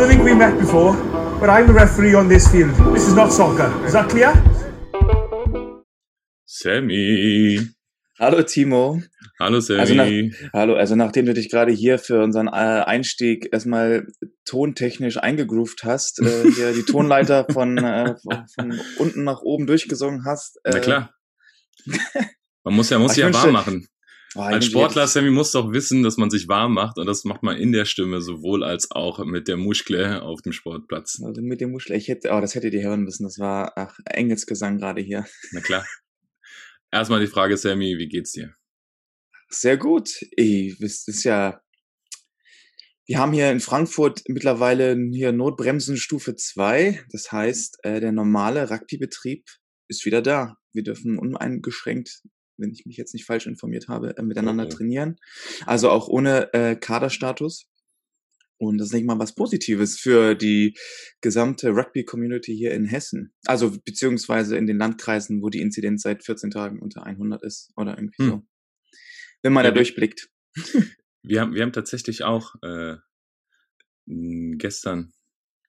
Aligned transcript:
don't 0.00 0.08
think 0.08 0.24
we 0.24 0.34
met 0.34 0.58
before, 0.58 0.94
but 1.40 1.50
I'm 1.50 1.66
the 1.66 1.74
referee 1.74 2.14
on 2.14 2.26
this 2.26 2.48
field. 2.48 2.74
This 2.94 3.06
is 3.06 3.14
not 3.14 3.30
soccer. 3.30 3.70
Is 3.84 3.92
that 3.92 4.08
clear? 4.08 4.32
Sammy. 6.46 7.58
Hallo 8.18 8.42
Timo. 8.42 9.02
Hallo 9.38 9.60
Sammy. 9.60 9.80
Also 9.80 9.94
nach, 9.94 10.50
hallo, 10.54 10.76
also 10.76 10.96
nachdem 10.96 11.26
du 11.26 11.34
dich 11.34 11.50
gerade 11.50 11.72
hier 11.72 11.98
für 11.98 12.22
unseren 12.22 12.46
äh, 12.46 12.50
Einstieg 12.50 13.50
erstmal 13.52 14.06
tontechnisch 14.46 15.18
eingegroovt 15.18 15.84
hast, 15.84 16.22
äh, 16.22 16.50
hier 16.50 16.72
die 16.72 16.84
Tonleiter 16.84 17.46
von, 17.52 17.76
äh, 17.76 18.14
von, 18.22 18.46
von, 18.54 18.80
unten 18.96 19.24
nach 19.24 19.42
oben 19.42 19.66
durchgesungen 19.66 20.24
hast. 20.24 20.60
Äh, 20.64 20.70
Na 20.72 20.78
klar. 20.78 21.14
Man 22.64 22.74
muss 22.74 22.88
ja, 22.88 22.98
muss 22.98 23.16
ja 23.16 23.32
warm 23.34 23.52
machen. 23.52 23.86
Oh, 24.36 24.42
als 24.42 24.66
Sportler, 24.66 25.08
Sammy, 25.08 25.30
muss 25.30 25.50
doch 25.50 25.72
wissen, 25.72 26.04
dass 26.04 26.16
man 26.16 26.30
sich 26.30 26.46
warm 26.46 26.74
macht 26.74 26.98
und 26.98 27.06
das 27.06 27.24
macht 27.24 27.42
man 27.42 27.56
in 27.56 27.72
der 27.72 27.84
Stimme 27.84 28.20
sowohl 28.20 28.62
als 28.62 28.92
auch 28.92 29.24
mit 29.24 29.48
der 29.48 29.56
Muschle 29.56 30.22
auf 30.22 30.40
dem 30.40 30.52
Sportplatz. 30.52 31.20
Also 31.24 31.42
mit 31.42 31.60
dem 31.60 31.72
Muschle, 31.72 31.96
ich 31.96 32.06
hätte, 32.06 32.30
oh, 32.30 32.40
das 32.40 32.54
hättet 32.54 32.72
ihr 32.74 32.82
hören 32.82 33.02
müssen, 33.02 33.24
das 33.24 33.40
war 33.40 33.72
ach, 33.76 33.98
Engelsgesang 34.04 34.78
gerade 34.78 35.02
hier. 35.02 35.26
Na 35.50 35.60
klar. 35.60 35.84
Erstmal 36.92 37.20
die 37.20 37.26
Frage, 37.26 37.56
Sammy, 37.56 37.98
wie 37.98 38.08
geht's 38.08 38.32
dir? 38.32 38.54
Sehr 39.48 39.76
gut. 39.76 40.10
Ey, 40.36 40.76
das 40.78 41.08
ist 41.08 41.24
ja, 41.24 41.60
wir 43.06 43.18
haben 43.18 43.32
hier 43.32 43.50
in 43.50 43.58
Frankfurt 43.58 44.22
mittlerweile 44.28 44.96
hier 45.10 45.32
Notbremsenstufe 45.32 46.36
2. 46.36 47.04
Das 47.10 47.32
heißt, 47.32 47.78
äh, 47.82 47.98
der 47.98 48.12
normale 48.12 48.70
Rugbybetrieb 48.70 49.48
ist 49.88 50.04
wieder 50.04 50.22
da. 50.22 50.56
Wir 50.72 50.84
dürfen 50.84 51.18
uneingeschränkt 51.18 52.22
wenn 52.60 52.72
ich 52.72 52.86
mich 52.86 52.96
jetzt 52.96 53.14
nicht 53.14 53.24
falsch 53.24 53.46
informiert 53.46 53.88
habe, 53.88 54.16
äh, 54.16 54.22
miteinander 54.22 54.64
okay. 54.64 54.76
trainieren. 54.76 55.16
Also 55.66 55.90
auch 55.90 56.08
ohne 56.08 56.52
äh, 56.52 56.76
Kaderstatus. 56.76 57.66
Und 58.58 58.76
das 58.76 58.88
ist 58.88 58.94
nicht 58.94 59.06
mal 59.06 59.18
was 59.18 59.34
Positives 59.34 59.98
für 59.98 60.34
die 60.34 60.76
gesamte 61.22 61.70
Rugby-Community 61.70 62.54
hier 62.54 62.72
in 62.74 62.84
Hessen. 62.84 63.32
Also 63.46 63.74
beziehungsweise 63.84 64.56
in 64.58 64.66
den 64.66 64.76
Landkreisen, 64.76 65.42
wo 65.42 65.48
die 65.48 65.62
Inzidenz 65.62 66.02
seit 66.02 66.24
14 66.24 66.50
Tagen 66.50 66.78
unter 66.78 67.06
100 67.06 67.42
ist 67.42 67.72
oder 67.76 67.96
irgendwie 67.96 68.22
hm. 68.22 68.28
so. 68.28 68.42
Wenn 69.42 69.54
man 69.54 69.64
ja, 69.64 69.70
da 69.70 69.74
durchblickt. 69.74 70.28
Wir 71.22 71.42
haben, 71.42 71.54
wir 71.54 71.62
haben 71.62 71.74
tatsächlich 71.74 72.24
auch 72.24 72.54
äh, 72.62 72.96
gestern 74.06 75.12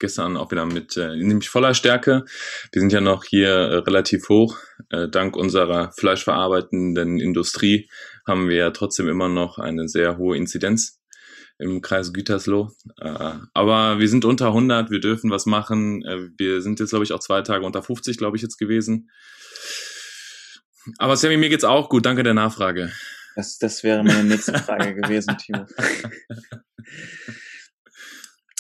gestern 0.02 0.36
auch 0.36 0.52
wieder 0.52 0.66
mit 0.66 0.98
äh, 0.98 1.16
nämlich 1.16 1.50
voller 1.50 1.74
Stärke. 1.74 2.26
Wir 2.74 2.82
sind 2.82 2.92
ja 2.92 3.00
noch 3.00 3.24
hier 3.24 3.50
äh, 3.50 3.76
relativ 3.78 4.28
hoch. 4.28 4.58
Äh, 4.90 5.08
dank 5.08 5.38
unserer 5.38 5.94
fleischverarbeitenden 5.94 7.20
Industrie 7.20 7.90
haben 8.28 8.50
wir 8.50 8.58
ja 8.58 8.72
trotzdem 8.72 9.08
immer 9.08 9.30
noch 9.30 9.58
eine 9.58 9.88
sehr 9.88 10.18
hohe 10.18 10.36
Inzidenz 10.36 11.00
im 11.58 11.82
Kreis 11.82 12.12
Gütersloh. 12.12 12.72
Äh, 13.00 13.36
aber 13.54 14.00
wir 14.00 14.10
sind 14.10 14.26
unter 14.26 14.48
100, 14.48 14.90
wir 14.90 15.00
dürfen 15.00 15.32
was 15.32 15.46
machen. 15.46 16.04
Äh, 16.04 16.30
wir 16.38 16.62
sind 16.62 16.82
jetzt, 16.82 16.90
glaube 16.90 17.06
ich, 17.06 17.14
auch 17.14 17.20
zwei 17.20 17.42
Tage 17.42 17.66
unter 17.66 17.82
50, 17.82 18.18
glaube 18.18 18.36
ich, 18.36 18.44
jetzt 18.44 18.58
gewesen. 18.58 19.10
Aber 20.98 21.16
Sammy, 21.16 21.38
mir 21.38 21.50
geht's 21.50 21.64
auch 21.64 21.90
gut. 21.90 22.06
Danke 22.06 22.24
der 22.24 22.34
Nachfrage. 22.34 22.92
Das, 23.36 23.60
das 23.60 23.84
wäre 23.84 24.04
meine 24.04 24.26
nächste 24.26 24.58
Frage 24.58 24.96
gewesen, 24.96 25.38
Timo. 25.38 25.66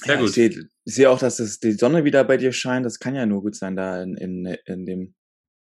Sehr 0.03 0.16
ja, 0.16 0.19
gut. 0.19 0.30
Ich 0.30 0.35
sehe, 0.35 0.69
sehe 0.85 1.09
auch, 1.09 1.19
dass 1.19 1.38
das, 1.38 1.59
die 1.59 1.73
Sonne 1.73 2.03
wieder 2.03 2.23
bei 2.23 2.38
dir 2.38 2.52
scheint. 2.52 2.85
Das 2.85 2.99
kann 2.99 3.16
ja 3.16 3.25
nur 3.25 3.41
gut 3.41 3.55
sein 3.55 3.75
da 3.75 4.02
in, 4.02 4.16
in, 4.17 4.45
in 4.66 4.85
dem 4.85 5.13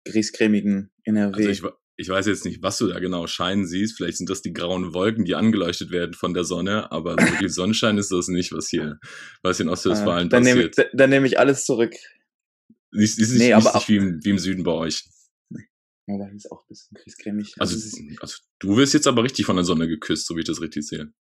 griescremigen 0.05 0.91
NRW. 1.03 1.47
Also 1.47 1.49
ich, 1.49 1.73
ich 1.97 2.07
weiß 2.07 2.27
jetzt 2.27 2.45
nicht, 2.45 2.63
was 2.63 2.77
du 2.77 2.87
da 2.87 2.99
genau 2.99 3.27
scheinen 3.27 3.67
siehst. 3.67 3.97
Vielleicht 3.97 4.17
sind 4.17 4.29
das 4.29 4.41
die 4.41 4.53
grauen 4.53 4.93
Wolken, 4.93 5.25
die 5.25 5.35
angeleuchtet 5.35 5.91
werden 5.91 6.13
von 6.13 6.33
der 6.33 6.45
Sonne, 6.45 6.91
aber 6.91 7.15
so 7.19 7.27
viel 7.35 7.49
Sonnenschein 7.49 7.97
ist 7.97 8.11
das 8.11 8.29
nicht, 8.29 8.53
was 8.53 8.69
hier, 8.69 8.99
was 9.43 9.59
in 9.59 9.67
Ostwestfalen 9.67 10.27
äh, 10.27 10.29
dann 10.29 10.43
passiert. 10.43 10.77
Nehme, 10.77 10.89
dann 10.93 11.09
nehme 11.09 11.27
ich 11.27 11.37
alles 11.37 11.65
zurück. 11.65 11.93
Ist, 12.91 13.19
ist 13.19 13.31
nee, 13.33 13.47
nicht, 13.47 13.55
aber 13.55 13.73
nicht 13.73 13.89
wie, 13.89 13.97
im, 13.97 14.23
wie 14.23 14.29
im 14.29 14.39
Süden 14.39 14.63
bei 14.63 14.71
euch. 14.71 15.03
Ja, 16.07 16.17
da 16.17 16.27
ist 16.29 16.49
auch 16.51 16.63
ein 16.63 16.67
bisschen 16.69 16.95
griescremig. 16.95 17.53
Also, 17.59 17.75
also, 17.75 17.97
also, 18.21 18.37
du 18.59 18.77
wirst 18.77 18.93
jetzt 18.93 19.05
aber 19.05 19.23
richtig 19.23 19.45
von 19.45 19.57
der 19.57 19.65
Sonne 19.65 19.87
geküsst, 19.87 20.25
so 20.25 20.35
wie 20.35 20.39
ich 20.39 20.47
das 20.47 20.61
richtig 20.61 20.87
sehe. 20.87 21.13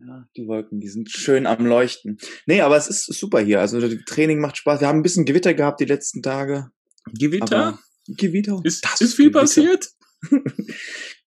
Ja, 0.00 0.28
die 0.36 0.46
Wolken, 0.46 0.80
die 0.80 0.88
sind 0.88 1.10
schön 1.10 1.46
am 1.46 1.66
Leuchten. 1.66 2.18
Nee, 2.46 2.60
aber 2.60 2.76
es 2.76 2.88
ist 2.88 3.06
super 3.06 3.40
hier. 3.40 3.60
Also 3.60 3.80
das 3.80 3.92
Training 4.06 4.38
macht 4.38 4.56
Spaß. 4.56 4.80
Wir 4.80 4.86
haben 4.86 5.00
ein 5.00 5.02
bisschen 5.02 5.24
Gewitter 5.24 5.54
gehabt 5.54 5.80
die 5.80 5.86
letzten 5.86 6.22
Tage. 6.22 6.70
Gewitter? 7.12 7.78
Gewitter. 8.06 8.60
Ist, 8.62 8.84
das 8.84 9.00
ist 9.00 9.14
viel 9.14 9.26
Gewitter. 9.26 9.40
passiert? 9.40 9.88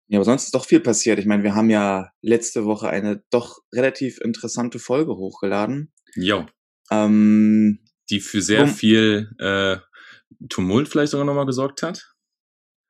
ja, 0.08 0.20
aber 0.20 0.26
sonst 0.26 0.46
ist 0.46 0.56
doch 0.56 0.66
viel 0.66 0.80
passiert. 0.80 1.20
Ich 1.20 1.26
meine, 1.26 1.44
wir 1.44 1.54
haben 1.54 1.70
ja 1.70 2.12
letzte 2.22 2.64
Woche 2.66 2.90
eine 2.90 3.24
doch 3.30 3.60
relativ 3.74 4.20
interessante 4.22 4.80
Folge 4.80 5.16
hochgeladen. 5.18 5.92
Ja. 6.16 6.46
Ähm, 6.92 7.80
die 8.10 8.22
für 8.22 8.42
sehr 8.42 8.64
um, 8.64 8.70
viel 8.70 9.32
äh, 9.40 9.78
Tumult 10.50 10.88
vielleicht 10.88 11.12
sogar 11.12 11.26
nochmal 11.26 11.46
gesorgt 11.46 11.84
hat. 11.84 12.11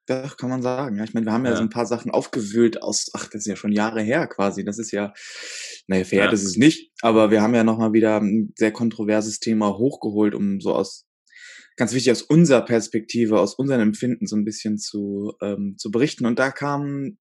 Ja, 0.09 0.27
kann 0.37 0.49
man 0.49 0.61
sagen. 0.61 0.97
Ja, 0.97 1.03
ich 1.03 1.13
meine, 1.13 1.25
wir 1.25 1.33
haben 1.33 1.45
ja, 1.45 1.51
ja, 1.51 1.57
so 1.57 1.63
ein 1.63 1.69
paar 1.69 1.85
Sachen 1.85 2.11
aufgewühlt 2.11 2.81
aus, 2.81 3.09
ach, 3.13 3.27
das 3.27 3.41
ist 3.41 3.47
ja 3.47 3.55
schon 3.55 3.71
Jahre 3.71 4.01
her 4.01 4.27
quasi. 4.27 4.65
Das 4.65 4.79
ist 4.79 4.91
ja, 4.91 5.13
naja, 5.87 6.03
verjährt 6.03 6.29
ja. 6.29 6.33
ist 6.33 6.43
es 6.43 6.57
nicht, 6.57 6.91
aber 7.01 7.31
wir 7.31 7.41
haben 7.41 7.55
ja 7.55 7.63
nochmal 7.63 7.93
wieder 7.93 8.19
ein 8.19 8.53
sehr 8.57 8.71
kontroverses 8.71 9.39
Thema 9.39 9.77
hochgeholt, 9.77 10.35
um 10.35 10.59
so 10.59 10.73
aus, 10.73 11.05
ganz 11.77 11.93
wichtig 11.93 12.11
aus 12.11 12.23
unserer 12.23 12.65
Perspektive, 12.65 13.39
aus 13.39 13.55
unserem 13.55 13.81
Empfinden 13.81 14.27
so 14.27 14.35
ein 14.35 14.45
bisschen 14.45 14.77
zu, 14.77 15.33
ähm, 15.41 15.75
zu 15.77 15.91
berichten. 15.91 16.25
Und 16.25 16.39
da 16.39 16.51
kam 16.51 17.17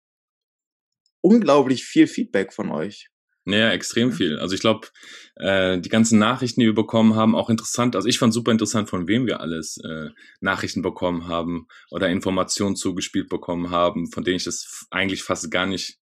unglaublich 1.22 1.84
viel 1.84 2.06
Feedback 2.06 2.52
von 2.52 2.70
euch. 2.70 3.10
Ja, 3.52 3.70
extrem 3.70 4.12
viel. 4.12 4.38
Also 4.38 4.54
ich 4.54 4.60
glaube, 4.60 4.88
äh, 5.36 5.78
die 5.80 5.88
ganzen 5.88 6.18
Nachrichten, 6.18 6.60
die 6.60 6.66
wir 6.66 6.74
bekommen 6.74 7.14
haben, 7.14 7.34
auch 7.34 7.50
interessant. 7.50 7.96
Also 7.96 8.08
ich 8.08 8.18
fand 8.18 8.32
super 8.32 8.52
interessant, 8.52 8.88
von 8.88 9.08
wem 9.08 9.26
wir 9.26 9.40
alles 9.40 9.78
äh, 9.78 10.10
Nachrichten 10.40 10.82
bekommen 10.82 11.28
haben 11.28 11.66
oder 11.90 12.08
Informationen 12.08 12.76
zugespielt 12.76 13.28
bekommen 13.28 13.70
haben, 13.70 14.10
von 14.10 14.24
denen 14.24 14.36
ich 14.36 14.44
das 14.44 14.86
eigentlich 14.90 15.22
fast 15.22 15.50
gar 15.50 15.66
nicht 15.66 15.98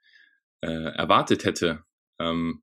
äh, 0.60 0.94
erwartet 0.94 1.44
hätte. 1.44 1.84
Ähm, 2.18 2.62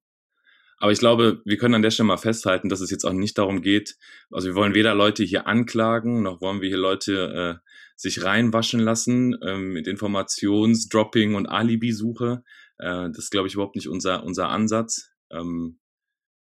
aber 0.78 0.92
ich 0.92 1.00
glaube, 1.00 1.42
wir 1.46 1.58
können 1.58 1.76
an 1.76 1.82
der 1.82 1.92
Stelle 1.92 2.08
mal 2.08 2.18
festhalten, 2.18 2.70
dass 2.70 2.82
es 2.82 2.92
jetzt 2.92 3.06
auch 3.06 3.14
nicht 3.14 3.38
darum 3.38 3.62
geht, 3.62 3.96
also 4.30 4.50
wir 4.50 4.56
wollen 4.56 4.74
weder 4.74 4.94
Leute 4.94 5.24
hier 5.24 5.48
anklagen, 5.48 6.22
noch 6.22 6.42
wollen 6.42 6.62
wir 6.62 6.68
hier 6.68 6.78
Leute 6.78 7.62
äh, 7.64 7.70
sich 7.96 8.24
reinwaschen 8.24 8.82
lassen 8.82 9.38
ähm, 9.42 9.72
mit 9.72 9.88
Informationsdropping 9.88 11.36
und 11.36 11.48
Alibi-Suche. 11.48 12.44
Äh, 12.78 13.10
das 13.10 13.26
ist, 13.26 13.32
glaube 13.32 13.48
ich, 13.48 13.54
überhaupt 13.54 13.76
nicht 13.76 13.88
unser, 13.88 14.24
unser 14.24 14.50
Ansatz. 14.50 15.10
Ähm, 15.32 15.80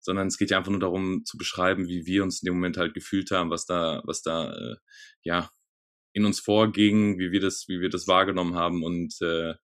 sondern 0.01 0.27
es 0.27 0.37
geht 0.37 0.51
ja 0.51 0.59
einfach 0.59 0.71
nur 0.71 0.81
darum 0.81 1.25
zu 1.25 1.39
beschreiben, 1.39 1.89
wie 1.89 2.05
wir 2.05 2.23
uns 2.23 2.43
in 2.43 2.47
dem 2.47 2.55
Moment 2.55 2.77
halt 2.77 2.93
gefühlt 2.93 3.31
haben, 3.31 3.51
was 3.51 3.65
da, 3.65 4.03
was 4.05 4.23
da 4.23 4.53
äh, 4.53 4.77
ja 5.23 5.51
in 6.13 6.27
uns 6.27 6.41
vorging, 6.41 7.19
wie 7.19 7.33
wir 7.33 7.41
das, 7.41 7.65
wie 7.69 7.81
wir 7.81 7.89
das 7.89 8.07
wahrgenommen 8.07 8.55
haben 8.55 8.85
und 8.85 9.15
äh, 9.23 9.55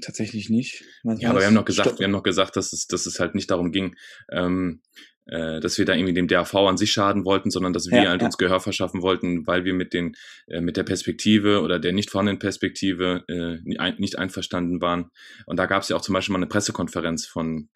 Tatsächlich 0.00 0.50
nicht. 0.50 0.84
Was 1.02 1.20
ja, 1.20 1.30
aber 1.30 1.40
wir 1.40 1.46
haben 1.46 1.54
noch 1.54 1.64
gesagt, 1.64 1.98
wir 1.98 2.04
haben 2.04 2.12
noch 2.12 2.22
gesagt, 2.22 2.56
dass 2.56 2.72
es, 2.72 2.86
dass 2.86 3.06
es 3.06 3.20
halt 3.20 3.34
nicht 3.34 3.50
darum 3.50 3.70
ging, 3.70 3.94
ähm, 4.30 4.80
äh, 5.26 5.60
dass 5.60 5.78
wir 5.78 5.84
da 5.84 5.94
irgendwie 5.94 6.14
dem 6.14 6.28
DAV 6.28 6.54
an 6.54 6.76
sich 6.76 6.92
schaden 6.92 7.24
wollten, 7.24 7.50
sondern 7.50 7.72
dass 7.72 7.90
wir 7.90 8.02
ja, 8.02 8.10
halt 8.10 8.20
ja. 8.20 8.26
uns 8.26 8.36
Gehör 8.36 8.60
verschaffen 8.60 9.02
wollten, 9.02 9.46
weil 9.46 9.64
wir 9.64 9.72
mit 9.72 9.92
den 9.92 10.16
äh, 10.48 10.60
mit 10.60 10.76
der 10.76 10.82
Perspektive 10.82 11.62
oder 11.62 11.78
der 11.78 11.92
nicht 11.92 12.10
vorhandenen 12.10 12.38
Perspektive 12.38 13.24
äh, 13.28 13.58
nicht 13.98 14.18
einverstanden 14.18 14.80
waren. 14.80 15.10
Und 15.46 15.58
da 15.58 15.66
gab 15.66 15.82
es 15.82 15.88
ja 15.88 15.96
auch 15.96 16.02
zum 16.02 16.12
Beispiel 16.12 16.32
mal 16.32 16.38
eine 16.38 16.46
Pressekonferenz 16.46 17.26
von 17.26 17.68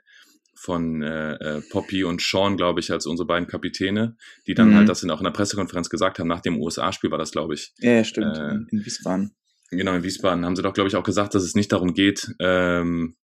von 0.55 1.03
äh, 1.03 1.35
äh, 1.35 1.63
Poppy 1.71 2.03
und 2.03 2.21
Sean, 2.21 2.57
glaube 2.57 2.81
ich, 2.81 2.91
als 2.91 3.07
unsere 3.07 3.29
beiden 3.29 3.47
Kapitäne, 3.47 4.17
die 4.49 4.55
dann 4.55 4.67
halt 4.67 4.73
mhm. 4.73 4.79
halt 4.79 4.89
das 4.89 5.03
in, 5.05 5.11
auch 5.11 5.21
in 5.21 5.25
der 5.25 5.31
Pressekonferenz 5.31 5.89
gesagt 5.89 6.19
haben, 6.19 6.27
nach 6.27 6.41
dem 6.41 6.61
USA-Spiel 6.61 7.13
war 7.13 7.19
das, 7.19 7.31
glaube 7.31 7.55
ich. 7.55 7.73
Ja, 7.79 7.93
ja 7.93 8.05
stimmt, 8.05 8.37
äh, 8.37 8.55
in 8.55 8.85
Wiesbaden. 8.85 9.38
Genau, 9.71 9.95
in 9.95 10.03
Wiesbaden 10.03 10.45
haben 10.45 10.57
sie 10.57 10.63
doch, 10.63 10.73
glaube 10.73 10.89
ich, 10.89 10.97
auch 10.97 11.03
gesagt, 11.03 11.35
dass 11.35 11.43
es 11.43 11.55
nicht 11.55 11.73
darum 11.73 11.95
geht, 11.95 12.35
ähm, 12.41 13.17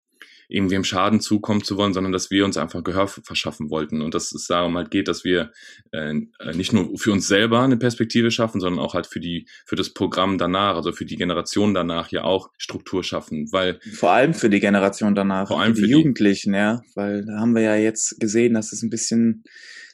irgendwem 0.50 0.84
Schaden 0.84 1.20
zukommen 1.20 1.64
zu 1.64 1.78
wollen, 1.78 1.94
sondern 1.94 2.12
dass 2.12 2.30
wir 2.30 2.46
uns 2.46 2.58
einfach 2.58 2.84
Gehör 2.84 3.08
verschaffen 3.08 3.70
wollten. 3.70 4.02
Und 4.02 4.14
dass 4.14 4.32
es 4.34 4.46
darum 4.48 4.78
halt 4.78 4.92
geht, 4.92 5.08
dass 5.08 5.24
wir 5.24 5.52
äh, 5.92 6.14
nicht 6.54 6.74
nur 6.74 6.98
für 6.98 7.12
uns 7.12 7.28
selber 7.28 7.62
eine 7.62 7.78
Perspektive 7.78 8.30
schaffen, 8.30 8.60
sondern 8.60 8.84
auch 8.84 8.94
halt 8.94 9.08
für 9.08 9.20
die 9.20 9.48
für 9.66 9.76
das 9.76 9.94
Programm 9.94 10.38
danach, 10.38 10.76
also 10.76 10.92
für 10.92 11.06
die 11.06 11.16
Generation 11.16 11.74
danach 11.74 12.12
ja 12.12 12.24
auch 12.24 12.52
Struktur 12.58 13.04
schaffen, 13.04 13.52
weil 13.52 13.80
vor 13.94 14.12
allem 14.12 14.34
für 14.34 14.50
die 14.50 14.60
Generation 14.60 15.16
danach, 15.16 15.48
vor 15.48 15.62
allem 15.62 15.76
für 15.76 15.82
die, 15.82 15.82
für 15.82 15.88
die 15.88 15.94
Jugendlichen, 15.94 16.54
ja, 16.54 16.82
weil 16.96 17.26
da 17.26 17.40
haben 17.40 17.56
wir 17.56 17.64
ja 17.64 17.76
jetzt 17.76 18.20
gesehen, 18.20 18.54
dass 18.54 18.74
es 18.74 18.84
ein 18.84 18.90
bisschen 18.90 19.44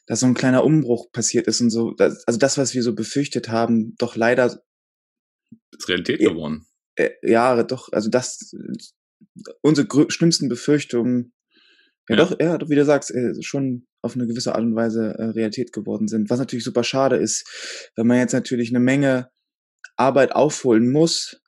dass 0.07 0.22
so 0.22 0.25
ein 0.25 0.34
kleiner 0.34 0.63
Umbruch 0.63 1.12
passiert 1.12 1.46
ist 1.46 1.62
und 1.62 1.69
so, 1.69 1.94
also 2.00 2.40
das, 2.40 2.57
was 2.57 2.74
wir 2.74 2.81
so 2.81 2.96
befürchtet 2.96 3.50
haben, 3.50 3.94
doch 4.00 4.16
leider 4.16 4.60
ist 5.77 5.89
Realität 5.89 6.19
geworden. 6.19 6.66
Äh, 6.95 7.12
ja, 7.21 7.63
doch, 7.63 7.89
also 7.92 8.10
das, 8.10 8.54
unsere 9.62 9.88
schlimmsten 10.10 10.50
Befürchtungen, 10.50 11.33
ja, 12.10 12.16
ja, 12.16 12.25
doch, 12.25 12.39
ja, 12.39 12.69
wie 12.69 12.75
du 12.75 12.86
sagst, 12.86 13.12
äh, 13.12 13.33
schon 13.42 13.88
auf 14.01 14.16
eine 14.16 14.27
gewisse 14.27 14.56
Art 14.56 14.63
und 14.63 14.75
Weise 14.75 15.16
äh, 15.18 15.25
Realität 15.25 15.74
geworden 15.74 16.07
sind. 16.07 16.30
Was 16.30 16.39
natürlich 16.39 16.63
super 16.63 16.83
schade 16.83 17.18
ist, 17.18 17.92
wenn 17.95 18.07
man 18.07 18.18
jetzt 18.18 18.33
natürlich 18.33 18.69
eine 18.69 18.80
Menge 18.80 19.30
Arbeit 19.95 20.31
aufholen 20.31 20.92
muss, 20.92 21.42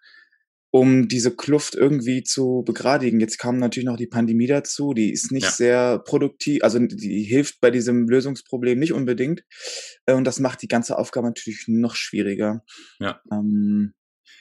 um 0.72 1.08
diese 1.08 1.36
Kluft 1.36 1.76
irgendwie 1.76 2.24
zu 2.24 2.64
begradigen. 2.66 3.20
Jetzt 3.20 3.38
kam 3.40 3.58
natürlich 3.58 3.88
noch 3.88 3.98
die 3.98 4.08
Pandemie 4.08 4.48
dazu, 4.48 4.94
die 4.94 5.12
ist 5.12 5.32
nicht 5.32 5.46
ja. 5.46 5.52
sehr 5.52 6.00
produktiv, 6.00 6.64
also 6.64 6.80
die 6.80 7.24
hilft 7.24 7.60
bei 7.60 7.72
diesem 7.72 8.08
Lösungsproblem 8.08 8.80
nicht 8.80 8.94
unbedingt. 8.94 9.44
Und 10.06 10.26
das 10.26 10.40
macht 10.40 10.62
die 10.62 10.70
ganze 10.70 10.98
Aufgabe 10.98 11.28
natürlich 11.28 11.66
noch 11.68 11.96
schwieriger. 11.96 12.64
Ja. 13.00 13.22
Ähm, 13.32 13.94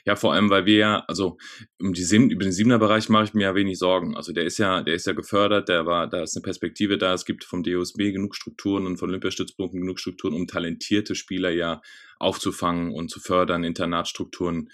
ja, 0.05 0.15
vor 0.15 0.33
allem, 0.33 0.49
weil 0.49 0.65
wir 0.65 0.77
ja, 0.77 1.05
also 1.07 1.37
um 1.79 1.93
die 1.93 2.03
Sieben, 2.03 2.29
über 2.29 2.43
den 2.43 2.51
Siebener-Bereich 2.51 3.09
mache 3.09 3.25
ich 3.25 3.33
mir 3.33 3.43
ja 3.43 3.55
wenig 3.55 3.77
Sorgen. 3.77 4.15
Also 4.15 4.33
der 4.33 4.45
ist 4.45 4.57
ja, 4.57 4.81
der 4.81 4.95
ist 4.95 5.05
ja 5.05 5.13
gefördert, 5.13 5.69
der 5.69 5.85
war, 5.85 6.07
da 6.07 6.23
ist 6.23 6.35
eine 6.35 6.43
Perspektive 6.43 6.97
da, 6.97 7.13
es 7.13 7.25
gibt 7.25 7.43
vom 7.43 7.63
DOSB 7.63 8.11
genug 8.11 8.35
Strukturen 8.35 8.85
und 8.85 8.97
von 8.97 9.09
Olympiastützpunkten 9.09 9.79
genug 9.79 9.99
Strukturen, 9.99 10.33
um 10.33 10.47
talentierte 10.47 11.15
Spieler 11.15 11.51
ja 11.51 11.81
aufzufangen 12.19 12.93
und 12.93 13.09
zu 13.09 13.19
fördern, 13.19 13.63
Internatsstrukturen, 13.63 14.69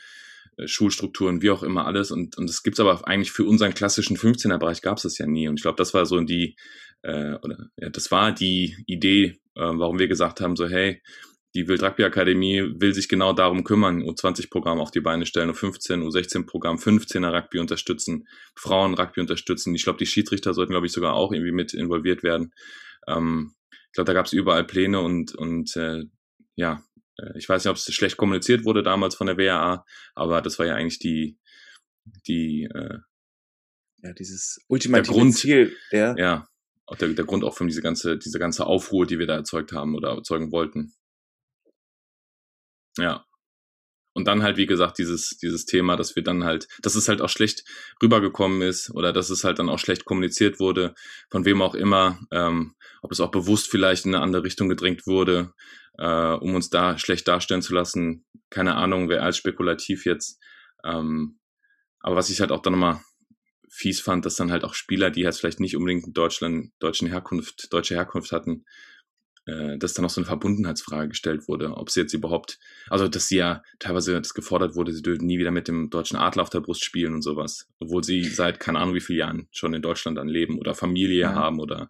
äh, 0.57 0.67
Schulstrukturen, 0.67 1.41
wie 1.41 1.49
auch 1.49 1.63
immer 1.63 1.85
alles. 1.85 2.11
Und, 2.11 2.37
und 2.37 2.49
das 2.49 2.63
gibt's 2.63 2.79
aber 2.79 3.07
eigentlich 3.07 3.31
für 3.31 3.45
unseren 3.45 3.73
klassischen 3.73 4.17
15er-Bereich 4.17 4.81
gab's 4.81 5.03
das 5.03 5.17
ja 5.17 5.27
nie. 5.27 5.47
Und 5.47 5.55
ich 5.55 5.61
glaube, 5.61 5.77
das 5.77 5.93
war 5.93 6.05
so 6.05 6.19
die, 6.21 6.55
äh, 7.03 7.33
oder 7.35 7.69
ja, 7.77 7.89
das 7.89 8.11
war 8.11 8.31
die 8.31 8.75
Idee, 8.85 9.39
äh, 9.55 9.61
warum 9.61 9.99
wir 9.99 10.07
gesagt 10.07 10.41
haben, 10.41 10.55
so 10.55 10.67
hey, 10.67 11.01
die 11.57 11.67
Wild 11.67 11.81
Rugby 11.81 12.03
Akademie 12.03 12.61
will 12.75 12.93
sich 12.93 13.09
genau 13.09 13.33
darum 13.33 13.63
kümmern, 13.63 14.03
U20-Programm 14.03 14.79
auf 14.79 14.91
die 14.91 14.99
Beine 14.99 15.25
stellen, 15.25 15.49
U15, 15.49 16.03
U16-Programm, 16.03 16.77
15er 16.77 17.33
Rugby 17.33 17.57
unterstützen, 17.57 18.27
Frauen 18.55 18.93
Rugby 18.93 19.21
unterstützen. 19.21 19.73
Ich 19.73 19.83
glaube, 19.83 19.97
die 19.97 20.05
Schiedsrichter 20.05 20.53
sollten, 20.53 20.73
glaube 20.73 20.85
ich, 20.85 20.91
sogar 20.91 21.15
auch 21.15 21.31
irgendwie 21.31 21.51
mit 21.51 21.73
involviert 21.73 22.21
werden. 22.21 22.53
Ähm, 23.07 23.55
ich 23.71 23.93
glaube, 23.93 24.05
da 24.05 24.13
gab 24.13 24.27
es 24.27 24.33
überall 24.33 24.65
Pläne 24.65 25.01
und, 25.01 25.33
und 25.33 25.75
äh, 25.75 26.03
ja, 26.55 26.83
äh, 27.17 27.35
ich 27.39 27.49
weiß 27.49 27.63
nicht, 27.63 27.71
ob 27.71 27.77
es 27.77 27.91
schlecht 27.91 28.17
kommuniziert 28.17 28.63
wurde 28.63 28.83
damals 28.83 29.15
von 29.15 29.25
der 29.25 29.39
WAA, 29.39 29.83
aber 30.13 30.43
das 30.43 30.59
war 30.59 30.67
ja 30.67 30.75
eigentlich 30.75 30.99
die, 30.99 31.39
die 32.27 32.69
äh, 32.71 32.99
ja, 34.03 34.13
dieses 34.13 34.63
ultimative 34.67 35.11
Grund, 35.11 35.33
Ziel, 35.35 35.75
der, 35.91 36.13
ja, 36.19 36.47
auch 36.85 36.97
der, 36.97 37.09
der 37.09 37.25
Grund 37.25 37.43
auch 37.43 37.55
für 37.57 37.65
diese 37.65 37.81
ganze, 37.81 38.19
diese 38.19 38.37
ganze 38.37 38.67
Aufruhr, 38.67 39.07
die 39.07 39.17
wir 39.17 39.25
da 39.25 39.37
erzeugt 39.37 39.71
haben 39.71 39.95
oder 39.95 40.09
erzeugen 40.09 40.51
wollten. 40.51 40.93
Ja. 42.97 43.25
Und 44.13 44.27
dann 44.27 44.41
halt, 44.41 44.57
wie 44.57 44.65
gesagt, 44.65 44.97
dieses, 44.97 45.37
dieses 45.37 45.65
Thema, 45.65 45.95
dass 45.95 46.15
wir 46.15 46.23
dann 46.23 46.43
halt, 46.43 46.67
dass 46.81 46.95
es 46.95 47.07
halt 47.07 47.21
auch 47.21 47.29
schlecht 47.29 47.63
rübergekommen 48.01 48.63
ist 48.63 48.89
oder 48.89 49.13
dass 49.13 49.29
es 49.29 49.43
halt 49.43 49.59
dann 49.59 49.69
auch 49.69 49.77
schlecht 49.77 50.05
kommuniziert 50.05 50.59
wurde, 50.59 50.95
von 51.29 51.45
wem 51.45 51.61
auch 51.61 51.75
immer, 51.75 52.19
ähm, 52.31 52.73
ob 53.03 53.11
es 53.11 53.19
auch 53.19 53.29
bewusst 53.29 53.69
vielleicht 53.69 54.05
in 54.05 54.15
eine 54.15 54.23
andere 54.23 54.43
Richtung 54.43 54.69
gedrängt 54.69 55.05
wurde, 55.05 55.53
äh, 55.99 56.33
um 56.33 56.55
uns 56.55 56.71
da 56.71 56.97
schlecht 56.97 57.27
darstellen 57.27 57.61
zu 57.61 57.75
lassen. 57.75 58.25
Keine 58.49 58.75
Ahnung, 58.75 59.07
wer 59.07 59.21
als 59.21 59.37
spekulativ 59.37 60.05
jetzt. 60.05 60.41
Ähm, 60.83 61.37
aber 61.99 62.15
was 62.15 62.31
ich 62.31 62.39
halt 62.39 62.51
auch 62.51 62.63
dann 62.63 62.73
nochmal 62.73 63.01
fies 63.69 64.01
fand, 64.01 64.25
dass 64.25 64.35
dann 64.35 64.51
halt 64.51 64.63
auch 64.63 64.73
Spieler, 64.73 65.11
die 65.11 65.25
halt 65.25 65.35
vielleicht 65.35 65.59
nicht 65.59 65.75
unbedingt 65.75 66.07
in 66.07 66.13
Deutschland, 66.13 66.71
deutschen 66.79 67.07
Herkunft, 67.07 67.71
deutsche 67.71 67.93
Herkunft 67.93 68.31
hatten, 68.31 68.65
äh, 69.47 69.77
dass 69.77 69.93
dann 69.93 70.03
noch 70.03 70.09
so 70.09 70.21
eine 70.21 70.25
Verbundenheitsfrage 70.25 71.09
gestellt 71.09 71.47
wurde, 71.47 71.71
ob 71.75 71.89
sie 71.89 72.01
jetzt 72.01 72.13
überhaupt, 72.13 72.59
also 72.89 73.07
dass 73.07 73.27
sie 73.27 73.37
ja 73.37 73.63
teilweise 73.79 74.13
das 74.13 74.33
gefordert 74.33 74.75
wurde, 74.75 74.91
sie 74.91 75.01
dürfen 75.01 75.25
nie 75.25 75.39
wieder 75.39 75.51
mit 75.51 75.67
dem 75.67 75.89
deutschen 75.89 76.17
Adler 76.17 76.43
auf 76.43 76.49
der 76.49 76.59
Brust 76.59 76.83
spielen 76.83 77.13
und 77.13 77.21
sowas, 77.21 77.67
obwohl 77.79 78.03
sie 78.03 78.23
seit 78.23 78.59
keine 78.59 78.79
Ahnung 78.79 78.95
wie 78.95 79.01
vielen 79.01 79.19
Jahren 79.19 79.47
schon 79.51 79.73
in 79.73 79.81
Deutschland 79.81 80.17
dann 80.17 80.27
leben 80.27 80.59
oder 80.59 80.75
Familie 80.75 81.21
ja. 81.21 81.33
haben 81.33 81.59
oder 81.59 81.89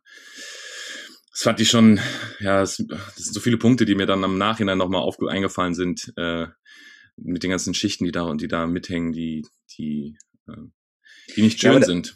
das 1.31 1.43
fand 1.43 1.59
ich 1.59 1.69
schon, 1.69 1.99
ja, 2.39 2.61
das, 2.61 2.83
das, 2.87 3.15
sind 3.15 3.33
so 3.33 3.39
viele 3.39 3.57
Punkte, 3.57 3.85
die 3.85 3.93
mir 3.93 4.07
dann 4.07 4.23
am 4.23 4.39
Nachhinein 4.39 4.79
nochmal 4.79 5.01
aufge 5.01 5.29
eingefallen 5.29 5.75
sind, 5.75 6.11
äh, 6.15 6.47
mit 7.15 7.43
den 7.43 7.51
ganzen 7.51 7.75
Schichten, 7.75 8.05
die 8.05 8.11
da 8.11 8.23
und 8.23 8.41
die 8.41 8.47
da 8.47 8.65
mithängen, 8.65 9.11
die, 9.11 9.45
die, 9.77 10.17
äh, 10.47 10.53
die 11.35 11.43
nicht 11.43 11.59
schön 11.59 11.73
ja, 11.73 11.81
sind 11.83 12.15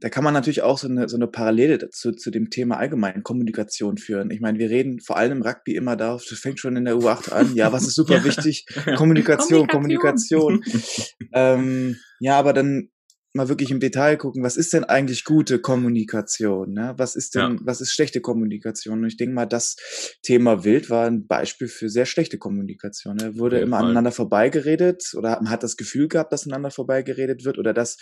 da 0.00 0.08
kann 0.08 0.24
man 0.24 0.34
natürlich 0.34 0.62
auch 0.62 0.78
so 0.78 0.88
eine, 0.88 1.08
so 1.08 1.16
eine 1.16 1.26
Parallele 1.26 1.78
dazu, 1.78 2.12
zu 2.12 2.30
dem 2.30 2.50
Thema 2.50 2.78
allgemein 2.78 3.22
Kommunikation 3.22 3.98
führen. 3.98 4.30
Ich 4.30 4.40
meine, 4.40 4.58
wir 4.58 4.70
reden 4.70 5.00
vor 5.00 5.16
allem 5.16 5.38
im 5.38 5.42
Rugby 5.42 5.76
immer 5.76 5.96
darauf, 5.96 6.24
das 6.28 6.38
fängt 6.38 6.58
schon 6.58 6.76
in 6.76 6.86
der 6.86 6.96
U8 6.96 7.30
an. 7.30 7.54
Ja, 7.54 7.72
was 7.72 7.86
ist 7.86 7.94
super 7.96 8.16
ja. 8.16 8.24
wichtig? 8.24 8.66
Kommunikation, 8.96 9.66
Kommunikation. 9.66 10.60
Kommunikation. 10.62 11.18
ähm, 11.34 11.96
ja, 12.18 12.38
aber 12.38 12.52
dann 12.52 12.90
mal 13.32 13.48
wirklich 13.48 13.70
im 13.70 13.80
Detail 13.80 14.16
gucken, 14.16 14.42
was 14.42 14.56
ist 14.56 14.72
denn 14.72 14.84
eigentlich 14.84 15.24
gute 15.24 15.60
Kommunikation? 15.60 16.72
Ne? 16.72 16.94
Was 16.96 17.16
ist 17.16 17.34
denn, 17.34 17.54
ja. 17.54 17.58
was 17.62 17.80
ist 17.80 17.92
schlechte 17.92 18.20
Kommunikation? 18.20 19.00
Und 19.00 19.06
ich 19.06 19.16
denke 19.16 19.34
mal, 19.34 19.46
das 19.46 19.76
Thema 20.22 20.64
Wild 20.64 20.90
war 20.90 21.06
ein 21.06 21.26
Beispiel 21.26 21.68
für 21.68 21.88
sehr 21.88 22.06
schlechte 22.06 22.38
Kommunikation. 22.38 23.16
Ne? 23.16 23.38
Wurde 23.38 23.60
immer 23.60 23.76
Fall. 23.76 23.86
aneinander 23.86 24.12
vorbeigeredet 24.12 25.14
oder 25.16 25.36
man 25.36 25.50
hat 25.50 25.62
das 25.62 25.76
Gefühl 25.76 26.08
gehabt, 26.08 26.32
dass 26.32 26.44
aneinander 26.44 26.70
vorbeigeredet 26.70 27.44
wird 27.44 27.58
oder 27.58 27.72
das, 27.72 27.98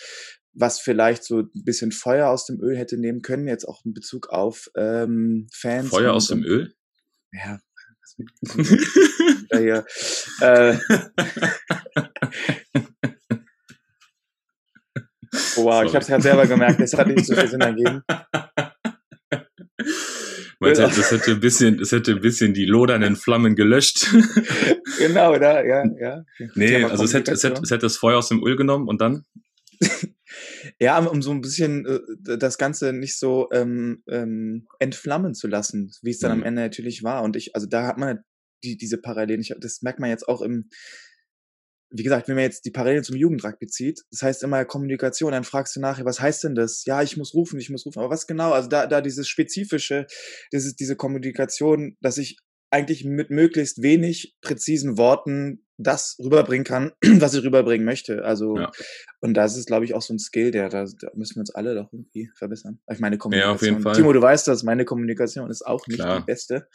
was 0.52 0.80
vielleicht 0.80 1.24
so 1.24 1.40
ein 1.40 1.50
bisschen 1.52 1.92
Feuer 1.92 2.28
aus 2.28 2.46
dem 2.46 2.60
Öl 2.60 2.76
hätte 2.76 2.96
nehmen 2.96 3.22
können, 3.22 3.48
jetzt 3.48 3.68
auch 3.68 3.84
in 3.84 3.92
Bezug 3.92 4.30
auf 4.30 4.70
ähm, 4.76 5.48
Fans. 5.52 5.90
Feuer 5.90 6.14
aus 6.14 6.28
dem 6.28 6.42
Öl? 6.42 6.74
Ja, 7.32 7.60
ja, 9.50 9.60
ja. 9.60 9.84
Äh, 10.40 10.78
wow, 15.56 15.74
Sorry. 15.74 15.86
ich 15.86 15.94
habe 15.94 16.02
es 16.02 16.08
ja 16.08 16.20
selber 16.20 16.46
gemerkt, 16.46 16.80
es 16.80 16.94
hat 16.94 17.06
nicht 17.06 17.26
so 17.26 17.34
viel 17.34 17.48
Sinn 17.48 17.60
ergeben. 17.60 18.02
Meinst 20.60 20.80
du, 20.80 20.84
das 20.84 21.12
hätte 21.12 21.30
ein 21.32 21.40
bisschen, 21.40 21.78
das 21.78 21.92
hätte 21.92 22.12
ein 22.12 22.20
bisschen 22.20 22.52
die 22.52 22.64
lodernden 22.64 23.14
Flammen 23.14 23.54
gelöscht. 23.54 24.08
genau, 24.98 25.38
da, 25.38 25.64
ja, 25.64 25.84
ja. 26.00 26.24
Nee, 26.54 26.82
also 26.84 27.04
es 27.04 27.14
hätte, 27.14 27.30
es 27.32 27.44
hätte, 27.44 27.62
es 27.62 27.70
hätte 27.70 27.86
das 27.86 27.96
Feuer 27.96 28.18
aus 28.18 28.28
dem 28.28 28.44
Öl 28.44 28.56
genommen 28.56 28.88
und 28.88 29.00
dann? 29.00 29.24
ja, 30.80 30.98
um 30.98 31.22
so 31.22 31.30
ein 31.30 31.40
bisschen 31.40 31.86
äh, 31.86 32.00
das 32.38 32.58
Ganze 32.58 32.92
nicht 32.92 33.16
so 33.16 33.48
ähm, 33.52 34.02
ähm, 34.08 34.66
entflammen 34.80 35.34
zu 35.34 35.46
lassen, 35.46 35.92
wie 36.02 36.10
es 36.10 36.18
dann 36.18 36.32
mhm. 36.32 36.42
am 36.42 36.46
Ende 36.48 36.62
natürlich 36.62 37.04
war. 37.04 37.22
Und 37.22 37.36
ich, 37.36 37.54
also 37.54 37.68
da 37.68 37.86
hat 37.86 37.98
man 37.98 38.18
die, 38.64 38.76
diese 38.76 38.98
Parallelen. 38.98 39.40
Ich, 39.40 39.54
das 39.60 39.82
merkt 39.82 40.00
man 40.00 40.10
jetzt 40.10 40.28
auch 40.28 40.42
im, 40.42 40.68
wie 41.90 42.02
gesagt, 42.02 42.28
wenn 42.28 42.34
man 42.34 42.44
jetzt 42.44 42.64
die 42.64 42.70
Parallelen 42.70 43.04
zum 43.04 43.16
Jugendrack 43.16 43.58
bezieht, 43.58 44.02
das 44.10 44.22
heißt 44.22 44.42
immer 44.42 44.64
Kommunikation, 44.64 45.32
dann 45.32 45.44
fragst 45.44 45.74
du 45.76 45.80
nachher, 45.80 46.04
was 46.04 46.20
heißt 46.20 46.44
denn 46.44 46.54
das? 46.54 46.84
Ja, 46.84 47.02
ich 47.02 47.16
muss 47.16 47.34
rufen, 47.34 47.58
ich 47.58 47.70
muss 47.70 47.86
rufen, 47.86 47.98
aber 48.00 48.10
was 48.10 48.26
genau? 48.26 48.52
Also 48.52 48.68
da, 48.68 48.86
da 48.86 49.00
dieses 49.00 49.28
spezifische, 49.28 50.06
dieses, 50.52 50.76
diese 50.76 50.96
Kommunikation, 50.96 51.96
dass 52.00 52.18
ich 52.18 52.38
eigentlich 52.70 53.04
mit 53.04 53.30
möglichst 53.30 53.82
wenig 53.82 54.36
präzisen 54.42 54.98
Worten 54.98 55.64
das 55.78 56.18
rüberbringen 56.22 56.64
kann, 56.64 56.92
was 57.20 57.32
ich 57.34 57.42
rüberbringen 57.42 57.86
möchte. 57.86 58.24
Also, 58.24 58.58
Ja. 58.58 58.70
und 59.20 59.34
das 59.34 59.56
ist, 59.56 59.66
glaube 59.66 59.84
ich, 59.84 59.94
auch 59.94 60.02
so 60.02 60.12
ein 60.12 60.18
Skill, 60.18 60.50
der, 60.50 60.68
da, 60.68 60.84
da 60.84 61.10
müssen 61.14 61.36
wir 61.36 61.40
uns 61.40 61.54
alle 61.54 61.74
doch 61.74 61.90
irgendwie 61.92 62.28
verbessern. 62.36 62.80
Ich 62.92 62.98
meine 62.98 63.16
Kommunikation. 63.16 63.54
auf 63.54 63.62
jeden 63.62 63.80
Fall. 63.80 63.94
Timo, 63.94 64.12
du 64.12 64.20
weißt 64.20 64.46
das, 64.48 64.64
meine 64.64 64.84
Kommunikation 64.84 65.50
ist 65.50 65.64
auch 65.64 65.86
nicht 65.86 66.00
Klar. 66.00 66.18
die 66.20 66.26
beste. 66.26 66.68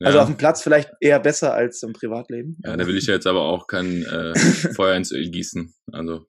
Also 0.00 0.20
auf 0.20 0.26
dem 0.26 0.36
Platz 0.36 0.62
vielleicht 0.62 0.90
eher 1.00 1.18
besser 1.18 1.54
als 1.54 1.82
im 1.82 1.92
Privatleben. 1.92 2.56
Ja, 2.64 2.76
da 2.76 2.86
will 2.86 2.96
ich 2.96 3.06
ja 3.06 3.14
jetzt 3.14 3.26
aber 3.26 3.42
auch 3.42 3.66
kein 3.66 4.04
äh, 4.04 4.38
Feuer 4.74 4.94
ins 4.94 5.10
Öl 5.10 5.28
gießen. 5.30 5.74
Also. 5.92 6.26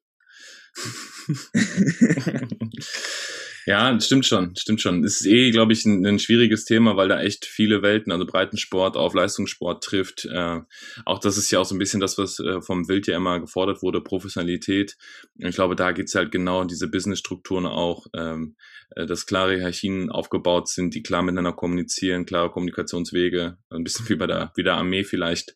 ja, 3.66 4.00
stimmt 4.00 4.26
schon, 4.26 4.56
stimmt 4.56 4.82
schon. 4.82 5.04
Es 5.04 5.22
ist 5.22 5.28
eh, 5.28 5.52
glaube 5.52 5.74
ich, 5.74 5.86
ein, 5.86 6.06
ein 6.06 6.20
schwieriges 6.20 6.66
Thema, 6.66 6.98
weil 6.98 7.08
da 7.08 7.22
echt 7.22 7.46
viele 7.46 7.82
Welten, 7.82 8.12
also 8.12 8.26
Breitensport 8.26 8.98
auf 8.98 9.14
Leistungssport 9.14 9.84
trifft. 9.84 10.26
Äh, 10.26 10.62
auch 11.06 11.20
das 11.20 11.38
ist 11.38 11.52
ja 11.52 11.60
auch 11.60 11.66
so 11.66 11.76
ein 11.76 11.80
bisschen 11.80 12.00
das, 12.00 12.18
was 12.18 12.40
äh, 12.40 12.62
vom 12.62 12.88
Wild 12.88 13.08
ja 13.08 13.18
immer 13.18 13.40
gefordert 13.40 13.82
wurde, 13.82 14.02
Professionalität. 14.02 14.98
Ich 15.38 15.56
glaube, 15.56 15.76
da 15.76 15.92
geht's 15.92 16.16
halt 16.16 16.32
genau 16.32 16.64
diese 16.64 16.88
Businessstrukturen 16.88 17.66
auch, 17.66 18.08
ähm, 18.16 18.56
äh, 18.96 19.06
dass 19.06 19.26
klare 19.26 19.56
Hierarchien 19.56 20.10
aufgebaut 20.10 20.68
sind, 20.68 20.96
die 20.96 21.04
klar 21.04 21.22
miteinander 21.22 21.54
kommunizieren, 21.54 22.26
klare 22.26 22.52
Kommunikationswege, 22.52 23.58
ein 23.70 23.84
bisschen 23.84 24.10
wie 24.10 24.16
bei 24.16 24.28
der, 24.28 24.52
wie 24.56 24.64
der 24.64 24.76
Armee 24.76 25.04
vielleicht 25.04 25.56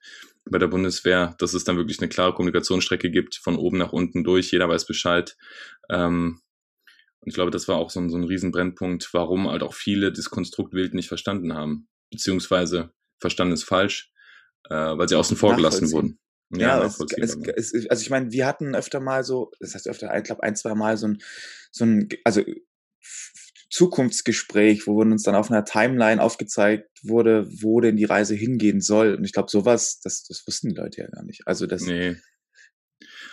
bei 0.50 0.58
der 0.58 0.68
Bundeswehr, 0.68 1.36
dass 1.40 1.54
es 1.54 1.64
dann 1.64 1.78
wirklich 1.78 2.00
eine 2.00 2.10
klare 2.10 2.34
Kommunikationsstrecke 2.34 3.10
gibt, 3.10 3.36
von 3.36 3.56
oben 3.56 3.78
nach 3.78 3.94
unten 3.94 4.24
durch, 4.24 4.52
jeder 4.52 4.68
weiß 4.68 4.86
Bescheid. 4.86 5.38
Ähm, 5.90 6.42
und 7.24 7.30
ich 7.30 7.36
glaube, 7.36 7.52
das 7.52 7.70
war 7.70 7.78
auch 7.78 7.90
so 7.90 8.02
ein, 8.02 8.10
so 8.10 8.18
ein 8.18 8.26
Riesenbrennpunkt, 8.26 9.14
warum 9.14 9.50
halt 9.50 9.64
auch 9.64 9.74
viele 9.74 10.12
das 10.12 10.30
Konstrukt 10.30 10.74
Wild 10.74 10.94
nicht 10.94 11.08
verstanden 11.08 11.54
haben, 11.54 11.88
beziehungsweise 12.12 12.92
verstanden 13.20 13.54
ist 13.54 13.64
falsch, 13.64 14.12
äh, 14.70 14.76
weil 14.76 15.08
sie 15.08 15.16
außen 15.16 15.38
vor 15.38 15.56
gelassen 15.56 15.92
wurden. 15.92 16.20
Ja, 16.50 16.80
es, 16.80 17.00
nachvollziehbar, 17.00 17.56
es, 17.56 17.72
ja. 17.72 17.80
es, 17.80 17.90
also 17.90 18.02
ich 18.02 18.10
meine, 18.10 18.32
wir 18.32 18.46
hatten 18.46 18.76
öfter 18.76 19.00
mal 19.00 19.24
so, 19.24 19.52
das 19.62 19.74
heißt 19.74 19.88
öfter, 19.88 20.16
ich 20.18 20.24
glaube 20.26 20.44
ein, 20.44 20.58
zwei 20.58 20.76
Mal 20.76 20.98
so 20.98 21.08
ein, 21.08 21.20
so 21.72 21.86
ein, 21.86 22.10
also 22.26 22.42
Zukunftsgespräch, 23.70 24.86
wo 24.86 25.02
uns 25.02 25.24
dann 25.24 25.34
auf 25.34 25.50
einer 25.50 25.66
Timeline 25.66 26.22
aufgezeigt 26.22 26.90
wurde, 27.04 27.48
wo 27.62 27.80
denn 27.80 27.96
die 27.96 28.04
Reise 28.04 28.36
hingehen 28.36 28.82
soll. 28.82 29.16
Und 29.16 29.24
ich 29.24 29.32
glaube, 29.32 29.50
sowas, 29.50 30.00
das, 30.02 30.26
das 30.26 30.46
wussten 30.46 30.70
die 30.70 30.76
Leute 30.76 31.02
ja 31.02 31.08
gar 31.08 31.24
nicht. 31.24 31.48
Also 31.48 31.66
das, 31.66 31.82
Nee. 31.82 32.18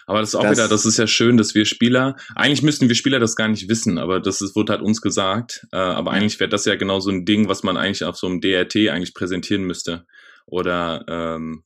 Aber 0.07 0.21
das 0.21 0.30
ist 0.30 0.35
auch 0.35 0.42
Das- 0.42 0.52
wieder, 0.59 0.69
das 0.69 0.85
ist 0.87 0.99
ja 0.99 1.07
schön, 1.07 1.37
dass 1.37 1.54
wir 1.54 1.64
Spieler, 1.64 2.16
eigentlich 2.35 2.62
müssten 2.62 2.88
wir 2.88 2.95
Spieler 2.95 3.21
das 3.21 3.37
gar 3.37 3.49
nicht 3.49 3.69
wissen, 3.69 3.99
aber 3.99 4.21
das 4.21 4.40
ist, 4.40 4.57
wurde 4.57 4.73
halt 4.73 4.83
uns 4.83 5.00
gesagt. 5.00 5.66
Äh, 5.73 5.76
aber 5.76 6.11
eigentlich 6.12 6.40
wäre 6.40 6.50
das 6.50 6.64
ja 6.64 6.75
genau 6.76 7.00
so 7.00 7.11
ein 7.11 7.25
Ding, 7.25 7.49
was 7.49 7.62
man 7.62 7.76
eigentlich 7.76 8.04
auf 8.04 8.16
so 8.16 8.26
einem 8.26 8.40
DRT 8.40 8.88
eigentlich 8.90 9.14
präsentieren 9.14 9.62
müsste. 9.64 10.07
Oder 10.47 11.04
ähm, 11.09 11.64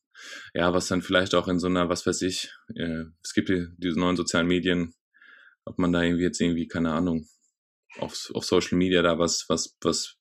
ja, 0.54 0.72
was 0.72 0.88
dann 0.88 1.02
vielleicht 1.02 1.34
auch 1.34 1.48
in 1.48 1.58
so 1.58 1.66
einer, 1.68 1.88
was 1.88 2.06
weiß 2.06 2.22
ich, 2.22 2.50
äh, 2.76 3.04
es 3.22 3.32
gibt 3.34 3.48
ja 3.50 3.64
diese 3.78 3.98
neuen 3.98 4.16
sozialen 4.16 4.46
Medien, 4.46 4.94
ob 5.64 5.78
man 5.78 5.92
da 5.92 6.02
irgendwie 6.02 6.24
jetzt 6.24 6.40
irgendwie, 6.40 6.66
keine 6.66 6.92
Ahnung, 6.92 7.26
auf, 7.98 8.30
auf 8.34 8.44
Social 8.44 8.76
Media 8.76 9.02
da 9.02 9.18
was, 9.18 9.44
was, 9.48 9.74
was 9.82 10.16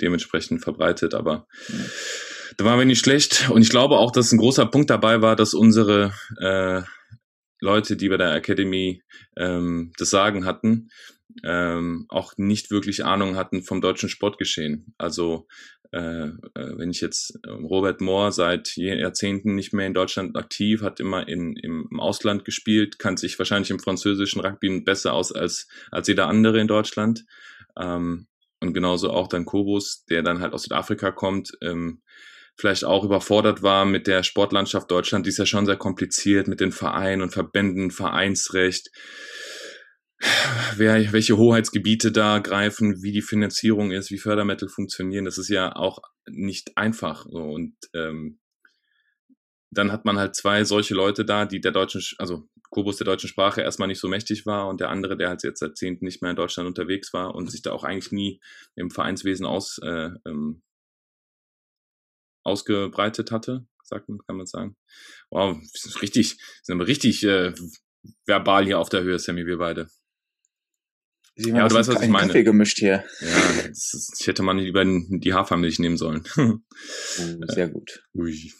dementsprechend 0.00 0.62
verbreitet, 0.62 1.14
aber 1.14 1.46
Mhm. 1.68 1.84
da 2.56 2.64
waren 2.64 2.78
wir 2.78 2.84
nicht 2.86 3.00
schlecht. 3.04 3.48
Und 3.50 3.62
ich 3.62 3.70
glaube 3.70 3.96
auch, 3.98 4.10
dass 4.10 4.32
ein 4.32 4.38
großer 4.38 4.66
Punkt 4.66 4.90
dabei 4.90 5.22
war, 5.22 5.36
dass 5.36 5.54
unsere 5.54 6.12
äh, 6.40 6.82
Leute, 7.62 7.96
die 7.96 8.08
bei 8.08 8.16
der 8.16 8.34
Academy 8.34 9.02
ähm, 9.36 9.92
das 9.96 10.10
Sagen 10.10 10.44
hatten, 10.44 10.90
ähm, 11.44 12.06
auch 12.08 12.34
nicht 12.36 12.70
wirklich 12.70 13.04
Ahnung 13.04 13.36
hatten 13.36 13.62
vom 13.62 13.80
deutschen 13.80 14.08
Sportgeschehen. 14.08 14.94
Also 14.98 15.46
äh, 15.92 16.26
äh, 16.26 16.32
wenn 16.54 16.90
ich 16.90 17.00
jetzt 17.00 17.38
äh, 17.44 17.50
Robert 17.50 18.00
Moore 18.00 18.32
seit 18.32 18.76
Jahrzehnten 18.76 19.54
nicht 19.54 19.72
mehr 19.72 19.86
in 19.86 19.94
Deutschland 19.94 20.36
aktiv, 20.36 20.82
hat 20.82 20.98
immer 20.98 21.28
in, 21.28 21.54
im, 21.56 21.86
im 21.90 22.00
Ausland 22.00 22.44
gespielt, 22.44 22.98
kann 22.98 23.16
sich 23.16 23.38
wahrscheinlich 23.38 23.70
im 23.70 23.78
französischen 23.78 24.40
Rugby 24.40 24.80
besser 24.80 25.12
aus 25.12 25.30
als, 25.32 25.68
als 25.90 26.08
jeder 26.08 26.28
andere 26.28 26.60
in 26.60 26.68
Deutschland. 26.68 27.24
Ähm, 27.78 28.26
und 28.60 28.74
genauso 28.74 29.10
auch 29.10 29.28
dann 29.28 29.44
Kobus, 29.44 30.04
der 30.06 30.22
dann 30.22 30.40
halt 30.40 30.52
aus 30.52 30.62
Südafrika 30.62 31.12
kommt, 31.12 31.52
ähm, 31.60 32.02
vielleicht 32.56 32.84
auch 32.84 33.04
überfordert 33.04 33.62
war 33.62 33.84
mit 33.84 34.06
der 34.06 34.22
Sportlandschaft 34.22 34.90
Deutschland. 34.90 35.26
Die 35.26 35.30
ist 35.30 35.38
ja 35.38 35.46
schon 35.46 35.66
sehr 35.66 35.76
kompliziert 35.76 36.48
mit 36.48 36.60
den 36.60 36.72
Vereinen 36.72 37.22
und 37.22 37.32
Verbänden, 37.32 37.90
Vereinsrecht, 37.90 38.90
wer, 40.76 41.12
welche 41.12 41.36
Hoheitsgebiete 41.36 42.12
da 42.12 42.38
greifen, 42.38 43.02
wie 43.02 43.12
die 43.12 43.22
Finanzierung 43.22 43.90
ist, 43.90 44.10
wie 44.10 44.18
Fördermittel 44.18 44.68
funktionieren. 44.68 45.24
Das 45.24 45.38
ist 45.38 45.48
ja 45.48 45.74
auch 45.74 45.98
nicht 46.28 46.76
einfach. 46.76 47.26
So. 47.28 47.42
Und 47.42 47.74
ähm, 47.94 48.38
dann 49.70 49.90
hat 49.90 50.04
man 50.04 50.18
halt 50.18 50.36
zwei 50.36 50.64
solche 50.64 50.94
Leute 50.94 51.24
da, 51.24 51.46
die 51.46 51.60
der 51.60 51.72
deutschen, 51.72 52.02
also 52.18 52.46
Kobus 52.70 52.96
der 52.96 53.06
deutschen 53.06 53.28
Sprache 53.28 53.62
erstmal 53.62 53.88
nicht 53.88 54.00
so 54.00 54.08
mächtig 54.08 54.46
war 54.46 54.68
und 54.68 54.80
der 54.80 54.90
andere, 54.90 55.16
der 55.16 55.28
halt 55.28 55.42
jetzt 55.42 55.60
seit 55.60 55.76
Zehnten 55.76 56.04
nicht 56.04 56.22
mehr 56.22 56.30
in 56.30 56.36
Deutschland 56.36 56.66
unterwegs 56.66 57.12
war 57.12 57.34
und 57.34 57.50
sich 57.50 57.62
da 57.62 57.72
auch 57.72 57.84
eigentlich 57.84 58.12
nie 58.12 58.40
im 58.76 58.90
Vereinswesen 58.90 59.46
aus, 59.46 59.78
äh, 59.82 60.10
ähm, 60.26 60.62
ausgebreitet 62.44 63.30
hatte, 63.30 63.66
sagt 63.82 64.08
man, 64.08 64.18
kann 64.26 64.36
man 64.36 64.46
sagen. 64.46 64.76
Wow, 65.30 65.58
richtig, 66.00 66.38
sind 66.62 66.78
wir 66.78 66.86
richtig 66.86 67.24
äh, 67.24 67.52
verbal 68.26 68.64
hier 68.64 68.78
auf 68.78 68.88
der 68.88 69.02
Höhe, 69.02 69.18
Sammy, 69.18 69.46
wir 69.46 69.58
beide. 69.58 69.88
Sie 71.36 71.50
Ja, 71.50 71.66
du 71.66 71.74
weißt, 71.74 71.88
was 71.88 71.96
ich 72.00 72.06
in 72.06 72.12
meine. 72.12 72.26
Kaffee 72.26 72.44
gemischt 72.44 72.78
hier. 72.78 73.04
Ja, 73.20 73.68
ist, 73.70 74.18
ich 74.20 74.26
hätte 74.26 74.42
mal 74.42 74.58
lieber 74.58 74.84
die 74.84 75.32
Hafermilch 75.32 75.78
nehmen 75.78 75.96
sollen. 75.96 76.24
Oh, 77.18 77.46
sehr 77.48 77.68
gut. 77.68 78.02
Ui. 78.14 78.52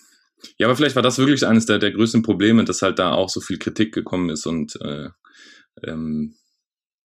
Ja, 0.58 0.66
aber 0.66 0.76
vielleicht 0.76 0.96
war 0.96 1.02
das 1.02 1.18
wirklich 1.18 1.46
eines 1.46 1.66
der, 1.66 1.78
der 1.78 1.92
größten 1.92 2.22
Probleme, 2.22 2.64
dass 2.64 2.82
halt 2.82 2.98
da 2.98 3.12
auch 3.12 3.28
so 3.28 3.40
viel 3.40 3.58
Kritik 3.58 3.94
gekommen 3.94 4.30
ist 4.30 4.46
und 4.46 4.76
äh, 4.80 5.08
ähm, 5.84 6.34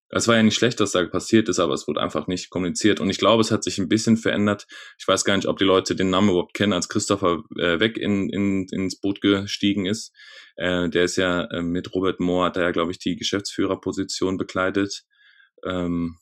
es 0.09 0.29
war 0.29 0.37
ja 0.37 0.43
nicht 0.43 0.55
schlecht, 0.55 0.79
dass 0.79 0.93
da 0.93 1.05
passiert 1.05 1.49
ist, 1.49 1.59
aber 1.59 1.75
es 1.75 1.89
wurde 1.89 2.01
einfach 2.01 2.29
nicht 2.29 2.51
kommuniziert. 2.51 3.01
Und 3.01 3.11
ich 3.11 3.19
glaube, 3.19 3.41
es 3.41 3.51
hat 3.51 3.65
sich 3.65 3.79
ein 3.79 3.89
bisschen 3.89 4.17
verändert. 4.17 4.67
Ich 4.99 5.09
weiß 5.09 5.25
gar 5.25 5.37
nicht, 5.37 5.49
ob 5.49 5.59
die 5.59 5.65
Leute 5.65 5.97
den 5.97 6.11
Namen 6.11 6.31
überhaupt 6.31 6.55
kennen, 6.55 6.73
als 6.73 6.89
Christopher 6.89 7.43
äh, 7.59 7.81
weg 7.81 7.97
in, 7.99 8.29
in, 8.31 8.67
ins 8.71 9.01
Boot 9.01 9.21
gestiegen 9.21 9.87
ist. 9.87 10.13
Äh, 10.57 10.89
der 10.91 11.05
ist 11.05 11.17
ja 11.17 11.45
äh, 11.51 11.63
mit 11.63 11.93
Robert 11.93 12.21
Moore, 12.21 12.47
hat 12.47 12.57
er 12.57 12.65
ja, 12.65 12.71
glaube 12.71 12.93
ich, 12.93 12.99
die 12.99 13.17
Geschäftsführerposition 13.17 14.39
bekleidet. 14.39 15.05
Ähm, 15.65 16.19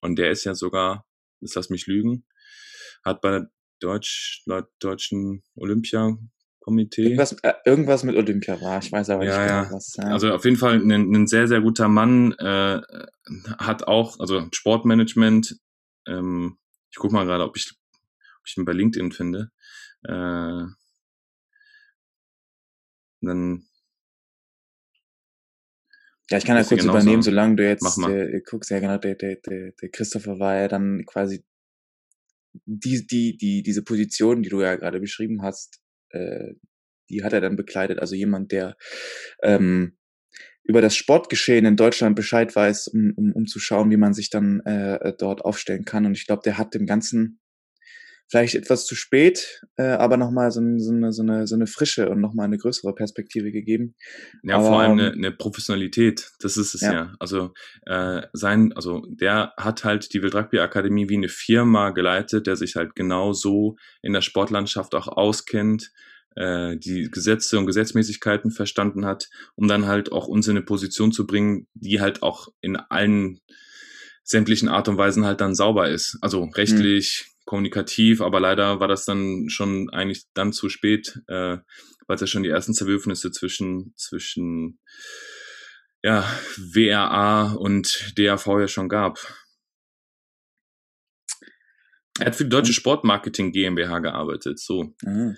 und 0.00 0.16
der 0.16 0.30
ist 0.30 0.44
ja 0.44 0.54
sogar, 0.54 1.06
jetzt 1.40 1.54
lass 1.56 1.68
mich 1.68 1.86
lügen, 1.86 2.24
hat 3.04 3.20
bei 3.20 3.30
der 3.30 3.50
Deutsch, 3.80 4.44
deutschen 4.78 5.42
Olympiakomitee. 6.60 7.02
Irgendwas, 7.02 7.32
äh, 7.42 7.54
irgendwas 7.64 8.04
mit 8.04 8.16
Olympia 8.16 8.60
war, 8.60 8.78
ich 8.78 8.92
weiß 8.92 9.10
aber 9.10 9.24
Ja, 9.24 9.38
nicht 9.38 9.48
genau 9.48 9.62
ja. 9.62 9.72
was. 9.72 9.96
Ja. 9.96 10.04
Also 10.04 10.32
auf 10.32 10.44
jeden 10.44 10.56
Fall 10.56 10.76
ein, 10.80 10.90
ein 10.90 11.26
sehr, 11.26 11.48
sehr 11.48 11.60
guter 11.60 11.88
Mann, 11.88 12.32
äh, 12.38 12.80
hat 13.58 13.86
auch, 13.86 14.18
also 14.20 14.46
Sportmanagement, 14.52 15.56
ähm, 16.06 16.58
ich 16.90 16.98
guck 16.98 17.12
mal 17.12 17.24
gerade, 17.24 17.44
ob 17.44 17.56
ich, 17.56 17.72
ob 17.92 18.46
ich 18.46 18.56
ihn 18.56 18.64
bei 18.64 18.72
LinkedIn 18.72 19.12
finde. 19.12 19.50
Äh, 20.04 20.64
dann, 23.22 23.66
Ja, 26.30 26.38
ich 26.38 26.44
kann 26.44 26.56
ja 26.56 26.62
kurz 26.62 26.84
übernehmen, 26.84 27.22
solange 27.22 27.56
du 27.56 27.66
jetzt 27.66 27.98
äh, 28.06 28.40
guckst. 28.48 28.70
Ja, 28.70 28.78
genau, 28.78 28.98
der, 28.98 29.16
der, 29.16 29.36
der, 29.36 29.72
der 29.72 29.88
Christopher 29.88 30.38
war 30.38 30.54
ja 30.54 30.68
dann 30.68 31.04
quasi 31.04 31.44
die, 32.64 33.04
die, 33.04 33.36
die, 33.36 33.62
diese 33.64 33.82
Position, 33.82 34.42
die 34.42 34.48
du 34.48 34.60
ja 34.60 34.76
gerade 34.76 35.00
beschrieben 35.00 35.42
hast, 35.42 35.79
äh, 36.10 36.54
die 37.08 37.24
hat 37.24 37.32
er 37.32 37.40
dann 37.40 37.56
bekleidet. 37.56 37.98
Also 37.98 38.14
jemand, 38.14 38.52
der 38.52 38.76
ähm, 39.42 39.96
über 40.62 40.80
das 40.80 40.94
Sportgeschehen 40.94 41.66
in 41.66 41.76
Deutschland 41.76 42.14
Bescheid 42.14 42.54
weiß, 42.54 42.88
um, 42.88 43.12
um, 43.16 43.32
um 43.32 43.46
zu 43.46 43.58
schauen, 43.58 43.90
wie 43.90 43.96
man 43.96 44.14
sich 44.14 44.30
dann 44.30 44.60
äh, 44.60 45.12
dort 45.18 45.44
aufstellen 45.44 45.84
kann. 45.84 46.06
Und 46.06 46.16
ich 46.16 46.26
glaube, 46.26 46.42
der 46.44 46.58
hat 46.58 46.74
dem 46.74 46.86
Ganzen 46.86 47.39
vielleicht 48.30 48.54
etwas 48.54 48.86
zu 48.86 48.94
spät, 48.94 49.60
äh, 49.76 49.82
aber 49.82 50.16
nochmal 50.16 50.52
so, 50.52 50.60
so, 50.78 50.92
eine, 50.92 51.12
so, 51.12 51.22
eine, 51.22 51.48
so 51.48 51.56
eine 51.56 51.66
frische 51.66 52.08
und 52.08 52.20
nochmal 52.20 52.46
eine 52.46 52.58
größere 52.58 52.94
Perspektive 52.94 53.50
gegeben. 53.50 53.96
ja, 54.44 54.56
Aber, 54.56 54.66
vor 54.66 54.80
allem 54.80 54.92
eine, 54.92 55.08
ähm, 55.08 55.18
eine 55.18 55.32
Professionalität, 55.32 56.30
das 56.40 56.56
ist 56.56 56.74
es 56.74 56.82
ja. 56.82 56.92
Ja. 56.92 57.14
Also 57.18 57.52
äh, 57.86 58.22
sein, 58.32 58.72
also 58.74 59.04
der 59.08 59.52
hat 59.56 59.84
halt 59.84 60.14
die 60.14 60.22
Wild 60.22 60.36
Rugby 60.36 60.60
Akademie 60.60 61.08
wie 61.08 61.16
eine 61.16 61.28
Firma 61.28 61.90
geleitet, 61.90 62.46
der 62.46 62.54
sich 62.54 62.76
halt 62.76 62.94
genau 62.94 63.32
so 63.32 63.76
in 64.00 64.12
der 64.12 64.22
Sportlandschaft 64.22 64.94
auch 64.94 65.08
auskennt, 65.08 65.90
äh, 66.36 66.76
die 66.76 67.10
Gesetze 67.10 67.58
und 67.58 67.66
Gesetzmäßigkeiten 67.66 68.52
verstanden 68.52 69.06
hat, 69.06 69.28
um 69.56 69.66
dann 69.66 69.86
halt 69.86 70.12
auch 70.12 70.28
uns 70.28 70.46
in 70.46 70.56
eine 70.56 70.64
Position 70.64 71.10
zu 71.10 71.26
bringen, 71.26 71.66
die 71.74 72.00
halt 72.00 72.22
auch 72.22 72.46
in 72.60 72.76
allen 72.76 73.40
sämtlichen 74.22 74.68
Art 74.68 74.86
und 74.86 74.96
Weisen 74.96 75.24
halt 75.24 75.40
dann 75.40 75.56
sauber 75.56 75.90
ist. 75.90 76.16
Also 76.20 76.44
rechtlich, 76.54 77.29
kommunikativ, 77.46 78.20
aber 78.20 78.40
leider 78.40 78.80
war 78.80 78.88
das 78.88 79.04
dann 79.04 79.48
schon 79.48 79.90
eigentlich 79.90 80.24
dann 80.34 80.52
zu 80.52 80.68
spät, 80.68 81.20
äh, 81.28 81.58
weil 82.06 82.14
es 82.14 82.20
ja 82.20 82.26
schon 82.26 82.42
die 82.42 82.48
ersten 82.50 82.74
Zerwürfnisse 82.74 83.30
zwischen, 83.32 83.94
zwischen 83.96 84.78
ja, 86.02 86.22
WRA 86.56 87.52
und 87.52 88.12
DAV 88.16 88.46
ja 88.60 88.68
schon 88.68 88.88
gab. 88.88 89.18
Er 92.18 92.26
hat 92.26 92.36
für 92.36 92.44
die 92.44 92.50
Deutsche 92.50 92.72
Sportmarketing 92.72 93.52
GmbH 93.52 93.98
gearbeitet, 94.00 94.58
so, 94.60 94.94
Ah. 95.06 95.34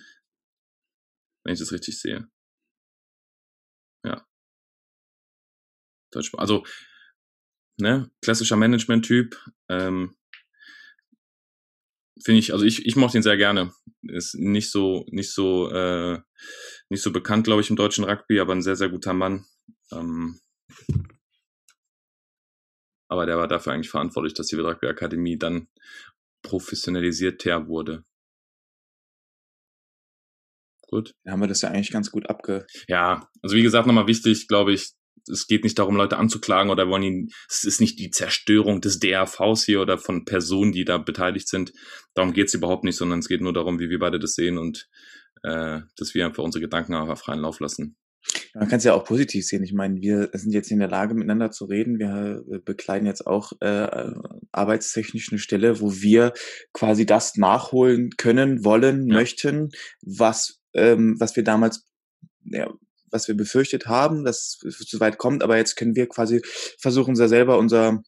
wenn 1.45 1.53
ich 1.55 1.59
das 1.61 1.73
richtig 1.73 2.01
sehe. 2.01 2.29
Ja. 4.05 4.27
Deutsche, 6.13 6.37
also, 6.39 6.65
ne, 7.79 8.11
klassischer 8.23 8.57
Management-Typ, 8.57 9.37
ähm, 9.69 10.17
finde 12.25 12.41
ich, 12.41 12.53
also 12.53 12.65
ich, 12.65 12.87
ich 12.87 12.97
mochte 12.97 13.19
ihn 13.19 13.23
sehr 13.23 13.37
gerne. 13.37 13.73
Ist 14.03 14.35
nicht 14.35 14.71
so, 14.71 15.07
nicht 15.11 15.33
so, 15.33 15.71
äh, 15.71 16.21
nicht 16.89 17.03
so 17.03 17.13
bekannt, 17.13 17.45
glaube 17.45 17.61
ich, 17.63 17.71
im 17.71 17.77
deutschen 17.77 18.05
Rugby, 18.05 18.41
aber 18.41 18.55
ein 18.55 18.63
sehr, 18.63 18.77
sehr 18.77 18.89
guter 18.89 19.13
Mann. 19.13 19.45
Ähm, 19.93 20.41
aber 23.09 23.27
der 23.27 23.37
war 23.37 23.49
dafür 23.49 23.73
eigentlich 23.73 23.91
verantwortlich, 23.91 24.35
dass 24.35 24.47
die 24.47 24.57
Rugby 24.57 24.87
Akademie 24.87 25.39
dann 25.39 25.69
professionalisierter 26.43 27.69
wurde. 27.69 28.05
Gut. 30.89 31.15
Da 31.25 31.33
haben 31.33 31.41
wir 31.41 31.49
das 31.49 31.63
ja 31.63 31.71
eigentlich 31.71 31.91
ganz 31.91 32.11
gut 32.11 32.29
abge... 32.29 32.67
Ja, 32.87 33.29
also 33.41 33.57
wie 33.57 33.63
gesagt, 33.63 33.87
nochmal 33.87 34.07
wichtig, 34.07 34.47
glaube 34.49 34.73
ich, 34.73 34.93
es 35.31 35.47
geht 35.47 35.65
nicht 35.65 35.79
darum, 35.79 35.97
Leute 35.97 36.17
anzuklagen 36.19 36.71
oder 36.71 36.89
wollen 36.89 37.03
ihn, 37.03 37.29
es 37.49 37.65
ist 37.65 37.81
nicht 37.81 37.99
die 37.99 38.11
Zerstörung 38.11 38.81
des 38.81 38.99
DRVs 38.99 39.65
hier 39.65 39.81
oder 39.81 39.99
von 39.99 40.25
Personen, 40.25 40.73
die 40.73 40.85
da 40.85 40.99
beteiligt 40.99 41.49
sind. 41.49 41.73
Darum 42.15 42.33
geht 42.33 42.49
es 42.49 42.55
überhaupt 42.55 42.85
nicht, 42.85 42.97
sondern 42.97 43.21
es 43.21 43.29
geht 43.29 43.41
nur 43.41 43.53
darum, 43.53 43.79
wie 43.79 43.91
wir 43.91 43.99
beide 43.99 44.19
das 44.19 44.35
sehen 44.35 44.59
und 44.59 44.89
äh, 45.43 45.81
dass 45.97 46.15
wir 46.15 46.27
einfach 46.27 46.43
unsere 46.43 46.63
Gedanken 46.63 46.95
einfach 46.95 47.19
freien 47.19 47.41
Lauf 47.41 47.61
lassen. 47.61 47.97
Man 48.55 48.69
kann 48.69 48.79
es 48.79 48.85
ja 48.85 48.95
auch 48.95 49.05
positiv 49.05 49.45
sehen. 49.45 49.65
Ich 49.65 49.73
meine, 49.73 50.01
wir 50.01 50.31
sind 50.33 50.53
jetzt 50.53 50.71
in 50.71 50.79
der 50.79 50.89
Lage, 50.89 51.15
miteinander 51.15 51.51
zu 51.51 51.65
reden. 51.65 51.99
Wir 51.99 52.45
äh, 52.51 52.59
bekleiden 52.65 53.07
jetzt 53.07 53.27
auch 53.27 53.53
äh, 53.61 54.13
arbeitstechnisch 54.53 55.33
eine 55.33 55.39
Stelle, 55.41 55.81
wo 55.81 55.93
wir 55.93 56.33
quasi 56.73 57.05
das 57.05 57.37
nachholen 57.37 58.11
können, 58.17 58.65
wollen, 58.65 59.09
Ja. 59.09 59.15
möchten, 59.17 59.71
was, 60.03 60.61
ähm, 60.75 61.17
was 61.19 61.35
wir 61.35 61.43
damals, 61.43 61.85
ja, 62.45 62.73
was 63.13 63.29
wir 63.29 63.37
befürchtet 63.37 63.87
haben, 63.87 64.25
dass 64.25 64.59
es 64.67 64.79
so 64.79 65.01
weit 65.01 65.19
kommt. 65.19 65.43
Aber 65.43 65.57
jetzt 65.57 65.77
können 65.77 65.95
wir 65.95 66.09
quasi 66.09 66.43
versuchen, 66.79 67.15
selber 67.15 67.59
unser, 67.59 68.03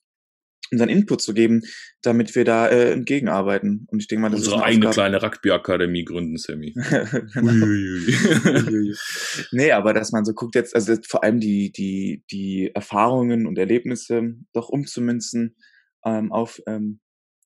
unseren 0.72 0.88
Input 0.88 1.20
zu 1.20 1.34
geben, 1.34 1.62
damit 2.02 2.34
wir 2.34 2.44
da 2.44 2.68
äh, 2.68 2.92
entgegenarbeiten. 2.92 3.86
Und 3.90 4.00
ich 4.00 4.08
denke 4.08 4.22
mal, 4.22 4.30
das 4.30 4.40
Unsere 4.40 4.56
ist 4.56 4.62
eine 4.62 4.70
eigene 4.70 4.88
Aufgabe. 4.88 5.10
kleine 5.10 5.22
Rugby-Akademie 5.22 6.04
gründen, 6.04 6.36
Sammy. 6.36 6.74
Genau. 7.34 7.66
Uiuiui. 7.66 8.14
Uiuiui. 8.44 8.96
nee, 9.52 9.72
aber 9.72 9.92
dass 9.92 10.12
man 10.12 10.24
so 10.24 10.32
guckt 10.32 10.54
jetzt, 10.54 10.74
also 10.74 10.96
vor 11.06 11.22
allem 11.22 11.40
die, 11.40 11.70
die, 11.70 12.24
die 12.30 12.70
Erfahrungen 12.74 13.46
und 13.46 13.58
Erlebnisse 13.58 14.34
doch 14.52 14.68
umzumünzen 14.68 15.56
ähm, 16.04 16.32
auf 16.32 16.60
ähm, 16.66 17.00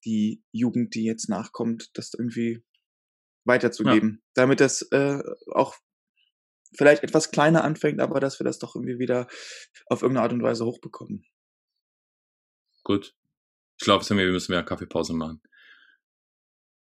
die 0.05 0.43
Jugend, 0.53 0.95
die 0.95 1.05
jetzt 1.05 1.29
nachkommt, 1.29 1.91
das 1.95 2.13
irgendwie 2.17 2.63
weiterzugeben. 3.45 4.23
Damit 4.35 4.61
das 4.61 4.83
äh, 4.93 5.21
auch 5.53 5.77
vielleicht 6.77 7.03
etwas 7.03 7.31
kleiner 7.31 7.65
anfängt, 7.65 8.01
aber 8.01 8.21
dass 8.21 8.39
wir 8.41 8.45
das 8.45 8.59
doch 8.59 8.75
irgendwie 8.75 8.99
wieder 8.99 9.27
auf 9.87 10.03
irgendeine 10.03 10.25
Art 10.25 10.33
und 10.33 10.43
Weise 10.43 10.65
hochbekommen. 10.65 11.25
Gut. 12.85 13.15
Ich 13.81 13.85
glaube, 13.85 14.05
Sammy, 14.05 14.25
wir 14.25 14.33
müssen 14.33 14.53
mehr 14.53 14.63
Kaffeepause 14.65 15.13
machen. 15.15 15.41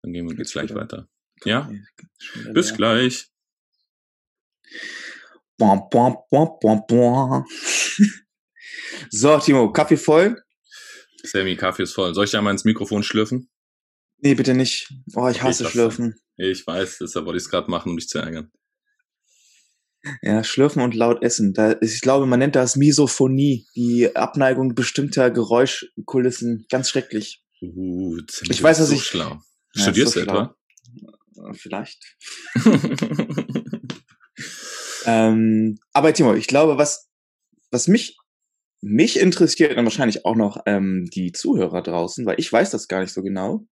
Dann 0.03 0.13
gehen 0.13 0.27
wir 0.27 0.35
Geht's 0.37 0.53
geht's 0.53 0.53
gleich 0.53 0.71
wieder? 0.71 0.81
weiter. 0.81 1.09
Ja? 1.45 1.71
Schon 2.19 2.43
wieder 2.43 2.53
Bis 2.53 2.69
leer. 2.69 2.77
gleich. 2.77 3.31
Bom, 5.57 5.89
bom, 5.91 6.17
bom, 6.31 6.59
bom, 6.61 6.83
bom. 6.87 7.47
so, 9.11 9.39
Timo, 9.39 9.73
Kaffee 9.73 9.97
voll? 9.97 10.43
Sammy, 11.23 11.57
Kaffee 11.57 11.85
ist 11.85 11.95
voll. 11.95 12.15
Soll 12.15 12.25
ich 12.25 12.31
da 12.33 12.43
mal 12.43 12.51
ins 12.51 12.65
Mikrofon 12.65 13.03
schlürfen? 13.03 13.51
Nee, 14.19 14.35
bitte 14.35 14.55
nicht. 14.55 14.93
Oh, 15.15 15.29
ich 15.29 15.43
hasse 15.43 15.65
ich 15.65 15.71
Schlürfen. 15.71 16.19
Ich 16.37 16.67
weiß, 16.67 16.99
deshalb 16.99 17.27
wollte 17.27 17.39
ich 17.39 17.45
es 17.45 17.51
gerade 17.51 17.71
machen, 17.71 17.91
um 17.91 17.97
dich 17.97 18.09
zu 18.09 18.19
ärgern. 18.19 18.51
Ja, 20.23 20.45
schlürfen 20.45 20.83
und 20.83 20.95
laut 20.95 21.23
essen. 21.23 21.55
Da, 21.55 21.77
ich 21.81 22.01
glaube, 22.01 22.27
man 22.27 22.39
nennt 22.39 22.57
das 22.57 22.77
Misophonie, 22.77 23.67
die 23.75 24.15
Abneigung 24.15 24.75
bestimmter 24.75 25.31
Geräuschkulissen. 25.31 26.67
Ganz 26.71 26.91
schrecklich. 26.91 27.43
Uh, 27.63 28.19
Ich 28.51 28.63
weiß, 28.63 28.79
dass 28.79 28.89
so 28.89 28.95
ich- 28.95 29.05
schlau. 29.05 29.39
Ja, 29.75 29.83
Studierst 29.83 30.17
du 30.17 30.21
etwa? 30.21 30.55
Äh, 31.37 31.55
Vielleicht. 31.55 31.99
Ähm, 35.07 35.79
aber 35.93 36.13
Timo, 36.15 36.35
ich 36.35 36.47
glaube, 36.47 36.79
was, 36.79 37.11
was 37.71 37.89
mich, 37.89 38.17
mich 38.81 39.19
interessiert 39.21 39.77
und 39.77 39.85
wahrscheinlich 39.85 40.25
auch 40.25 40.35
noch 40.37 40.63
ähm, 40.67 41.09
die 41.15 41.33
Zuhörer 41.33 41.83
draußen, 41.83 42.25
weil 42.27 42.41
ich 42.41 42.51
weiß 42.53 42.71
das 42.71 42.89
gar 42.89 43.01
nicht 43.01 43.13
so 43.13 43.23
genau. 43.23 43.67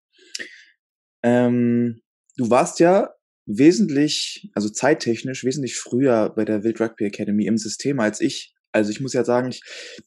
Ähm, 1.22 2.02
du 2.36 2.50
warst 2.50 2.80
ja 2.80 3.10
wesentlich, 3.46 4.50
also 4.54 4.68
zeittechnisch, 4.68 5.44
wesentlich 5.44 5.76
früher 5.76 6.30
bei 6.30 6.44
der 6.44 6.62
Wild 6.64 6.80
Rugby 6.80 7.04
Academy 7.06 7.46
im 7.46 7.58
System 7.58 8.00
als 8.00 8.20
ich. 8.20 8.54
Also 8.72 8.90
ich 8.90 9.00
muss 9.00 9.12
ja 9.12 9.24
sagen, 9.24 9.48
ich, 9.50 9.62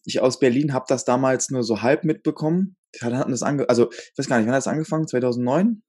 ich 0.06 0.22
aus 0.22 0.40
Berlin 0.40 0.74
habe 0.74 0.86
das 0.88 1.06
damals 1.06 1.50
nur 1.52 1.64
so 1.64 1.82
halb 1.82 2.04
mitbekommen. 2.04 2.78
Hatten 3.00 3.32
das 3.32 3.44
ange 3.44 3.70
also 3.70 3.92
ich 3.92 4.18
weiß 4.18 4.28
gar 4.28 4.38
nicht, 4.38 4.48
wann 4.48 4.54
hat 4.54 4.60
das 4.60 4.68
angefangen? 4.68 5.08
2009? 5.08 5.84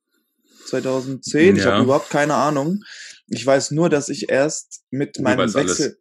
2010? 0.66 1.56
Ich 1.56 1.64
Ja. 1.64 1.72
habe 1.72 1.84
überhaupt 1.84 2.10
keine 2.10 2.34
Ahnung. 2.34 2.80
Ich 3.28 3.46
weiß 3.46 3.70
nur, 3.70 3.88
dass 3.88 4.08
ich 4.08 4.28
erst 4.28 4.82
mit 4.90 5.20
meinem 5.20 5.38
weißt 5.38 5.56
alles. 5.56 5.78
Wechsel, 5.78 5.98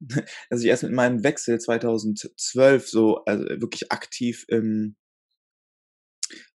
dass 0.50 0.60
ich 0.60 0.66
erst 0.66 0.82
mit 0.82 0.92
meinem 0.92 1.22
Wechsel 1.22 1.58
2012 1.60 2.88
so 2.88 3.24
also 3.24 3.44
wirklich 3.44 3.92
aktiv 3.92 4.44
im 4.48 4.96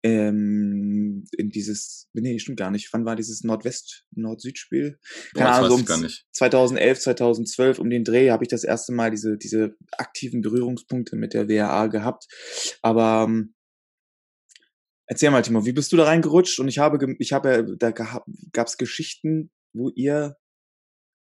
ähm, 0.04 1.26
in 1.38 1.50
dieses, 1.50 2.08
nee, 2.14 2.40
stimmt 2.40 2.60
gar 2.60 2.72
nicht. 2.72 2.90
Wann 2.94 3.06
war 3.06 3.16
dieses 3.16 3.44
Nordwest-Nord-Süd-Spiel? 3.44 5.00
Keine 5.34 5.50
Ahnung, 5.50 5.64
weiß 5.64 5.76
so 5.76 5.80
ich 5.80 5.86
gar 5.86 5.98
um 5.98 6.04
nicht. 6.04 6.26
2011, 6.32 7.00
2012 7.00 7.80
um 7.80 7.90
den 7.90 8.04
Dreh 8.04 8.32
habe 8.32 8.44
ich 8.44 8.50
das 8.50 8.64
erste 8.64 8.94
Mal 8.94 9.12
diese, 9.12 9.38
diese 9.38 9.76
aktiven 9.98 10.42
Berührungspunkte 10.42 11.16
mit 11.16 11.34
der 11.34 11.50
WRA 11.50 11.88
gehabt. 11.88 12.28
Aber 12.82 13.26
ähm, 13.28 13.56
erzähl 15.08 15.32
mal, 15.32 15.42
Timo, 15.42 15.66
wie 15.66 15.74
bist 15.74 15.92
du 15.92 15.98
da 15.98 16.06
reingerutscht? 16.06 16.60
Und 16.60 16.68
ich 16.68 16.78
habe, 16.78 17.16
ich 17.20 17.34
habe, 17.34 17.76
da 17.78 17.92
gab 17.92 18.68
es 18.68 18.78
Geschichten, 18.78 19.52
wo 19.74 19.90
ihr 19.90 20.38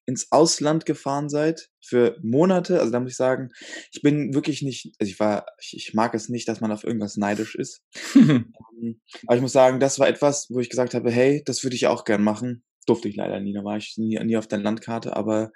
ins 0.06 0.30
Ausland 0.32 0.86
gefahren 0.86 1.28
seid 1.28 1.70
für 1.80 2.18
Monate. 2.22 2.80
Also 2.80 2.92
da 2.92 3.00
muss 3.00 3.12
ich 3.12 3.16
sagen, 3.16 3.50
ich 3.92 4.02
bin 4.02 4.34
wirklich 4.34 4.62
nicht, 4.62 4.94
also 4.98 5.10
ich 5.10 5.18
war, 5.18 5.46
ich, 5.60 5.74
ich 5.76 5.94
mag 5.94 6.14
es 6.14 6.28
nicht, 6.28 6.48
dass 6.48 6.60
man 6.60 6.72
auf 6.72 6.84
irgendwas 6.84 7.16
neidisch 7.16 7.54
ist. 7.54 7.82
Ähm, 8.82 9.00
Aber 9.26 9.36
ich 9.36 9.42
muss 9.42 9.52
sagen, 9.52 9.78
das 9.78 9.98
war 9.98 10.08
etwas, 10.08 10.48
wo 10.50 10.58
ich 10.58 10.68
gesagt 10.68 10.94
habe, 10.94 11.10
hey, 11.10 11.42
das 11.44 11.62
würde 11.62 11.76
ich 11.76 11.86
auch 11.86 12.04
gern 12.04 12.24
machen. 12.24 12.64
Durfte 12.86 13.08
ich 13.08 13.16
leider 13.16 13.38
nie, 13.40 13.52
da 13.52 13.62
war 13.62 13.76
ich 13.76 13.94
nie, 13.96 14.18
nie 14.24 14.36
auf 14.36 14.48
der 14.48 14.58
Landkarte, 14.58 15.16
aber 15.16 15.52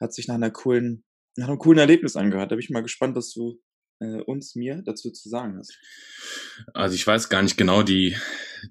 hat 0.00 0.14
sich 0.14 0.28
nach 0.28 0.36
einer 0.36 0.50
coolen, 0.50 1.04
nach 1.36 1.48
einem 1.48 1.58
coolen 1.58 1.78
Erlebnis 1.78 2.16
angehört. 2.16 2.50
Da 2.50 2.56
bin 2.56 2.64
ich 2.64 2.70
mal 2.70 2.82
gespannt, 2.82 3.16
was 3.16 3.32
du 3.32 3.60
äh, 4.00 4.22
uns, 4.22 4.54
mir 4.54 4.82
dazu 4.84 5.10
zu 5.10 5.28
sagen 5.28 5.58
hast. 5.58 5.78
Also 6.72 6.94
ich 6.94 7.06
weiß 7.06 7.28
gar 7.28 7.42
nicht 7.42 7.56
genau 7.56 7.82
die, 7.82 8.16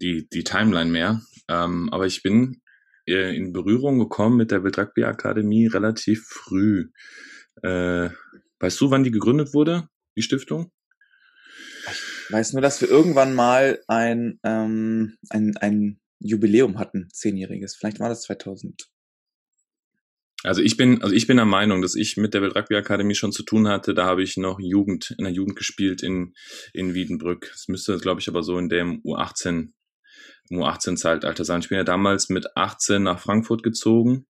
die, 0.01 0.27
die 0.29 0.43
Timeline 0.43 0.89
mehr, 0.89 1.21
ähm, 1.47 1.89
aber 1.91 2.05
ich 2.05 2.23
bin 2.23 2.62
äh, 3.07 3.35
in 3.35 3.53
Berührung 3.53 3.99
gekommen 3.99 4.37
mit 4.37 4.51
der 4.51 4.63
Rugby 4.63 5.03
Akademie 5.03 5.67
relativ 5.67 6.25
früh. 6.25 6.89
Äh, 7.61 8.09
weißt 8.59 8.81
du, 8.81 8.91
wann 8.91 9.03
die 9.03 9.11
gegründet 9.11 9.53
wurde, 9.53 9.87
die 10.15 10.21
Stiftung? 10.21 10.71
Ich 12.27 12.31
weiß 12.31 12.53
nur, 12.53 12.61
dass 12.61 12.81
wir 12.81 12.89
irgendwann 12.89 13.33
mal 13.33 13.81
ein, 13.87 14.39
ähm, 14.43 15.17
ein, 15.29 15.57
ein 15.57 15.99
Jubiläum 16.19 16.79
hatten, 16.79 17.09
zehnjähriges. 17.11 17.75
Vielleicht 17.75 17.99
war 17.99 18.09
das 18.09 18.23
2000. 18.23 18.87
Also 20.43 20.61
ich 20.61 20.75
bin, 20.75 21.01
also 21.01 21.15
ich 21.15 21.25
bin 21.25 21.37
der 21.37 21.45
Meinung, 21.45 21.81
dass 21.81 21.95
ich 21.95 22.17
mit 22.17 22.33
der 22.33 22.41
Wild 22.41 22.55
Rugby 22.55 22.75
Akademie 22.75 23.15
schon 23.15 23.31
zu 23.31 23.43
tun 23.43 23.67
hatte. 23.67 23.93
Da 23.93 24.05
habe 24.05 24.23
ich 24.23 24.35
noch 24.35 24.59
Jugend, 24.59 25.15
in 25.17 25.23
der 25.23 25.33
Jugend 25.33 25.55
gespielt 25.55 26.03
in, 26.03 26.33
in 26.73 26.93
Wiedenbrück. 26.93 27.51
Es 27.53 27.69
müsste, 27.69 27.97
glaube 27.97 28.19
ich, 28.19 28.27
aber 28.27 28.43
so 28.43 28.57
in 28.57 28.67
dem 28.67 29.01
U18, 29.03 29.49
im 29.49 29.73
U18-Zeitalter 30.49 31.45
sein. 31.45 31.61
Ich 31.61 31.69
bin 31.69 31.77
ja 31.77 31.83
damals 31.83 32.29
mit 32.29 32.55
18 32.55 33.03
nach 33.03 33.19
Frankfurt 33.19 33.63
gezogen. 33.63 34.27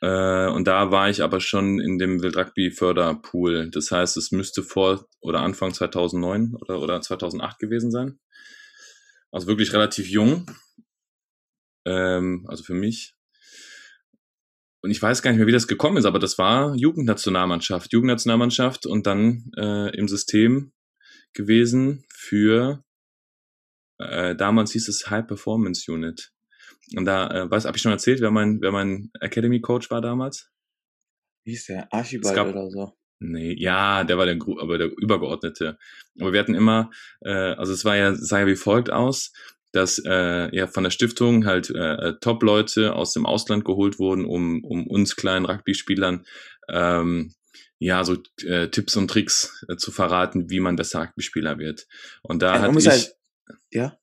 Äh, 0.00 0.48
und 0.48 0.66
da 0.66 0.90
war 0.90 1.08
ich 1.08 1.22
aber 1.22 1.40
schon 1.40 1.80
in 1.80 1.98
dem 1.98 2.22
Wild 2.22 2.36
Rugby 2.36 2.70
Förderpool. 2.70 3.70
Das 3.70 3.90
heißt, 3.90 4.16
es 4.16 4.32
müsste 4.32 4.62
vor 4.62 5.06
oder 5.20 5.40
Anfang 5.40 5.72
2009 5.72 6.54
oder, 6.60 6.80
oder 6.80 7.00
2008 7.00 7.58
gewesen 7.58 7.90
sein. 7.90 8.18
Also 9.30 9.46
wirklich 9.46 9.72
relativ 9.72 10.08
jung. 10.08 10.50
Ähm, 11.86 12.44
also 12.48 12.62
für 12.62 12.74
mich 12.74 13.16
und 14.86 14.92
ich 14.92 15.02
weiß 15.02 15.20
gar 15.20 15.32
nicht 15.32 15.38
mehr, 15.38 15.48
wie 15.48 15.52
das 15.52 15.66
gekommen 15.66 15.96
ist, 15.96 16.04
aber 16.04 16.20
das 16.20 16.38
war 16.38 16.76
Jugendnationalmannschaft, 16.76 17.92
Jugendnationalmannschaft 17.92 18.86
und 18.86 19.04
dann 19.04 19.50
äh, 19.56 19.90
im 19.96 20.06
System 20.06 20.70
gewesen 21.32 22.04
für 22.14 22.84
äh, 23.98 24.34
damals 24.34 24.72
hieß 24.72 24.88
es 24.88 25.10
High 25.10 25.26
Performance 25.26 25.90
Unit. 25.90 26.32
Und 26.96 27.04
da, 27.04 27.28
äh, 27.30 27.50
weiß, 27.50 27.64
habe 27.64 27.76
ich 27.76 27.82
schon 27.82 27.92
erzählt, 27.92 28.20
wer 28.20 28.30
mein, 28.30 28.60
wer 28.60 28.72
mein 28.72 29.10
Academy 29.20 29.60
Coach 29.60 29.90
war 29.90 30.00
damals? 30.00 30.50
Wie 31.44 31.52
hieß 31.52 31.66
der? 31.66 31.92
Archibald 31.92 32.34
gab- 32.34 32.48
oder 32.48 32.70
so. 32.70 32.92
Nee, 33.18 33.54
ja, 33.58 34.04
der 34.04 34.18
war 34.18 34.26
der, 34.26 34.36
aber 34.60 34.78
der 34.78 34.90
Übergeordnete. 34.96 35.78
Aber 36.20 36.32
wir 36.32 36.40
hatten 36.40 36.54
immer, 36.54 36.90
äh, 37.22 37.30
also 37.32 37.72
es 37.72 37.84
war 37.84 37.96
ja, 37.96 38.14
sah 38.14 38.40
ja 38.40 38.46
wie 38.46 38.56
folgt 38.56 38.90
aus. 38.92 39.32
dass 39.76 40.00
äh, 40.04 40.56
ja 40.56 40.66
von 40.66 40.84
der 40.84 40.90
Stiftung 40.90 41.44
halt 41.44 41.70
äh, 41.70 42.14
Top-Leute 42.20 42.94
aus 42.94 43.12
dem 43.12 43.26
Ausland 43.26 43.64
geholt 43.64 43.98
wurden, 43.98 44.24
um, 44.24 44.64
um 44.64 44.86
uns 44.86 45.16
kleinen 45.16 45.44
Rugby-Spielern 45.44 46.24
ähm, 46.68 47.34
ja 47.78 48.02
so 48.04 48.16
äh, 48.44 48.68
Tipps 48.68 48.96
und 48.96 49.08
Tricks 49.08 49.64
äh, 49.68 49.76
zu 49.76 49.92
verraten, 49.92 50.48
wie 50.50 50.60
man 50.60 50.76
besser 50.76 51.02
Rugby-Spieler 51.02 51.58
wird. 51.58 51.86
Und 52.22 52.42
da 52.42 52.52
man 52.52 52.62
hat 52.62 52.76
ich, 52.80 52.88
halt, 52.88 53.14
ja. 53.70 53.96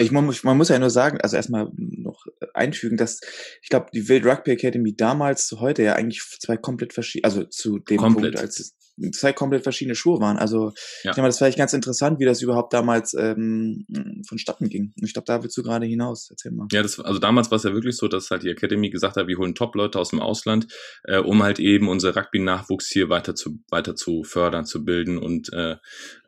Ich, 0.00 0.10
man, 0.10 0.26
muss- 0.26 0.42
man 0.44 0.56
muss 0.58 0.68
ja 0.68 0.78
nur 0.78 0.90
sagen, 0.90 1.20
also 1.20 1.36
erstmal 1.36 1.70
noch 1.74 2.26
einfügen, 2.54 2.96
dass 2.96 3.20
ich 3.62 3.68
glaube, 3.70 3.86
die 3.94 4.08
Wild 4.08 4.26
Rugby 4.26 4.50
Academy 4.50 4.94
damals 4.94 5.46
zu 5.46 5.60
heute 5.60 5.82
ja 5.84 5.94
eigentlich 5.94 6.22
zwei 6.40 6.56
komplett 6.56 6.92
verschiedene, 6.92 7.24
also 7.30 7.44
zu 7.44 7.78
dem 7.78 7.96
Komplett. 7.98 8.34
Punkt, 8.34 8.40
als 8.40 8.58
es 8.60 8.76
zwei 9.12 9.32
komplett 9.32 9.62
verschiedene 9.62 9.94
Schuhe 9.94 10.20
waren. 10.20 10.36
Also 10.36 10.72
ich 10.74 11.04
Ja. 11.04 11.12
denke 11.12 11.22
mal, 11.22 11.28
das 11.28 11.40
war 11.40 11.48
echt 11.48 11.56
ganz 11.56 11.72
interessant, 11.72 12.18
wie 12.18 12.26
das 12.26 12.42
überhaupt 12.42 12.74
damals 12.74 13.14
ähm, 13.14 13.86
vonstatten 14.28 14.68
ging. 14.68 14.92
Ich 14.96 15.14
glaube, 15.14 15.24
da 15.26 15.42
willst 15.42 15.56
du 15.56 15.62
gerade 15.62 15.86
hinaus. 15.86 16.28
Erzähl 16.28 16.52
mal. 16.52 16.66
Ja, 16.72 16.82
das, 16.82 16.98
also 17.00 17.18
damals 17.18 17.50
war 17.50 17.56
es 17.56 17.62
ja 17.62 17.72
wirklich 17.72 17.96
so, 17.96 18.08
dass 18.08 18.30
halt 18.30 18.42
die 18.42 18.50
Academy 18.50 18.90
gesagt 18.90 19.16
hat, 19.16 19.28
wir 19.28 19.38
holen 19.38 19.54
Top-Leute 19.54 19.98
aus 19.98 20.10
dem 20.10 20.20
Ausland, 20.20 20.66
äh, 21.04 21.18
um 21.18 21.42
halt 21.42 21.60
eben 21.60 21.88
unser 21.88 22.14
Rugby-Nachwuchs 22.14 22.88
hier 22.88 23.08
weiter 23.08 23.34
zu, 23.34 23.60
weiter 23.70 23.94
zu 23.96 24.24
fördern, 24.24 24.66
zu 24.66 24.84
bilden. 24.84 25.16
Und 25.16 25.50
äh, 25.54 25.76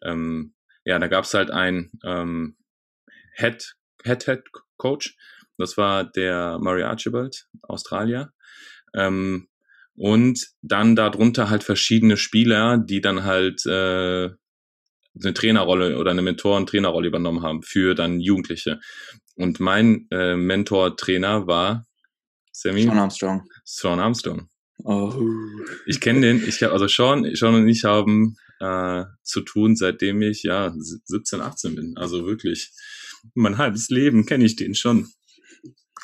ähm, 0.02 0.54
ja, 0.84 0.98
da 0.98 1.06
gab 1.06 1.24
es 1.24 1.34
halt 1.34 1.50
einen 1.50 1.92
ähm, 2.04 2.56
Head, 3.34 3.74
Head, 4.04 4.24
Head 4.24 4.44
Coach. 4.76 5.16
Das 5.58 5.76
war 5.76 6.04
der 6.04 6.58
Murray 6.60 6.82
Archibald, 6.82 7.46
Australier. 7.62 8.32
Ähm, 8.94 9.48
und 9.94 10.48
dann 10.62 10.96
darunter 10.96 11.50
halt 11.50 11.64
verschiedene 11.64 12.16
Spieler, 12.16 12.78
die 12.78 13.00
dann 13.00 13.24
halt 13.24 13.64
äh, 13.66 14.30
eine 15.20 15.34
Trainerrolle 15.34 15.98
oder 15.98 16.10
eine 16.10 16.22
Mentoren-Trainerrolle 16.22 17.06
übernommen 17.06 17.42
haben 17.42 17.62
für 17.62 17.94
dann 17.94 18.20
Jugendliche. 18.20 18.80
Und 19.36 19.60
mein 19.60 20.06
äh, 20.10 20.36
Mentor-Trainer 20.36 21.46
war 21.46 21.86
Sammy 22.52 22.84
Sean 22.84 22.98
Armstrong. 22.98 23.42
Sean 23.64 24.00
Armstrong. 24.00 24.48
Oh. 24.84 25.14
Ich 25.86 26.00
kenne 26.00 26.20
den, 26.22 26.46
ich 26.46 26.64
also 26.66 26.88
Sean, 26.88 27.28
Sean 27.34 27.54
und 27.54 27.68
ich 27.68 27.84
haben 27.84 28.36
äh, 28.62 29.04
zu 29.22 29.40
tun, 29.40 29.74
seitdem 29.74 30.22
ich 30.22 30.44
ja 30.44 30.72
17, 30.76 31.40
18 31.40 31.74
bin. 31.74 31.96
Also 31.96 32.26
wirklich 32.26 32.70
mein 33.34 33.58
halbes 33.58 33.88
Leben 33.88 34.24
kenne 34.24 34.44
ich 34.44 34.56
den 34.56 34.74
schon. 34.74 35.08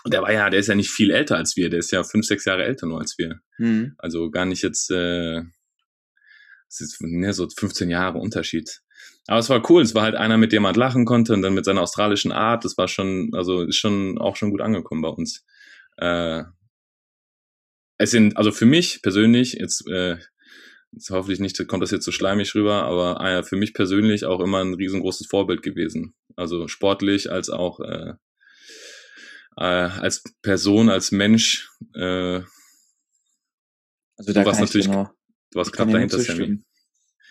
Und 0.05 0.13
der 0.13 0.23
war 0.23 0.33
ja, 0.33 0.51
der 0.51 0.61
ist 0.61 0.69
ja 0.69 0.75
nicht 0.75 0.91
viel 0.91 1.11
älter 1.11 1.37
als 1.37 1.57
wir, 1.57 1.71
der 1.71 1.79
ist 1.79 1.93
ja 1.93 2.03
fünf, 2.03 2.27
sechs 2.27 2.45
Jahre 2.45 2.65
älter 2.65 2.87
nur 2.87 3.01
als 3.01 3.17
wir. 3.19 3.41
Hm. 3.57 3.95
Also 3.99 4.31
gar 4.31 4.45
nicht 4.45 4.63
jetzt, 4.63 4.91
äh, 4.91 5.39
es 6.69 6.81
ist 6.81 7.01
ne, 7.01 7.33
so 7.33 7.49
15 7.49 7.91
Jahre 7.91 8.19
Unterschied. 8.19 8.81
Aber 9.27 9.39
es 9.39 9.51
war 9.51 9.69
cool, 9.71 9.83
es 9.83 9.95
war 9.95 10.03
halt 10.03 10.15
einer, 10.15 10.39
mit 10.39 10.53
dem 10.53 10.63
man 10.63 10.75
lachen 10.75 11.05
konnte 11.05 11.35
und 11.35 11.43
dann 11.43 11.55
mit 11.55 11.65
seiner 11.65 11.83
australischen 11.83 12.33
Art, 12.33 12.65
das 12.65 12.77
war 12.77 12.89
schon, 12.89 13.31
also 13.35 13.63
ist 13.63 13.77
schon 13.77 14.19
auch 14.19 14.37
schon 14.37 14.51
gut 14.51 14.61
angekommen 14.61 15.03
bei 15.03 15.09
uns. 15.09 15.45
Äh, 15.97 16.45
es 17.99 18.11
sind, 18.11 18.37
also 18.37 18.53
für 18.53 18.67
mich 18.67 19.03
persönlich, 19.03 19.55
jetzt, 19.55 19.87
äh, 19.89 20.17
jetzt 20.93 21.11
hoffentlich 21.11 21.41
nicht, 21.41 21.67
kommt 21.69 21.83
das 21.83 21.91
jetzt 21.91 22.05
so 22.05 22.13
schleimig 22.13 22.55
rüber, 22.55 22.85
aber 22.85 23.21
äh, 23.25 23.43
für 23.43 23.57
mich 23.57 23.75
persönlich 23.75 24.25
auch 24.25 24.41
immer 24.41 24.61
ein 24.65 24.75
riesengroßes 24.75 25.27
Vorbild 25.29 25.63
gewesen. 25.63 26.15
Also 26.37 26.69
sportlich 26.69 27.31
als 27.31 27.51
auch 27.51 27.81
äh, 27.81 28.15
äh, 29.57 29.65
als 29.65 30.23
Person, 30.43 30.89
als 30.89 31.11
Mensch, 31.13 31.69
äh, 31.95 32.41
Also 34.17 34.33
da 34.33 34.45
dir 34.45 34.53
natürlich 34.61 34.87
du 34.89 35.07
warst 35.55 35.73
knapp 35.73 35.91
dahinter, 35.91 36.19
Sammy. 36.19 36.59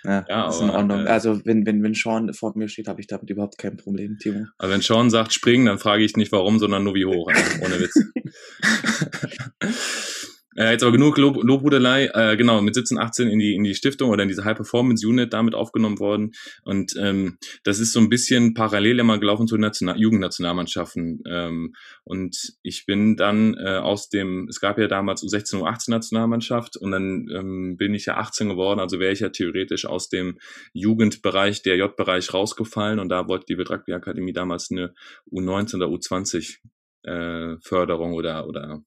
Ja, 0.04 0.26
Ja, 0.30 0.50
ist 0.50 0.62
in 0.62 0.70
aber, 0.70 0.78
Ordnung. 0.80 1.06
äh, 1.06 1.10
also 1.10 1.42
wenn, 1.46 1.66
wenn, 1.66 1.84
wenn 1.84 1.94
Sean 1.94 2.34
vor 2.34 2.54
mir 2.58 2.68
steht, 2.70 2.88
habe 2.88 3.02
ich 3.02 3.08
damit 3.08 3.30
überhaupt 3.30 3.58
kein 3.58 3.78
Problem, 3.78 4.18
Timo. 4.20 4.46
Also 4.58 4.74
wenn 4.74 4.82
Sean 4.82 5.10
sagt 5.10 5.34
springen, 5.34 5.66
dann 5.66 5.80
frage 5.80 6.04
ich 6.04 6.16
nicht 6.16 6.32
warum, 6.32 6.60
sondern 6.60 6.84
nur 6.84 6.96
wie 6.96 7.06
hoch. 7.06 7.30
Ja, 7.32 7.66
ohne 7.66 7.80
Witz. 7.80 7.96
äh, 10.58 10.72
jetzt 10.72 10.84
aber 10.84 10.92
genug 10.92 11.18
Lob, 11.18 11.44
Lobhudelei. 11.44 12.10
Äh, 12.14 12.36
genau, 12.36 12.62
mit 12.62 12.74
17, 12.74 12.98
18 12.98 13.30
in 13.30 13.40
die, 13.40 13.54
in 13.54 13.64
die 13.64 13.76
Stiftung 13.76 14.10
oder 14.10 14.24
in 14.24 14.30
diese 14.30 14.44
High 14.44 14.58
Performance 14.58 15.08
Unit 15.08 15.32
damit 15.32 15.54
aufgenommen 15.54 16.00
worden. 16.00 16.32
Und 16.64 16.94
ähm, 17.00 17.38
das 17.64 17.80
ist 17.80 17.94
so 17.94 18.00
ein 18.00 18.10
bisschen 18.10 18.56
parallel 18.56 19.00
immer 19.00 19.20
gelaufen 19.20 19.48
zu 19.48 19.58
National 19.58 20.00
Jugendnationalmannschaften. 20.00 21.22
Ähm, 21.28 21.74
und 22.04 22.36
ich 22.64 22.86
bin 22.86 23.16
dann 23.16 23.54
äh, 23.54 23.78
aus 23.78 24.10
dem, 24.10 24.48
es 24.50 24.60
gab 24.60 24.80
ja 24.80 24.88
damals 24.88 25.22
U16, 25.24 25.62
U18 25.62 25.92
Nationalmannschaft 25.92 26.76
und 26.78 26.92
dann 26.92 27.28
ähm, 27.32 27.78
bin 27.78 27.94
ich 27.94 28.08
ja 28.08 28.18
18 28.18 28.50
geworden, 28.50 28.80
also 28.80 29.00
wäre 29.00 29.14
ich 29.14 29.20
ja 29.20 29.30
theoretisch 29.30 29.86
aus 29.86 30.10
dem 30.10 30.38
Jugendbereich, 30.74 31.62
der 31.62 31.78
J-Bereich 31.78 32.34
rausgefallen 32.34 33.00
und 33.00 33.10
da 33.10 33.28
wollte 33.28 33.46
die 33.48 33.62
Rugby 33.62 33.94
Akademie 33.94 34.34
damals 34.34 34.70
eine 34.72 34.94
U19 35.32 35.76
oder 35.76 35.88
U20 35.88 36.58
äh, 37.04 37.58
Förderung 37.62 38.14
oder 38.14 38.48
oder 38.48 38.82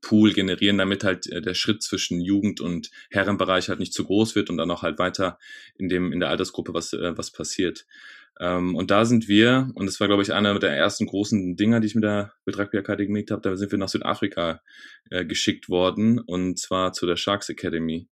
Pool 0.00 0.32
generieren, 0.32 0.78
damit 0.78 1.04
halt 1.04 1.26
äh, 1.28 1.40
der 1.40 1.54
Schritt 1.54 1.82
zwischen 1.82 2.20
Jugend 2.20 2.60
und 2.60 2.90
Herrenbereich 3.10 3.68
halt 3.68 3.78
nicht 3.78 3.94
zu 3.94 4.04
groß 4.04 4.34
wird 4.34 4.50
und 4.50 4.56
dann 4.56 4.70
auch 4.70 4.82
halt 4.82 4.98
weiter 4.98 5.38
in 5.76 5.88
dem 5.88 6.12
in 6.12 6.20
der 6.20 6.28
Altersgruppe 6.28 6.74
was 6.74 6.92
äh, 6.92 7.16
was 7.16 7.30
passiert. 7.30 7.86
Ähm, 8.38 8.74
und 8.74 8.90
da 8.90 9.04
sind 9.04 9.28
wir 9.28 9.70
und 9.74 9.86
das 9.86 10.00
war 10.00 10.08
glaube 10.08 10.22
ich 10.22 10.32
einer 10.32 10.58
der 10.58 10.76
ersten 10.76 11.06
großen 11.06 11.56
Dinger, 11.56 11.80
die 11.80 11.86
ich 11.86 11.94
mit 11.94 12.04
der 12.04 12.32
mit 12.44 12.58
Rugby 12.58 12.78
Akademie 12.78 13.24
gemacht 13.24 13.30
habe. 13.30 13.42
Da 13.42 13.56
sind 13.56 13.70
wir 13.70 13.78
nach 13.78 13.88
Südafrika 13.88 14.60
äh, 15.10 15.24
geschickt 15.24 15.68
worden 15.68 16.18
und 16.18 16.58
zwar 16.58 16.92
zu 16.92 17.06
der 17.06 17.16
Sharks 17.16 17.48
Academy. 17.48 18.08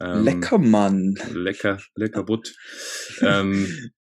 Ähm, 0.00 0.24
Lecker 0.24 0.58
Mann. 0.58 1.18
lecker, 1.34 1.78
lecker 1.94 2.24
Butt. 2.24 2.54
ähm, 3.20 3.92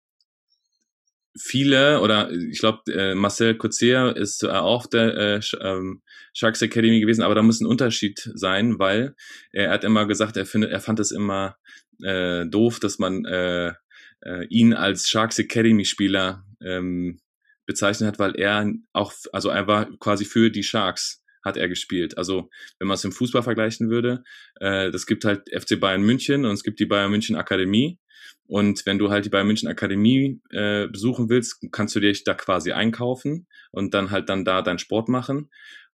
viele, 1.38 2.02
oder 2.02 2.32
ich 2.32 2.60
glaube, 2.60 2.92
äh, 2.92 3.16
Marcel 3.16 3.56
Coetzee 3.56 4.12
ist 4.16 4.44
äh, 4.44 4.48
auch 4.48 4.88
der 4.88 5.16
äh, 5.18 5.40
ähm, 5.62 6.02
Sharks 6.34 6.62
Academy 6.62 7.00
gewesen, 7.00 7.24
aber 7.24 7.36
da 7.36 7.42
muss 7.42 7.62
ein 7.62 7.68
Unterschied 7.68 8.30
sein, 8.36 8.80
weil 8.80 9.16
er 9.52 9.72
hat 9.72 9.84
immer 9.84 10.06
gesagt, 10.06 10.38
er 10.38 10.46
findet, 10.46 10.72
er 10.72 10.80
fand 10.80 11.00
es 11.00 11.12
immer 11.12 11.58
äh, 12.02 12.46
doof, 12.46 12.80
dass 12.80 13.00
man 13.00 13.26
äh, 13.26 13.74
äh, 14.22 14.46
ihn 14.50 14.74
als 14.74 15.10
Sharks 15.10 15.40
Academy 15.40 15.86
Spieler 15.86 16.46
ähm, 16.64 17.20
bezeichnet 17.66 18.08
hat, 18.08 18.20
weil 18.20 18.36
er 18.36 18.72
auch, 18.94 19.14
also 19.34 19.50
er 19.50 19.68
war 19.68 19.90
quasi 20.00 20.26
für 20.26 20.50
die 20.50 20.64
Sharks 20.64 21.24
hat 21.44 21.58
er 21.58 21.70
gespielt. 21.70 22.18
Also 22.18 22.50
wenn 22.80 22.88
man 22.88 22.96
es 22.96 23.04
im 23.04 23.12
Fußball 23.12 23.44
vergleichen 23.44 23.90
würde, 23.90 24.24
äh, 24.60 24.90
das 24.92 25.06
gibt 25.06 25.26
halt 25.26 25.44
FC 25.50 25.80
Bayern 25.80 26.02
München 26.02 26.46
und 26.46 26.54
es 26.54 26.64
gibt 26.64 26.80
die 26.80 26.88
Bayern 26.88 27.12
München 27.12 27.36
Akademie. 27.36 28.00
Und 28.48 28.86
wenn 28.86 29.00
du 29.00 29.10
halt 29.10 29.26
die 29.26 29.30
Bayern 29.30 29.48
München 29.48 29.68
Akademie 29.68 30.40
äh, 30.52 30.88
besuchen 30.88 31.30
willst, 31.30 31.60
kannst 31.72 31.96
du 31.96 32.00
dich 32.00 32.24
da 32.24 32.36
quasi 32.36 32.72
einkaufen 32.74 33.48
und 33.72 33.94
dann 33.94 34.12
halt 34.12 34.30
dann 34.30 34.46
da 34.46 34.62
deinen 34.62 34.78
Sport 34.80 35.10
machen. 35.10 35.50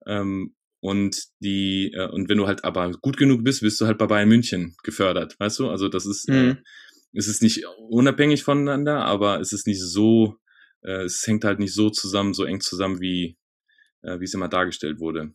Ähm, 0.06 0.56
und 0.82 1.28
die, 1.40 1.94
äh, 1.94 2.10
und 2.10 2.28
wenn 2.28 2.38
du 2.38 2.48
halt 2.48 2.64
aber 2.66 2.92
gut 2.92 3.16
genug 3.16 3.44
bist, 3.44 3.62
wirst 3.62 3.80
du 3.80 3.86
halt 3.86 3.98
bei 3.98 4.08
Bayern 4.08 4.28
München 4.28 4.76
gefördert, 4.84 5.40
weißt 5.40 5.60
du? 5.60 5.70
Also 5.70 5.88
das 5.88 6.06
ist, 6.06 6.28
äh, 6.30 6.34
Mhm. 6.34 6.58
es 7.14 7.28
ist 7.28 7.42
nicht 7.42 7.66
unabhängig 7.90 8.44
voneinander, 8.44 9.06
aber 9.06 9.40
es 9.40 9.54
ist 9.54 9.68
nicht 9.68 9.82
so, 9.82 10.38
äh, 10.82 11.04
es 11.04 11.26
hängt 11.28 11.46
halt 11.46 11.60
nicht 11.60 11.74
so 11.74 11.90
zusammen, 11.90 12.34
so 12.34 12.44
eng 12.46 12.60
zusammen, 12.62 13.00
wie, 13.00 13.38
äh, 14.02 14.20
wie 14.20 14.26
es 14.26 14.34
immer 14.34 14.50
dargestellt 14.50 15.00
wurde. 15.00 15.34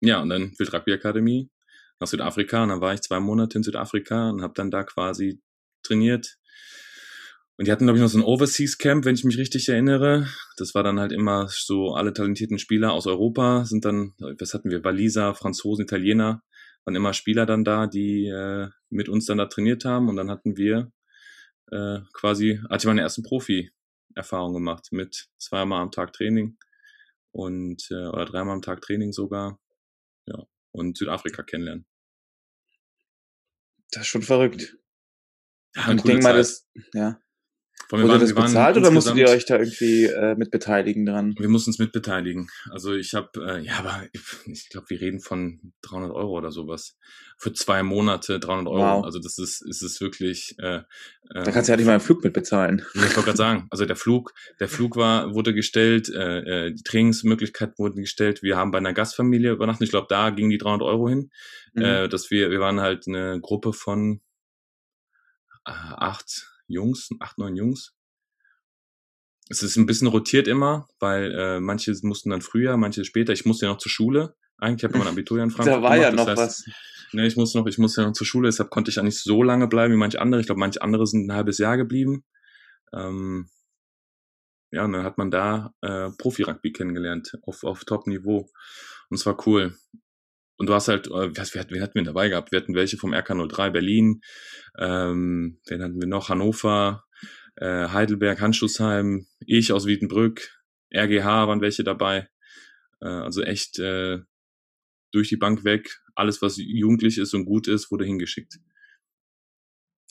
Ja, 0.00 0.22
und 0.22 0.30
dann 0.30 0.52
Wild 0.58 0.72
Rugby 0.72 0.92
Akademie 0.92 1.50
nach 1.98 2.08
Südafrika 2.08 2.62
und 2.62 2.70
dann 2.70 2.80
war 2.80 2.94
ich 2.94 3.02
zwei 3.02 3.20
Monate 3.20 3.58
in 3.58 3.62
Südafrika 3.64 4.30
und 4.30 4.40
habe 4.42 4.54
dann 4.54 4.70
da 4.70 4.84
quasi 4.84 5.40
trainiert. 5.82 6.36
Und 7.56 7.66
die 7.66 7.72
hatten, 7.72 7.84
glaube 7.84 7.98
ich, 7.98 8.02
noch 8.02 8.08
so 8.08 8.18
ein 8.18 8.24
Overseas 8.24 8.78
Camp, 8.78 9.04
wenn 9.04 9.14
ich 9.14 9.24
mich 9.24 9.36
richtig 9.36 9.68
erinnere. 9.68 10.26
Das 10.56 10.74
war 10.74 10.82
dann 10.82 10.98
halt 10.98 11.12
immer 11.12 11.46
so, 11.50 11.92
alle 11.92 12.14
talentierten 12.14 12.58
Spieler 12.58 12.92
aus 12.92 13.06
Europa 13.06 13.66
sind 13.66 13.84
dann, 13.84 14.14
was 14.18 14.54
hatten 14.54 14.70
wir, 14.70 14.82
Waliser, 14.82 15.34
Franzosen, 15.34 15.84
Italiener, 15.84 16.42
waren 16.84 16.94
immer 16.94 17.12
Spieler 17.12 17.44
dann 17.44 17.64
da, 17.64 17.86
die 17.86 18.28
äh, 18.28 18.68
mit 18.88 19.10
uns 19.10 19.26
dann 19.26 19.36
da 19.36 19.44
trainiert 19.44 19.84
haben. 19.84 20.08
Und 20.08 20.16
dann 20.16 20.30
hatten 20.30 20.56
wir 20.56 20.90
äh, 21.70 21.98
quasi, 22.14 22.60
hatte 22.70 22.82
ich 22.82 22.86
meine 22.86 23.02
ersten 23.02 23.22
Profi-Erfahrungen 23.22 24.54
gemacht 24.54 24.88
mit 24.90 25.28
zweimal 25.36 25.82
am 25.82 25.90
Tag 25.90 26.14
Training 26.14 26.56
und 27.32 27.88
äh, 27.90 28.06
oder 28.06 28.24
dreimal 28.24 28.54
am 28.54 28.62
Tag 28.62 28.80
Training 28.80 29.12
sogar. 29.12 29.60
Ja. 30.26 30.46
Und 30.72 30.96
Südafrika 30.96 31.42
kennenlernen. 31.42 31.84
Das 33.90 34.02
ist 34.02 34.08
schon 34.08 34.22
verrückt. 34.22 34.76
Ja, 35.76 35.88
Und 35.88 35.96
ich 35.98 36.02
denke 36.02 36.22
mal, 36.24 36.36
das, 36.36 36.66
ja. 36.94 37.18
Wurde 37.88 38.06
waren- 38.06 38.20
das 38.20 38.34
bezahlt 38.34 38.76
oder 38.76 38.92
musstet 38.92 39.16
ihr 39.16 39.28
euch 39.28 39.46
da 39.46 39.56
irgendwie 39.58 40.04
äh, 40.04 40.36
mit 40.36 40.52
beteiligen 40.52 41.06
dran? 41.06 41.34
Wir 41.36 41.48
mussten 41.48 41.70
uns 41.70 41.80
mitbeteiligen. 41.80 42.48
Also 42.70 42.94
ich 42.94 43.14
habe, 43.14 43.30
äh, 43.44 43.60
ja, 43.64 43.78
aber 43.80 44.04
ich, 44.12 44.20
ich 44.46 44.68
glaube, 44.68 44.86
wir 44.90 45.00
reden 45.00 45.18
von 45.20 45.72
300 45.82 46.12
Euro 46.12 46.38
oder 46.38 46.52
sowas. 46.52 46.96
Für 47.36 47.52
zwei 47.52 47.82
Monate 47.82 48.38
300 48.38 48.68
Euro. 48.72 48.98
Wow. 48.98 49.04
Also 49.04 49.18
das 49.18 49.38
ist, 49.38 49.60
ist 49.66 49.82
es 49.82 50.00
wirklich. 50.00 50.54
Äh, 50.58 50.82
Da 51.34 51.50
kannst 51.50 51.68
du 51.68 51.72
ja 51.72 51.76
nicht 51.78 51.86
mal 51.86 51.92
einen 51.92 52.00
Flug 52.00 52.22
mit 52.22 52.32
bezahlen. 52.32 52.82
Ja, 52.94 53.00
ich 53.06 53.16
wollte 53.16 53.22
gerade 53.24 53.36
sagen, 53.38 53.66
also 53.70 53.84
der 53.84 53.96
Flug, 53.96 54.34
der 54.60 54.68
Flug 54.68 54.94
war, 54.96 55.34
wurde 55.34 55.52
gestellt, 55.52 56.08
äh, 56.10 56.66
äh, 56.66 56.72
die 56.72 56.84
Trainingsmöglichkeiten 56.84 57.74
wurden 57.78 58.00
gestellt. 58.00 58.40
Wir 58.44 58.56
haben 58.56 58.70
bei 58.70 58.78
einer 58.78 58.92
Gastfamilie 58.92 59.50
übernachtet. 59.50 59.82
Ich 59.86 59.90
glaube, 59.90 60.06
da 60.08 60.30
gingen 60.30 60.50
die 60.50 60.58
300 60.58 60.82
Euro 60.86 61.08
hin. 61.08 61.30
Mhm. 61.74 61.82
Äh, 61.82 62.08
dass 62.08 62.30
wir, 62.30 62.50
wir 62.52 62.60
waren 62.60 62.78
halt 62.80 63.08
eine 63.08 63.40
Gruppe 63.40 63.72
von 63.72 64.20
acht 65.64 66.48
Jungs, 66.66 67.10
acht, 67.20 67.38
neun 67.38 67.56
Jungs. 67.56 67.94
es 69.48 69.62
ist 69.62 69.76
ein 69.76 69.86
bisschen 69.86 70.08
rotiert 70.08 70.48
immer, 70.48 70.88
weil 70.98 71.32
äh, 71.32 71.60
manche 71.60 71.94
mussten 72.02 72.30
dann 72.30 72.42
früher, 72.42 72.76
manche 72.76 73.04
später. 73.04 73.32
Ich 73.32 73.44
musste 73.44 73.66
ja 73.66 73.72
noch 73.72 73.78
zur 73.78 73.90
Schule. 73.90 74.36
Eigentlich 74.58 74.84
habe 74.84 74.96
ich 74.96 75.04
mein 75.04 75.12
Abitur 75.12 75.38
ja 75.38 75.44
in 75.44 75.50
Frankfurt 75.50 75.78
Da 75.78 75.82
war 75.82 75.96
ja 75.96 76.10
gemacht, 76.10 76.28
noch 76.28 76.34
das 76.34 76.40
heißt, 76.40 76.66
was. 76.68 76.74
Ne, 77.12 77.26
ich 77.26 77.36
muss 77.36 77.54
noch, 77.54 77.66
ich 77.66 77.78
muss 77.78 77.96
ja 77.96 78.04
noch 78.04 78.12
zur 78.12 78.26
Schule, 78.26 78.46
deshalb 78.48 78.70
konnte 78.70 78.90
ich 78.90 78.96
ja 78.96 79.02
nicht 79.02 79.18
so 79.18 79.42
lange 79.42 79.66
bleiben 79.66 79.92
wie 79.92 79.98
manche 79.98 80.20
andere. 80.20 80.40
Ich 80.40 80.46
glaube, 80.46 80.60
manche 80.60 80.80
andere 80.80 81.06
sind 81.06 81.26
ein 81.26 81.34
halbes 81.34 81.58
Jahr 81.58 81.76
geblieben. 81.76 82.24
Ähm, 82.92 83.50
ja, 84.70 84.84
und 84.84 84.92
dann 84.92 85.04
hat 85.04 85.18
man 85.18 85.32
da 85.32 85.74
äh, 85.80 86.10
Profi-Rugby 86.16 86.72
kennengelernt 86.72 87.36
auf, 87.42 87.64
auf 87.64 87.84
Top-Niveau. 87.84 88.48
Und 89.08 89.16
es 89.16 89.26
war 89.26 89.36
cool. 89.46 89.76
Und 90.60 90.66
du 90.66 90.74
hast 90.74 90.88
halt, 90.88 91.06
äh, 91.06 91.34
was, 91.34 91.54
wer, 91.54 91.64
wen 91.70 91.80
hatten 91.80 91.94
wir 91.94 92.04
dabei 92.04 92.28
gehabt? 92.28 92.52
Wir 92.52 92.60
hatten 92.60 92.74
welche 92.74 92.98
vom 92.98 93.14
RK03 93.14 93.70
Berlin, 93.70 94.20
ähm, 94.78 95.58
wen 95.66 95.82
hatten 95.82 95.98
wir 95.98 96.06
noch? 96.06 96.28
Hannover, 96.28 97.06
äh, 97.56 97.88
Heidelberg, 97.88 98.42
Handschussheim, 98.42 99.26
ich 99.46 99.72
aus 99.72 99.86
Wiedenbrück, 99.86 100.60
RGH 100.94 101.48
waren 101.48 101.62
welche 101.62 101.82
dabei. 101.82 102.28
Äh, 103.00 103.06
also 103.08 103.40
echt 103.40 103.78
äh, 103.78 104.18
durch 105.12 105.30
die 105.30 105.38
Bank 105.38 105.64
weg. 105.64 105.98
Alles, 106.14 106.42
was 106.42 106.58
jugendlich 106.58 107.16
ist 107.16 107.32
und 107.32 107.46
gut 107.46 107.66
ist, 107.66 107.90
wurde 107.90 108.04
hingeschickt. 108.04 108.58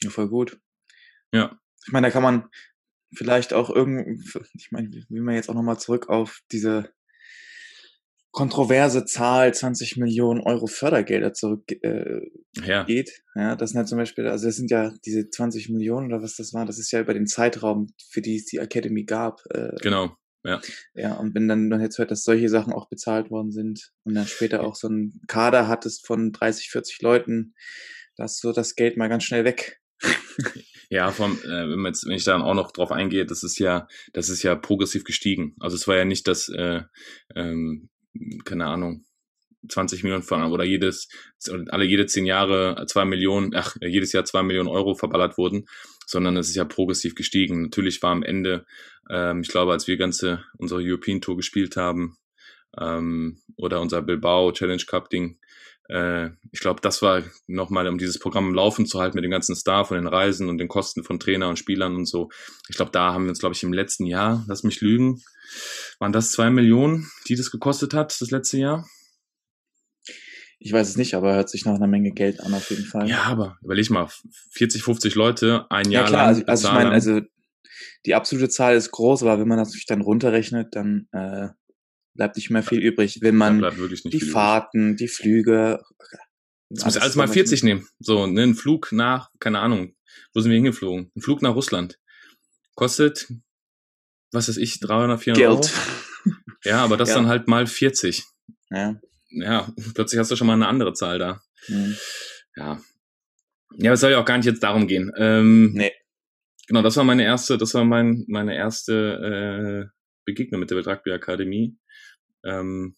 Ja, 0.02 0.10
voll 0.10 0.30
gut. 0.30 0.60
Ja, 1.32 1.60
Ich 1.86 1.94
meine, 1.94 2.08
da 2.08 2.12
kann 2.12 2.24
man 2.24 2.50
vielleicht 3.14 3.54
auch 3.54 3.70
irgendwie, 3.70 4.20
ich 4.56 4.72
meine, 4.72 4.90
wie 5.10 5.20
man 5.20 5.36
jetzt 5.36 5.48
auch 5.48 5.54
nochmal 5.54 5.78
zurück 5.78 6.10
auf 6.10 6.40
diese 6.52 6.92
kontroverse 8.32 9.06
Zahl 9.06 9.54
20 9.54 9.98
Millionen 9.98 10.42
Euro 10.42 10.68
Fördergelder 10.68 11.34
zurückgeht. 11.34 11.84
Äh, 11.84 12.22
ja, 12.64 12.84
geht. 12.84 13.24
ja, 13.36 13.56
das 13.56 13.72
sind 13.72 13.80
ja 13.80 13.86
zum 13.86 13.98
Beispiel, 13.98 14.28
also 14.28 14.46
das 14.46 14.56
sind 14.56 14.72
ja 14.72 14.94
diese 15.06 15.30
20 15.30 15.70
Millionen 15.70 16.08
oder 16.08 16.22
was 16.22 16.36
das 16.36 16.54
war, 16.54 16.66
das 16.66 16.80
ist 16.80 16.92
ja 16.92 17.00
über 17.00 17.14
den 17.14 17.28
Zeitraum, 17.28 17.94
für 18.10 18.22
die 18.22 18.36
es 18.36 18.46
die 18.46 18.58
Academy 18.58 19.04
gab. 19.04 19.42
Äh, 19.52 19.76
genau. 19.82 20.16
Ja, 20.94 21.16
und 21.16 21.36
wenn 21.36 21.48
dann, 21.48 21.70
dann 21.70 21.82
jetzt 21.82 21.98
hört, 21.98 22.12
dass 22.12 22.24
solche 22.24 22.48
Sachen 22.48 22.72
auch 22.72 22.88
bezahlt 22.88 23.30
worden 23.30 23.52
sind 23.52 23.92
und 24.04 24.16
dann 24.16 24.26
später 24.26 24.64
auch 24.64 24.76
so 24.76 24.88
ein 24.88 25.22
Kader 25.28 25.68
hattest 25.68 26.08
von 26.08 26.32
30, 26.32 26.70
40 26.70 27.02
Leuten, 27.02 27.54
da 28.16 28.26
ist 28.26 28.40
so 28.40 28.54
das 28.54 28.76
Geld 28.76 28.96
mal 28.96 29.10
ganz 29.10 29.26
schnell 29.26 29.44
weg. 29.44 29.82
Ja, 30.92 31.12
vom, 31.12 31.38
äh, 31.44 31.70
wenn, 31.70 31.80
man 31.80 31.92
jetzt, 31.92 32.08
wenn 32.08 32.14
ich 32.14 32.24
dann 32.24 32.42
auch 32.42 32.56
noch 32.56 32.72
drauf 32.72 32.92
eingehe, 32.92 33.24
das 33.24 33.44
ist 33.44 33.60
ja, 33.60 33.88
das 34.12 34.30
ist 34.30 34.42
ja 34.42 34.56
progressiv 34.56 35.04
gestiegen. 35.04 35.56
Also 35.60 35.76
es 35.76 35.88
war 35.88 35.96
ja 35.96 36.06
nicht 36.06 36.28
das, 36.28 36.50
äh, 36.50 36.82
ähm, 37.36 37.90
keine 38.46 38.66
Ahnung, 38.68 39.06
20 39.68 40.04
Millionen 40.04 40.24
von 40.24 40.44
oder 40.52 40.64
jedes, 40.64 41.10
alle 41.70 41.86
jede 41.86 42.06
zehn 42.06 42.26
Jahre 42.26 42.86
zwei 42.88 43.06
Millionen, 43.06 43.54
ach, 43.56 43.76
jedes 43.82 44.14
Jahr 44.14 44.24
zwei 44.24 44.42
Millionen 44.42 44.70
Euro 44.70 44.96
verballert 44.96 45.38
wurden, 45.38 45.66
sondern 46.06 46.38
es 46.38 46.50
ist 46.50 46.56
ja 46.56 46.66
progressiv 46.66 47.14
gestiegen. 47.16 47.64
Natürlich 47.64 48.02
war 48.02 48.12
am 48.12 48.24
Ende, 48.24 48.66
ähm, 49.10 49.42
ich 49.42 49.50
glaube, 49.50 49.74
als 49.74 49.88
wir 49.88 49.98
ganze 49.98 50.46
unsere 50.58 50.82
European 50.82 51.20
Tour 51.20 51.36
gespielt 51.36 51.76
haben, 51.76 52.18
ähm, 52.78 53.42
oder 53.58 53.82
unser 53.82 54.02
Bilbao 54.02 54.52
Challenge 54.52 54.84
Cup 54.86 55.10
Ding, 55.10 55.40
äh, 55.90 56.30
ich 56.52 56.60
glaube, 56.60 56.82
das 56.82 57.02
war 57.02 57.24
nochmal, 57.48 57.88
um 57.88 57.98
dieses 57.98 58.20
Programm 58.20 58.48
im 58.48 58.54
Laufen 58.54 58.86
zu 58.86 59.00
halten 59.00 59.16
mit 59.16 59.24
dem 59.24 59.32
ganzen 59.32 59.56
Staff 59.56 59.92
und 59.92 59.98
den 59.98 60.08
Reisen 60.08 60.48
und 60.48 60.60
den 60.60 60.68
Kosten 60.68 61.04
von 61.04 61.20
Trainer 61.20 61.50
und 61.50 61.58
Spielern 61.58 61.96
und 61.96 62.06
so. 62.06 62.30
Ich 62.70 62.76
glaube, 62.76 62.92
da 62.92 63.14
haben 63.14 63.26
wir 63.26 63.30
uns, 63.30 63.40
glaube 63.40 63.56
ich, 63.56 63.64
im 63.64 63.74
letzten 63.74 64.06
Jahr, 64.06 64.46
lass 64.48 64.64
mich 64.64 64.82
lügen, 64.82 65.22
waren 66.00 66.14
das 66.14 66.32
zwei 66.32 66.50
Millionen, 66.50 67.10
die 67.28 67.36
das 67.36 67.52
gekostet 67.52 67.94
hat, 67.94 68.16
das 68.22 68.30
letzte 68.30 68.60
Jahr? 68.60 68.88
Ich 70.60 70.74
weiß 70.74 70.90
es 70.90 70.98
nicht, 70.98 71.16
aber 71.16 71.34
hört 71.34 71.50
sich 71.50 71.66
nach 71.66 71.76
einer 71.76 71.88
Menge 71.88 72.12
Geld 72.12 72.42
an, 72.42 72.54
auf 72.54 72.70
jeden 72.70 72.86
Fall. 72.86 73.10
Ja, 73.10 73.24
aber 73.24 73.58
überleg 73.64 73.90
mal, 73.90 74.10
40, 74.52 74.84
50 74.84 75.16
Leute, 75.16 75.66
ein 75.70 75.90
ja 75.90 76.02
Jahr 76.02 76.08
klar, 76.08 76.22
lang 76.22 76.28
also, 76.28 76.46
also 76.46 76.68
ich 76.68 76.74
meine, 76.74 76.92
also 76.92 77.22
die 78.06 78.14
absolute 78.14 78.50
Zahl 78.50 78.76
ist 78.76 78.92
groß, 78.92 79.24
aber 79.24 79.40
wenn 79.40 79.48
man 79.48 79.58
das 79.58 79.70
natürlich 79.70 79.86
dann 79.86 80.02
runterrechnet, 80.02 80.76
dann 80.76 81.08
äh, 81.14 81.48
bleibt 82.20 82.36
nicht 82.36 82.50
mehr 82.50 82.64
viel 82.64 82.80
übrig. 82.80 83.20
Wenn 83.22 83.38
man 83.38 83.62
die 83.62 83.72
viel 83.72 84.08
übrig. 84.08 84.32
Fahrten, 84.32 84.98
die 84.98 85.08
Flüge, 85.08 85.82
Jetzt 86.70 86.84
muss 86.84 86.98
alles 86.98 87.16
mal 87.16 87.30
40 87.30 87.64
nehmen. 87.64 87.88
So, 88.00 88.28
ne, 88.28 88.44
ein 88.44 88.56
Flug 88.56 88.92
nach, 88.92 89.30
keine 89.40 89.60
Ahnung, 89.60 89.96
wo 90.34 90.42
sind 90.42 90.52
wir 90.52 90.56
hingeflogen? 90.58 91.12
Ein 91.16 91.22
Flug 91.22 91.42
nach 91.42 91.56
Russland. 91.56 91.98
Kostet, 92.76 93.32
was 94.34 94.50
weiß 94.50 94.58
ich, 94.58 94.82
300, 94.82 95.22
400 95.24 95.38
Geld. 95.42 95.74
Euro. 96.26 96.36
Ja, 96.66 96.84
aber 96.84 96.98
das 96.98 97.08
Ja. 97.10 97.16
dann 97.16 97.28
halt 97.28 97.48
mal 97.48 97.66
40. 97.66 98.26
Ja. 98.70 99.00
Ja, 99.30 99.74
plötzlich 99.96 100.20
hast 100.20 100.30
du 100.30 100.36
schon 100.36 100.48
mal 100.48 100.54
eine 100.54 100.68
andere 100.68 100.92
Zahl 100.94 101.20
da. 101.20 101.42
hm. 101.68 101.96
Ja. 102.58 102.82
Ja, 103.78 103.94
es 103.94 104.02
soll 104.02 104.12
ja 104.12 104.20
auch 104.20 104.26
gar 104.26 104.36
nicht 104.38 104.46
jetzt 104.48 104.62
darum 104.64 104.88
gehen. 104.88 105.12
Ähm, 105.16 105.72
Nee. 105.74 105.94
Genau, 106.68 106.82
das 106.82 106.98
war 106.98 107.04
meine 107.06 107.24
erste, 107.24 107.58
das 107.58 107.74
war 107.76 107.86
mein, 107.86 108.26
meine 108.28 108.56
erste 108.56 109.90
äh, 109.90 109.98
Begegnung 110.26 110.60
mit 110.60 110.70
der 110.70 110.86
Rugby 110.86 111.12
Akademie. 111.14 111.78
Ähm, 112.44 112.96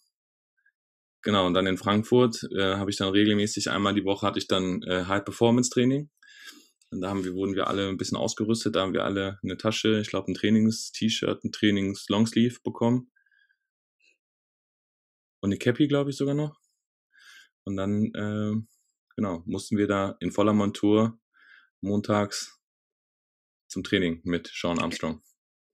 genau, 1.22 1.48
und 1.48 1.54
dann 1.54 1.68
in 1.68 1.78
Frankfurt 1.78 2.48
äh, 2.56 2.76
habe 2.76 2.92
ich 2.92 2.98
dann 2.98 3.10
regelmäßig 3.10 3.70
einmal 3.70 3.94
die 3.94 4.06
Woche 4.06 4.26
hatte 4.26 4.40
ich 4.40 4.48
dann 4.48 4.84
äh, 4.84 5.06
High 5.06 5.24
Performance 5.24 5.70
Training. 5.70 6.10
Und 6.92 7.02
da 7.02 7.10
haben 7.10 7.24
wir, 7.24 7.34
wurden 7.34 7.56
wir 7.56 7.68
alle 7.68 7.88
ein 7.88 7.98
bisschen 7.98 8.18
ausgerüstet, 8.18 8.76
da 8.76 8.82
haben 8.82 8.94
wir 8.94 9.06
alle 9.06 9.40
eine 9.44 9.58
Tasche, 9.58 10.02
ich 10.02 10.10
glaube 10.10 10.30
ein 10.30 10.36
Trainings-T-Shirt, 10.36 11.44
ein 11.44 11.52
Trainings-Longsleeve 11.52 12.60
bekommen. 12.64 13.12
Und 15.40 15.50
eine 15.50 15.58
Cappy, 15.58 15.88
glaube 15.88 16.10
ich, 16.10 16.18
sogar 16.18 16.36
noch. 16.36 16.60
Und 17.64 17.78
dann, 17.78 18.14
äh, 18.14 18.54
genau, 19.16 19.42
mussten 19.46 19.78
wir 19.78 19.88
da 19.88 20.18
in 20.20 20.32
voller 20.32 20.54
Montur 20.54 21.18
montags 21.80 22.60
zum 23.68 23.84
Training 23.84 24.22
mit 24.24 24.52
Sean 24.54 24.80
Armstrong. 24.80 25.22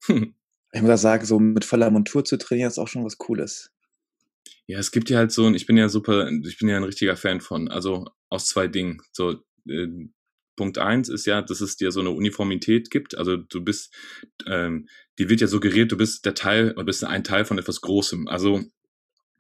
Ich 0.74 0.82
muss 0.82 1.02
sagen, 1.02 1.26
so 1.26 1.40
mit 1.40 1.66
voller 1.66 1.90
Montur 1.90 2.26
zu 2.26 2.38
trainieren, 2.38 2.68
ist 2.68 2.78
auch 2.78 2.88
schon 2.88 3.06
was 3.06 3.18
Cooles. 3.18 3.72
Ja, 4.66 4.80
es 4.80 4.92
gibt 4.92 5.10
ja 5.10 5.18
halt 5.18 5.32
so, 5.32 5.46
und 5.46 5.56
ich 5.56 5.66
bin 5.66 5.78
ja 5.78 5.88
super, 5.88 6.30
ich 6.30 6.58
bin 6.58 6.68
ja 6.68 6.78
ein 6.78 6.84
richtiger 6.84 7.16
Fan 7.16 7.40
von, 7.40 7.70
also 7.70 8.06
aus 8.30 8.48
zwei 8.48 8.68
Dingen. 8.68 9.02
So, 9.14 9.44
äh, 9.68 9.88
Punkt 10.58 10.78
eins 10.80 11.08
ist 11.08 11.26
ja, 11.26 11.42
dass 11.42 11.62
es 11.62 11.78
dir 11.78 11.92
so 11.92 12.02
eine 12.02 12.10
Uniformität 12.10 12.90
gibt. 12.90 13.18
Also 13.18 13.38
du 13.38 13.64
bist, 13.64 13.96
ähm, 14.46 14.88
dir 15.18 15.30
wird 15.30 15.40
ja 15.40 15.48
suggeriert, 15.48 15.92
du 15.92 15.98
bist 15.98 16.26
der 16.26 16.34
Teil, 16.34 16.74
oder 16.74 16.84
bist 16.84 17.04
ein 17.06 17.24
Teil 17.24 17.46
von 17.46 17.58
etwas 17.60 17.80
Großem. 17.80 18.28
Also 18.28 18.62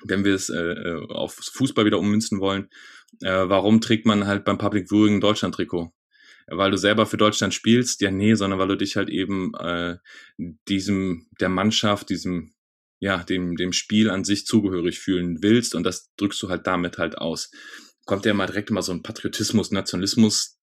wenn 0.06 0.24
wir 0.24 0.36
es 0.36 0.50
äh, 0.50 0.56
äh, 0.56 1.08
auf 1.10 1.34
Fußball 1.34 1.86
wieder 1.86 2.00
ummünzen 2.00 2.40
wollen, 2.40 2.70
äh, 3.22 3.50
warum 3.50 3.82
trägt 3.82 4.06
man 4.06 4.28
halt 4.28 4.46
beim 4.46 4.60
Public 4.60 4.90
Viewing 4.90 5.20
Deutschland-Trikot? 5.20 5.92
Weil 6.48 6.72
du 6.72 6.78
selber 6.78 7.06
für 7.06 7.18
Deutschland 7.18 7.54
spielst? 7.54 8.02
Ja, 8.02 8.12
nee, 8.12 8.36
sondern 8.36 8.60
weil 8.60 8.70
du 8.70 8.78
dich 8.78 8.96
halt 8.96 9.10
eben 9.10 9.54
äh, 9.56 9.98
diesem, 10.68 11.28
der 11.40 11.50
Mannschaft, 11.50 12.10
diesem, 12.10 12.54
ja, 13.00 13.24
dem, 13.24 13.56
dem 13.58 13.74
Spiel 13.74 14.10
an 14.10 14.24
sich 14.24 14.46
zugehörig 14.46 15.00
fühlen 15.00 15.44
willst 15.44 15.76
und 15.76 15.84
das 15.84 16.14
drückst 16.16 16.42
du 16.42 16.50
halt 16.50 16.66
damit 16.66 16.98
halt 16.98 17.18
aus. 17.18 17.52
Kommt 18.06 18.26
ja 18.26 18.34
mal 18.34 18.48
direkt 18.48 18.72
mal 18.72 18.82
so 18.82 18.94
ein 18.94 19.04
Patriotismus, 19.04 19.72
Nationalismus 19.72 20.58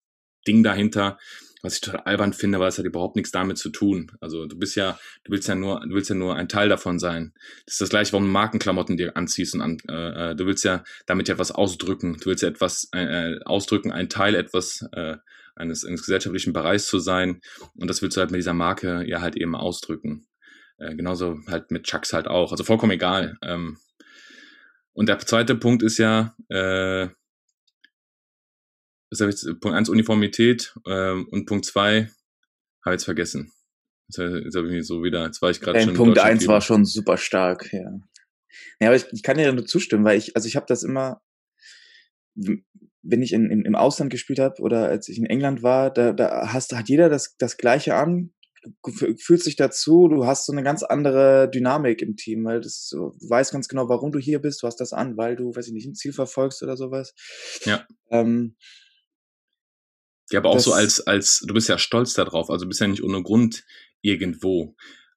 Ding 0.46 0.62
dahinter, 0.62 1.18
was 1.62 1.76
ich 1.76 1.80
total 1.80 2.00
albern 2.00 2.32
finde, 2.34 2.60
weil 2.60 2.68
es 2.68 2.78
hat 2.78 2.84
überhaupt 2.84 3.16
nichts 3.16 3.32
damit 3.32 3.56
zu 3.56 3.70
tun. 3.70 4.12
Also 4.20 4.46
du 4.46 4.58
bist 4.58 4.76
ja, 4.76 4.98
du 5.24 5.32
willst 5.32 5.48
ja 5.48 5.54
nur, 5.54 5.80
du 5.80 5.94
willst 5.94 6.10
ja 6.10 6.14
nur 6.14 6.36
ein 6.36 6.48
Teil 6.48 6.68
davon 6.68 6.98
sein. 6.98 7.32
Das 7.64 7.74
ist 7.74 7.80
das 7.80 7.88
gleiche, 7.88 8.12
warum 8.12 8.30
Markenklamotten 8.30 8.96
dir 8.96 9.16
anziehst 9.16 9.54
und 9.54 9.62
an, 9.62 9.78
äh, 9.88 10.30
äh, 10.30 10.36
du 10.36 10.46
willst 10.46 10.64
ja 10.64 10.84
damit 11.06 11.28
ja 11.28 11.34
etwas 11.34 11.52
ausdrücken. 11.52 12.18
Du 12.18 12.26
willst 12.26 12.42
ja 12.42 12.48
etwas 12.48 12.88
äh, 12.92 13.38
ausdrücken, 13.44 13.92
ein 13.92 14.10
Teil 14.10 14.34
etwas 14.34 14.86
äh, 14.92 15.16
eines, 15.56 15.84
eines 15.84 16.02
gesellschaftlichen 16.02 16.52
Bereichs 16.52 16.86
zu 16.86 16.98
sein. 16.98 17.40
Und 17.74 17.88
das 17.88 18.02
willst 18.02 18.16
du 18.16 18.20
halt 18.20 18.30
mit 18.30 18.38
dieser 18.38 18.54
Marke 18.54 19.04
ja 19.06 19.20
halt 19.20 19.36
eben 19.36 19.54
ausdrücken. 19.54 20.26
Äh, 20.78 20.96
genauso 20.96 21.38
halt 21.46 21.70
mit 21.70 21.84
Chucks 21.84 22.12
halt 22.12 22.26
auch. 22.26 22.50
Also 22.52 22.64
vollkommen 22.64 22.92
egal. 22.92 23.36
Ähm, 23.42 23.78
und 24.92 25.08
der 25.08 25.18
zweite 25.18 25.54
Punkt 25.54 25.82
ist 25.82 25.98
ja, 25.98 26.36
äh, 26.48 27.08
das 29.10 29.20
ich, 29.20 29.60
Punkt 29.60 29.76
eins 29.76 29.88
Uniformität 29.88 30.74
ähm, 30.86 31.28
und 31.30 31.46
Punkt 31.46 31.64
zwei 31.64 32.10
habe 32.84 32.94
ich 32.94 33.00
jetzt 33.00 33.04
vergessen. 33.04 33.52
Jetzt, 34.08 34.18
jetzt 34.18 34.56
habe 34.56 34.66
ich 34.68 34.74
mich 34.74 34.86
so 34.86 35.02
wieder, 35.02 35.24
jetzt 35.24 35.40
war 35.40 35.50
ich 35.50 35.60
gerade 35.60 35.80
schon. 35.80 35.94
Punkt 35.94 36.18
eins 36.18 36.46
war 36.46 36.60
schon 36.60 36.84
super 36.84 37.16
stark, 37.16 37.72
ja. 37.72 37.98
Ja, 38.80 38.88
aber 38.88 38.96
ich, 38.96 39.06
ich 39.12 39.22
kann 39.22 39.36
dir 39.36 39.52
nur 39.52 39.66
zustimmen, 39.66 40.04
weil 40.04 40.18
ich, 40.18 40.36
also 40.36 40.46
ich 40.46 40.56
habe 40.56 40.66
das 40.68 40.82
immer, 40.82 41.20
wenn 43.04 43.22
ich 43.22 43.32
in, 43.32 43.50
in, 43.50 43.64
im 43.64 43.74
Ausland 43.74 44.10
gespielt 44.10 44.38
habe 44.38 44.60
oder 44.62 44.88
als 44.88 45.08
ich 45.08 45.18
in 45.18 45.26
England 45.26 45.62
war, 45.62 45.92
da, 45.92 46.12
da 46.12 46.52
hast, 46.52 46.74
hat 46.74 46.88
jeder 46.88 47.08
das, 47.08 47.36
das 47.38 47.56
Gleiche 47.56 47.94
an, 47.94 48.32
du 48.62 48.90
fü- 48.90 49.22
fühlst 49.22 49.46
dich 49.46 49.56
dazu, 49.56 50.08
du 50.08 50.24
hast 50.26 50.46
so 50.46 50.52
eine 50.52 50.62
ganz 50.62 50.82
andere 50.82 51.50
Dynamik 51.50 52.00
im 52.00 52.16
Team, 52.16 52.44
weil 52.44 52.60
das 52.60 52.88
du 52.90 53.14
weißt 53.28 53.52
ganz 53.52 53.68
genau, 53.68 53.88
warum 53.88 54.10
du 54.10 54.18
hier 54.18 54.40
bist, 54.40 54.62
du 54.62 54.66
hast 54.66 54.80
das 54.80 54.92
an, 54.92 55.16
weil 55.16 55.36
du, 55.36 55.54
weiß 55.54 55.66
ich 55.66 55.74
nicht, 55.74 55.86
ein 55.86 55.94
Ziel 55.94 56.12
verfolgst 56.12 56.62
oder 56.62 56.76
sowas. 56.76 57.14
Ja. 57.64 57.86
Ähm, 58.10 58.56
Ja, 60.30 60.38
aber 60.40 60.50
auch 60.50 60.60
so 60.60 60.72
als, 60.72 61.06
als, 61.06 61.44
du 61.46 61.52
bist 61.52 61.68
ja 61.68 61.76
stolz 61.76 62.14
darauf, 62.14 62.48
also 62.48 62.66
bist 62.66 62.80
ja 62.80 62.86
nicht 62.86 63.02
ohne 63.04 63.22
Grund 63.22 63.64
irgendwo. 64.00 64.74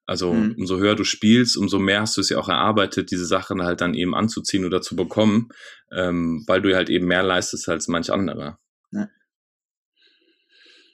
Also 0.08 0.32
Mhm. 0.32 0.54
umso 0.56 0.78
höher 0.78 0.94
du 0.94 1.04
spielst, 1.04 1.58
umso 1.58 1.78
mehr 1.78 2.00
hast 2.00 2.16
du 2.16 2.22
es 2.22 2.30
ja 2.30 2.38
auch 2.38 2.48
erarbeitet, 2.48 3.10
diese 3.10 3.26
Sachen 3.26 3.62
halt 3.62 3.82
dann 3.82 3.92
eben 3.92 4.14
anzuziehen 4.14 4.64
oder 4.64 4.80
zu 4.80 4.96
bekommen, 4.96 5.50
ähm, 5.92 6.44
weil 6.46 6.62
du 6.62 6.74
halt 6.74 6.88
eben 6.88 7.06
mehr 7.06 7.22
leistest 7.22 7.68
als 7.68 7.88
manch 7.88 8.10
anderer. 8.10 8.58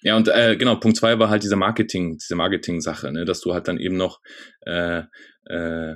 Ja, 0.03 0.17
und 0.17 0.29
äh, 0.29 0.57
genau, 0.57 0.77
Punkt 0.77 0.99
zwei 0.99 1.19
war 1.19 1.31
halt 1.31 1.45
diese 1.45 1.57
Marketing, 1.57 2.19
diese 2.19 2.35
Marketing-Sache, 2.35 3.11
ne, 3.11 3.25
dass 3.25 3.41
du 3.41 3.55
halt 3.55 3.69
dann 3.69 3.79
eben 3.79 3.97
noch 3.97 4.21
äh, 4.67 5.05
äh, 5.47 5.95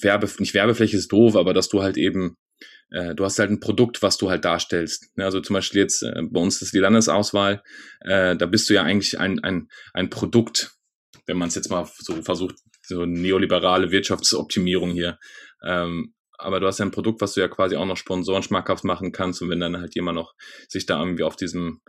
Werbe, 0.00 0.28
nicht 0.38 0.54
Werbefläche 0.54 0.96
ist 0.96 1.10
doof, 1.10 1.34
aber 1.34 1.54
dass 1.54 1.68
du 1.68 1.82
halt 1.82 1.96
eben, 1.96 2.36
äh, 2.90 3.16
du 3.16 3.24
hast 3.24 3.40
halt 3.40 3.50
ein 3.50 3.58
Produkt, 3.58 4.00
was 4.02 4.16
du 4.16 4.30
halt 4.30 4.44
darstellst. 4.44 5.16
Ne, 5.16 5.24
also 5.24 5.40
zum 5.40 5.54
Beispiel 5.54 5.80
jetzt 5.80 6.02
äh, 6.02 6.22
bei 6.22 6.40
uns 6.40 6.62
ist 6.62 6.72
die 6.72 6.78
Landesauswahl, 6.78 7.62
äh, 8.02 8.36
da 8.36 8.46
bist 8.46 8.70
du 8.70 8.74
ja 8.74 8.82
eigentlich 8.82 9.18
ein, 9.18 9.42
ein, 9.42 9.68
ein 9.92 10.08
Produkt, 10.08 10.75
wenn 11.26 11.38
man 11.38 11.48
es 11.48 11.54
jetzt 11.54 11.70
mal 11.70 11.88
so 11.98 12.22
versucht, 12.22 12.56
so 12.82 13.04
neoliberale 13.04 13.90
Wirtschaftsoptimierung 13.90 14.90
hier. 14.92 15.18
Ähm, 15.64 16.14
aber 16.38 16.60
du 16.60 16.66
hast 16.66 16.78
ja 16.78 16.84
ein 16.84 16.90
Produkt, 16.90 17.20
was 17.20 17.34
du 17.34 17.40
ja 17.40 17.48
quasi 17.48 17.76
auch 17.76 17.86
noch 17.86 17.96
Sponsoren 17.96 18.42
schmackhaft 18.42 18.84
machen 18.84 19.12
kannst 19.12 19.40
und 19.42 19.48
wenn 19.48 19.60
dann 19.60 19.78
halt 19.78 19.94
jemand 19.94 20.16
noch 20.16 20.34
sich 20.68 20.86
da 20.86 20.98
irgendwie 20.98 21.22
auf 21.22 21.36
diesem, 21.36 21.80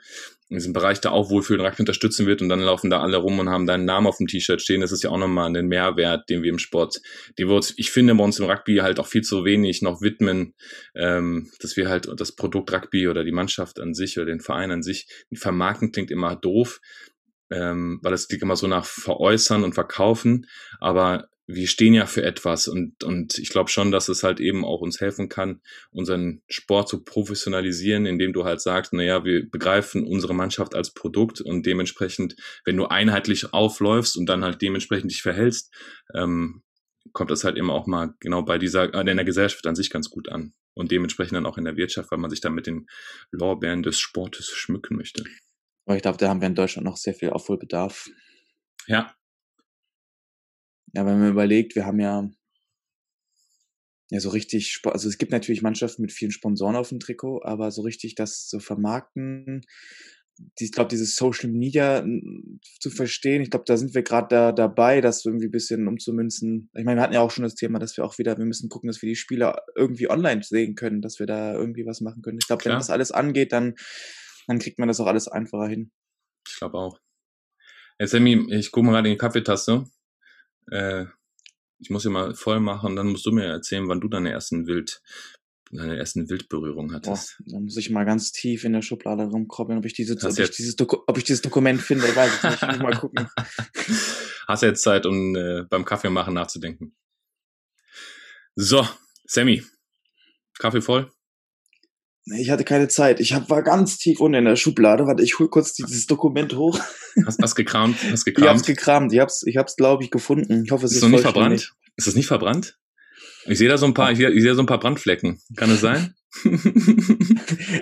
in 0.50 0.58
diesem 0.58 0.74
Bereich 0.74 1.02
da 1.02 1.12
auch 1.12 1.30
wohlfühlen 1.30 1.62
Rugby 1.62 1.82
unterstützen 1.82 2.26
wird 2.26 2.42
und 2.42 2.50
dann 2.50 2.62
laufen 2.62 2.90
da 2.90 3.02
alle 3.02 3.18
rum 3.18 3.40
und 3.40 3.50
haben 3.50 3.68
deinen 3.68 3.86
Namen 3.86 4.08
auf 4.08 4.18
dem 4.18 4.28
T-Shirt 4.28 4.62
stehen, 4.62 4.82
das 4.82 4.92
ist 4.92 5.04
ja 5.04 5.10
auch 5.10 5.18
nochmal 5.18 5.54
ein 5.54 5.68
Mehrwert, 5.68 6.30
den 6.30 6.44
wir 6.44 6.50
im 6.50 6.60
Sport, 6.60 7.02
den 7.38 7.50
wir 7.50 7.56
uns, 7.56 7.74
ich 7.78 7.92
finde 7.92 8.16
bei 8.16 8.24
uns 8.24 8.40
im 8.40 8.46
Rugby 8.46 8.78
halt 8.78 9.00
auch 9.00 9.08
viel 9.08 9.22
zu 9.22 9.44
wenig 9.44 9.82
noch 9.82 10.02
widmen, 10.02 10.54
ähm, 10.96 11.52
dass 11.60 11.76
wir 11.76 11.90
halt 11.90 12.10
das 12.16 12.34
Produkt 12.34 12.72
Rugby 12.72 13.08
oder 13.08 13.24
die 13.24 13.32
Mannschaft 13.32 13.80
an 13.80 13.94
sich 13.94 14.18
oder 14.18 14.28
den 14.28 14.40
Verein 14.40 14.72
an 14.72 14.84
sich, 14.84 15.08
vermarkten 15.34 15.92
klingt 15.92 16.12
immer 16.12 16.36
doof, 16.36 16.80
ähm, 17.50 18.00
weil 18.02 18.14
es 18.14 18.28
klingt 18.28 18.44
immer 18.44 18.56
so 18.56 18.68
nach 18.68 18.86
veräußern 18.86 19.64
und 19.64 19.74
verkaufen, 19.74 20.48
aber 20.80 21.30
wir 21.50 21.68
stehen 21.68 21.94
ja 21.94 22.06
für 22.06 22.24
etwas 22.24 22.68
und, 22.68 23.06
und 23.06 23.38
ich 23.40 23.50
glaube 23.50 23.70
schon, 23.70 23.90
dass 23.90 24.10
es 24.10 24.22
halt 24.22 24.42
eben 24.42 24.66
auch 24.66 24.82
uns 24.82 25.00
helfen 25.00 25.30
kann, 25.30 25.62
unseren 25.92 26.42
Sport 26.50 26.90
zu 26.90 27.04
professionalisieren, 27.04 28.06
indem 28.06 28.34
du 28.34 28.44
halt 28.44 28.60
sagst, 28.60 28.92
naja, 28.92 29.24
wir 29.24 29.50
begreifen 29.50 30.04
unsere 30.06 30.36
Mannschaft 30.36 30.76
als 30.76 30.94
Produkt 30.94 31.40
und 31.40 31.66
dementsprechend, 31.66 32.36
wenn 32.66 32.76
du 32.76 32.88
einheitlich 32.88 33.54
aufläufst 33.54 34.18
und 34.18 34.26
dann 34.26 34.44
halt 34.44 34.62
dementsprechend 34.62 35.10
dich 35.10 35.22
verhältst, 35.22 35.74
ähm, 36.14 36.64
kommt 37.14 37.32
das 37.32 37.46
halt 37.46 37.56
eben 37.56 37.72
auch 37.72 37.88
mal 37.88 38.14
genau 38.20 38.44
bei 38.44 38.58
dieser, 38.58 38.94
äh, 38.94 39.10
in 39.10 39.16
der 39.16 39.26
Gesellschaft 39.26 39.66
an 39.68 39.76
sich 39.76 39.90
ganz 39.90 40.10
gut 40.10 40.28
an 40.28 40.54
und 40.74 40.92
dementsprechend 40.92 41.38
dann 41.38 41.46
auch 41.46 41.58
in 41.58 41.64
der 41.64 41.78
Wirtschaft, 41.78 42.12
weil 42.12 42.20
man 42.20 42.30
sich 42.30 42.42
dann 42.42 42.54
mit 42.54 42.68
den 42.68 42.88
Lorbeeren 43.32 43.84
des 43.84 43.98
Sportes 44.00 44.50
schmücken 44.50 44.98
möchte. 44.98 45.24
Aber 45.88 45.96
ich 45.96 46.04
glaube, 46.04 46.18
da 46.18 46.30
haben 46.30 46.42
wir 46.42 46.48
in 46.48 46.56
Deutschland 46.56 46.86
noch 46.86 46.98
sehr 46.98 47.16
viel 47.16 47.32
Aufholbedarf. 47.32 48.10
Ja, 48.86 49.18
ja, 50.94 51.06
wenn 51.06 51.20
man 51.20 51.30
überlegt, 51.30 51.76
wir 51.76 51.86
haben 51.86 52.00
ja 52.00 52.30
ja 54.10 54.20
so 54.22 54.30
richtig, 54.30 54.80
also 54.86 55.10
es 55.10 55.18
gibt 55.18 55.34
natürlich 55.34 55.62
Mannschaften 55.62 56.02
mit 56.02 56.14
vielen 56.14 56.32
Sponsoren 56.32 56.78
auf 56.78 56.90
dem 56.90 57.00
Trikot, 57.00 57.44
aber 57.44 57.72
so 57.72 57.82
richtig 57.82 58.16
das 58.16 58.48
zu 58.48 58.60
vermarkten, 58.60 59.62
ich 60.60 60.72
glaube, 60.72 60.88
dieses 60.88 61.16
Social 61.16 61.50
Media 61.50 62.06
zu 62.80 62.90
verstehen, 62.90 63.42
ich 63.42 63.50
glaube, 63.50 63.66
da 63.68 63.76
sind 63.76 63.96
wir 63.96 64.04
gerade 64.04 64.28
da 64.30 64.52
dabei, 64.52 65.02
das 65.02 65.26
irgendwie 65.26 65.48
ein 65.48 65.52
bisschen 65.52 65.88
umzumünzen. 65.88 66.70
Ich 66.76 66.86
meine, 66.86 67.00
wir 67.00 67.04
hatten 67.04 67.16
ja 67.16 67.22
auch 67.22 67.32
schon 67.32 67.44
das 67.44 67.56
Thema, 67.56 67.80
dass 67.80 67.98
wir 67.98 68.06
auch 68.06 68.18
wieder, 68.20 68.38
wir 68.38 68.46
müssen 68.46 68.70
gucken, 68.70 68.88
dass 68.88 69.02
wir 69.02 69.10
die 69.10 69.16
Spieler 69.16 69.64
irgendwie 69.76 70.10
online 70.10 70.44
sehen 70.44 70.76
können, 70.76 71.02
dass 71.02 71.20
wir 71.20 71.26
da 71.26 71.54
irgendwie 71.54 71.88
was 71.88 72.02
machen 72.02 72.22
können. 72.22 72.38
Ich 72.40 72.48
glaube, 72.48 72.64
wenn 72.66 72.74
das 72.74 72.92
alles 72.92 73.12
angeht, 73.12 73.52
dann, 73.52 73.74
dann 74.48 74.60
kriegt 74.60 74.80
man 74.80 74.88
das 74.88 75.00
auch 75.00 75.08
alles 75.08 75.28
einfacher 75.28 75.68
hin. 75.68 75.92
Ich 76.48 76.58
glaube 76.58 76.78
auch. 76.78 77.00
Hey 78.00 78.08
Sammy, 78.08 78.54
ich 78.54 78.72
gucke 78.72 78.86
mal 78.86 78.94
gerade 78.94 79.10
in 79.10 79.14
die 79.16 79.20
Kaffeetasse 79.20 79.86
äh, 80.72 81.06
ich 81.80 81.90
muss 81.90 82.04
ja 82.04 82.10
mal 82.10 82.34
voll 82.34 82.60
machen, 82.60 82.96
dann 82.96 83.08
musst 83.08 83.26
du 83.26 83.32
mir 83.32 83.46
erzählen, 83.46 83.88
wann 83.88 84.02
du 84.02 84.08
deine 84.08 84.32
ersten 84.32 84.68
Wild, 84.68 85.02
deine 85.72 85.98
ersten 85.98 86.30
Wildberührungen 86.30 86.96
hattest. 86.96 87.38
Boah, 87.40 87.54
da 87.54 87.60
muss 87.60 87.78
ich 87.78 87.90
mal 87.90 88.06
ganz 88.06 88.32
tief 88.32 88.64
in 88.64 88.74
der 88.74 88.82
Schublade 88.82 89.24
rumkrabbeln, 89.24 89.80
ob 89.80 89.86
ich, 89.86 89.94
diese, 89.94 90.14
ob 90.16 90.40
ich, 90.40 90.52
dieses, 90.52 90.76
ob 90.80 91.18
ich 91.18 91.24
dieses 91.24 91.42
Dokument 91.42 91.82
finde, 91.82 92.16
weiß 92.16 92.36
ich 92.36 92.44
nicht. 92.44 92.64
Ich 92.64 92.80
mal 92.80 92.96
gucken. 93.00 93.30
Hast 94.48 94.64
du 94.64 94.68
jetzt 94.68 94.82
Zeit, 94.82 95.06
um 95.06 95.36
äh, 95.36 95.64
beim 95.70 95.86
Kaffee 95.86 96.10
machen 96.10 96.34
nachzudenken. 96.34 96.96
So, 98.56 98.88
Sammy, 99.26 99.64
Kaffee 100.58 100.82
voll? 100.82 101.12
Ich 102.36 102.50
hatte 102.50 102.64
keine 102.64 102.88
Zeit. 102.88 103.20
Ich 103.20 103.34
hab, 103.34 103.50
war 103.50 103.64
ganz 103.64 103.98
tief 103.98 104.20
unten 104.20 104.40
in 104.40 104.46
der 104.46 104.56
Schublade. 104.56 105.06
Warte, 105.06 105.24
ich 105.24 105.40
hol 105.40 105.50
kurz 105.50 105.74
dieses 105.74 106.08
Dokument 106.08 106.56
hoch. 106.56 106.80
Hast, 107.26 107.42
hast 107.42 107.56
gekramt? 107.56 107.98
Hast 108.12 108.26
gekramt? 108.26 108.46
Ich 108.46 108.50
hab's 108.50 108.64
gekramt. 108.64 109.14
Ich 109.14 109.20
hab's, 109.20 109.44
ich 109.46 109.58
hab's, 109.58 109.76
glaube 109.76 110.04
ich, 110.04 110.12
gefunden. 110.12 110.64
Ich 110.66 110.72
hoffe, 110.72 110.86
es 110.86 110.92
ist, 110.92 110.98
ist 110.98 111.04
noch 111.04 111.10
nicht 111.10 111.22
verbrannt. 111.22 111.74
Ist 111.96 112.08
es 112.08 112.16
nicht 112.16 112.28
verbrannt? 112.28 112.78
Ich 113.46 113.58
sehe 113.58 113.70
da 113.70 113.78
so 113.78 113.86
ein 113.86 113.94
paar, 113.94 114.12
ich 114.12 114.18
sehe, 114.18 114.32
sehe 114.42 114.56
so 114.56 114.62
ein 114.62 114.66
paar 114.66 114.80
Brandflecken. 114.80 115.40
Kann 115.56 115.72
es 115.72 115.82
sein? 115.82 116.16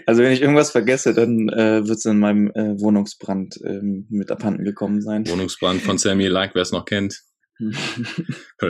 also 0.06 0.22
wenn 0.22 0.32
ich 0.32 0.42
irgendwas 0.42 0.72
vergesse, 0.72 1.14
dann 1.14 1.50
äh, 1.50 1.88
wird 1.88 1.98
es 1.98 2.06
in 2.06 2.20
meinem 2.20 2.52
äh, 2.52 2.80
Wohnungsbrand 2.80 3.60
ähm, 3.66 4.06
mit 4.10 4.32
abhanden 4.32 4.64
gekommen 4.64 5.02
sein. 5.02 5.28
Wohnungsbrand 5.28 5.82
von 5.82 5.98
Sammy 5.98 6.28
Like, 6.28 6.54
wer 6.54 6.62
es 6.62 6.72
noch 6.72 6.86
kennt. 6.86 7.24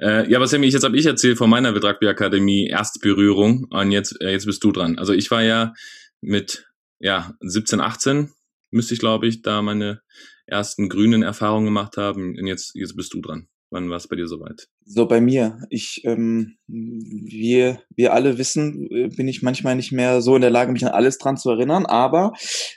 äh, 0.00 0.30
ja, 0.30 0.40
was 0.40 0.50
Sammy, 0.50 0.68
jetzt 0.68 0.84
habe 0.84 0.96
ich 0.96 1.06
erzählt 1.06 1.36
von 1.36 1.50
meiner 1.50 1.74
Rugby 1.74 2.06
Akademie 2.06 2.68
Erstberührung 2.68 3.66
und 3.70 3.90
jetzt, 3.92 4.20
äh, 4.20 4.30
jetzt 4.30 4.46
bist 4.46 4.62
du 4.62 4.72
dran. 4.72 4.98
Also 4.98 5.12
ich 5.12 5.30
war 5.30 5.42
ja 5.42 5.74
mit 6.20 6.66
ja 7.00 7.34
17, 7.40 7.80
18 7.80 8.32
müsste 8.70 8.94
ich 8.94 9.00
glaube 9.00 9.26
ich 9.26 9.42
da 9.42 9.62
meine 9.62 10.00
ersten 10.46 10.88
grünen 10.88 11.22
Erfahrungen 11.22 11.66
gemacht 11.66 11.96
haben 11.96 12.36
und 12.38 12.46
jetzt 12.46 12.74
jetzt 12.74 12.96
bist 12.96 13.14
du 13.14 13.20
dran. 13.20 13.48
Wann 13.70 13.90
war 13.90 13.96
es 13.96 14.06
bei 14.06 14.14
dir 14.14 14.28
soweit? 14.28 14.68
So 14.84 15.06
bei 15.06 15.20
mir. 15.20 15.58
Ich, 15.68 16.02
ähm, 16.04 16.58
wir, 16.68 17.82
wir 17.96 18.12
alle 18.12 18.38
wissen, 18.38 18.88
äh, 18.88 19.08
bin 19.08 19.26
ich 19.26 19.42
manchmal 19.42 19.74
nicht 19.74 19.90
mehr 19.90 20.22
so 20.22 20.36
in 20.36 20.42
der 20.42 20.52
Lage, 20.52 20.70
mich 20.70 20.86
an 20.86 20.92
alles 20.92 21.18
dran 21.18 21.36
zu 21.36 21.50
erinnern. 21.50 21.84
Aber 21.84 22.34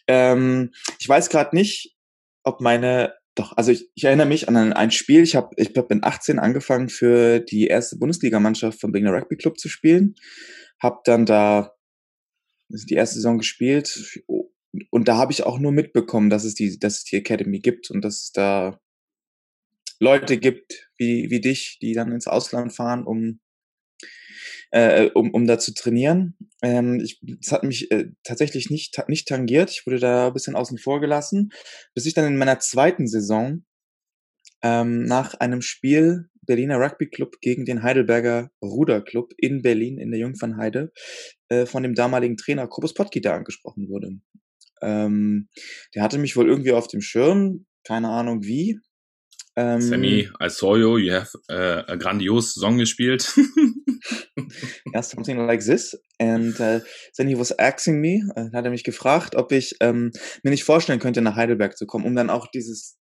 ähm, 0.07 0.71
ich 0.97 1.07
weiß 1.07 1.29
gerade 1.29 1.55
nicht, 1.55 1.95
ob 2.43 2.61
meine 2.61 3.13
doch, 3.37 3.55
also 3.55 3.71
ich, 3.71 3.89
ich 3.93 4.03
erinnere 4.03 4.27
mich 4.27 4.47
an 4.47 4.57
ein, 4.57 4.73
ein 4.73 4.91
Spiel. 4.91 5.21
Ich 5.21 5.35
habe, 5.35 5.51
ich 5.57 5.73
glaube, 5.73 5.93
in 5.93 6.03
18 6.03 6.39
angefangen 6.39 6.89
für 6.89 7.39
die 7.39 7.67
erste 7.67 7.97
Bundesligamannschaft 7.97 8.81
von 8.81 8.91
Berliner 8.91 9.13
Rugby 9.13 9.37
Club 9.37 9.59
zu 9.59 9.69
spielen. 9.69 10.15
Hab 10.81 11.03
dann 11.03 11.25
da 11.25 11.73
die 12.69 12.95
erste 12.95 13.15
Saison 13.15 13.37
gespielt 13.37 14.21
und 14.89 15.07
da 15.07 15.17
habe 15.17 15.31
ich 15.31 15.43
auch 15.43 15.59
nur 15.59 15.71
mitbekommen, 15.71 16.29
dass 16.29 16.43
es 16.43 16.55
die, 16.55 16.79
dass 16.79 16.97
es 16.97 17.03
die 17.05 17.17
Academy 17.17 17.59
gibt 17.59 17.91
und 17.91 18.01
dass 18.03 18.23
es 18.23 18.31
da 18.31 18.79
Leute 19.99 20.37
gibt 20.37 20.89
wie 20.97 21.29
wie 21.29 21.39
dich, 21.39 21.77
die 21.81 21.93
dann 21.93 22.11
ins 22.11 22.27
Ausland 22.27 22.73
fahren, 22.73 23.05
um 23.05 23.39
äh, 24.71 25.09
um, 25.13 25.31
um 25.31 25.47
da 25.47 25.59
zu 25.59 25.73
trainieren. 25.73 26.35
Ähm, 26.61 26.99
ich, 27.01 27.19
das 27.21 27.51
hat 27.51 27.63
mich 27.63 27.91
äh, 27.91 28.09
tatsächlich 28.23 28.69
nicht, 28.69 29.01
nicht 29.07 29.27
tangiert. 29.27 29.71
Ich 29.71 29.85
wurde 29.85 29.99
da 29.99 30.27
ein 30.27 30.33
bisschen 30.33 30.55
außen 30.55 30.77
vor 30.77 30.99
gelassen, 30.99 31.49
bis 31.93 32.05
ich 32.05 32.13
dann 32.13 32.25
in 32.25 32.37
meiner 32.37 32.59
zweiten 32.59 33.07
Saison 33.07 33.63
ähm, 34.63 35.03
nach 35.03 35.35
einem 35.35 35.61
Spiel 35.61 36.29
Berliner 36.41 36.79
Rugby 36.79 37.09
Club 37.09 37.39
gegen 37.41 37.65
den 37.65 37.83
Heidelberger 37.83 38.49
Ruderclub 38.63 39.33
in 39.37 39.61
Berlin 39.61 39.99
in 39.99 40.11
der 40.11 40.19
Jungfernheide 40.19 40.91
äh, 41.49 41.65
von 41.65 41.83
dem 41.83 41.93
damaligen 41.93 42.37
Trainer 42.37 42.67
Kobus 42.67 42.93
Potkita 42.93 43.35
angesprochen 43.35 43.89
wurde. 43.89 44.19
Ähm, 44.81 45.49
der 45.93 46.03
hatte 46.03 46.17
mich 46.17 46.35
wohl 46.35 46.47
irgendwie 46.47 46.71
auf 46.71 46.87
dem 46.87 47.01
Schirm, 47.01 47.65
keine 47.83 48.09
Ahnung 48.09 48.43
wie. 48.43 48.79
Ähm, 49.57 49.81
Sammy, 49.81 50.29
I 50.39 50.49
saw 50.49 50.75
you, 50.75 50.97
you 50.97 51.11
have 51.11 51.33
uh, 51.49 51.83
a 51.87 51.97
grandiose 51.97 52.59
Song 52.59 52.77
gespielt. 52.77 53.35
yeah, 54.93 55.01
something 55.01 55.47
like 55.47 55.61
this. 55.65 55.97
And 56.19 56.53
uh, 56.61 56.81
then 57.17 57.27
he 57.27 57.35
was 57.35 57.51
asking 57.57 57.99
me, 57.99 58.21
uh, 58.37 58.51
hat 58.53 58.65
er 58.65 58.69
mich 58.69 58.83
gefragt, 58.83 59.35
ob 59.35 59.51
ich 59.51 59.75
ähm, 59.81 60.11
mir 60.43 60.51
nicht 60.51 60.63
vorstellen 60.63 60.99
könnte, 60.99 61.23
nach 61.23 61.35
Heidelberg 61.35 61.75
zu 61.75 61.87
kommen, 61.87 62.05
um 62.05 62.15
dann 62.15 62.29
auch 62.29 62.45
dieses 62.51 62.99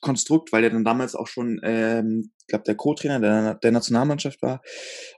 Konstrukt, 0.00 0.52
weil 0.52 0.62
er 0.62 0.70
dann 0.70 0.84
damals 0.84 1.16
auch 1.16 1.26
schon, 1.26 1.60
ähm, 1.64 2.30
ich 2.42 2.46
glaube, 2.46 2.64
der 2.64 2.76
Co-Trainer 2.76 3.18
der, 3.18 3.54
der 3.54 3.72
Nationalmannschaft 3.72 4.40
war, 4.40 4.62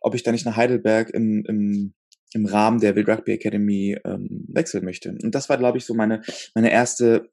ob 0.01 0.15
ich 0.15 0.23
da 0.23 0.33
nicht 0.33 0.47
nach 0.47 0.57
Heidelberg 0.57 1.11
im, 1.11 1.45
im, 1.47 1.93
im 2.33 2.47
Rahmen 2.47 2.81
der 2.81 2.97
Wild 2.97 3.09
Rugby 3.09 3.33
Academy 3.33 3.99
ähm, 4.07 4.47
wechseln 4.49 4.87
möchte. 4.87 5.11
Und 5.11 5.35
das 5.35 5.51
war, 5.51 5.59
glaube 5.59 5.77
ich, 5.77 5.85
so 5.85 5.93
meine, 5.93 6.23
meine 6.55 6.71
erste 6.71 7.29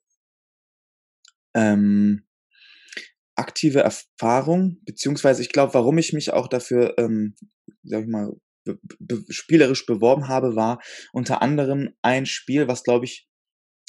ähm, 1.54 2.24
aktive 3.36 3.80
Erfahrung, 3.80 4.78
beziehungsweise 4.86 5.42
ich 5.42 5.50
glaube, 5.50 5.74
warum 5.74 5.98
ich 5.98 6.14
mich 6.14 6.34
auch 6.34 6.48
dafür, 6.48 6.96
ähm, 6.98 7.36
sag 7.84 8.04
ich 8.04 8.10
mal, 8.10 8.32
be 8.64 8.80
be 9.00 9.24
spielerisch 9.30 9.86
beworben 9.86 10.28
habe, 10.28 10.56
war 10.56 10.80
unter 11.12 11.42
anderem 11.42 11.90
ein 12.02 12.26
Spiel, 12.26 12.68
was 12.68 12.84
glaube 12.84 13.06
ich 13.06 13.28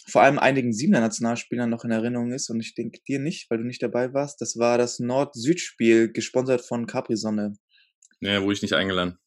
vor 0.07 0.23
allem 0.23 0.39
einigen 0.39 0.73
Siebener 0.73 1.01
Nationalspielern 1.01 1.71
noch 1.71 1.85
in 1.85 1.91
Erinnerung 1.91 2.33
ist 2.33 2.51
und 2.51 2.61
ich 2.61 2.75
denke 2.75 3.01
dir 3.09 3.19
nicht, 3.19 3.51
weil 3.51 3.59
du 3.59 3.65
nicht 3.65 3.83
dabei 3.83 4.13
warst. 4.13 4.41
Das 4.41 4.59
war 4.59 4.77
das 4.77 4.99
Nord-Süd-Spiel, 4.99 6.13
gesponsert 6.13 6.61
von 6.61 6.87
Capri-Sonne. 6.87 7.55
Ja, 8.21 8.43
wo 8.43 8.51
ich 8.51 8.63
nicht 8.63 8.75
eingeladen. 8.75 9.19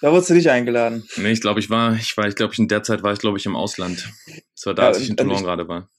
Da 0.00 0.12
wurdest 0.12 0.30
du 0.30 0.34
nicht 0.34 0.50
eingeladen. 0.50 1.04
Nee, 1.16 1.32
ich 1.32 1.40
glaube, 1.40 1.58
ich 1.58 1.70
war, 1.70 1.96
ich 1.96 2.16
war, 2.16 2.28
ich 2.28 2.34
glaube, 2.34 2.54
in 2.56 2.68
der 2.68 2.82
Zeit 2.82 3.02
war 3.02 3.12
ich, 3.12 3.18
glaube 3.18 3.38
ich, 3.38 3.46
im 3.46 3.56
Ausland. 3.56 4.12
Das 4.54 4.66
war 4.66 4.74
da, 4.74 4.82
ja, 4.82 4.88
als 4.88 5.00
ich 5.00 5.10
in 5.10 5.16
Toulon 5.16 5.42
gerade 5.42 5.66
war. 5.68 5.90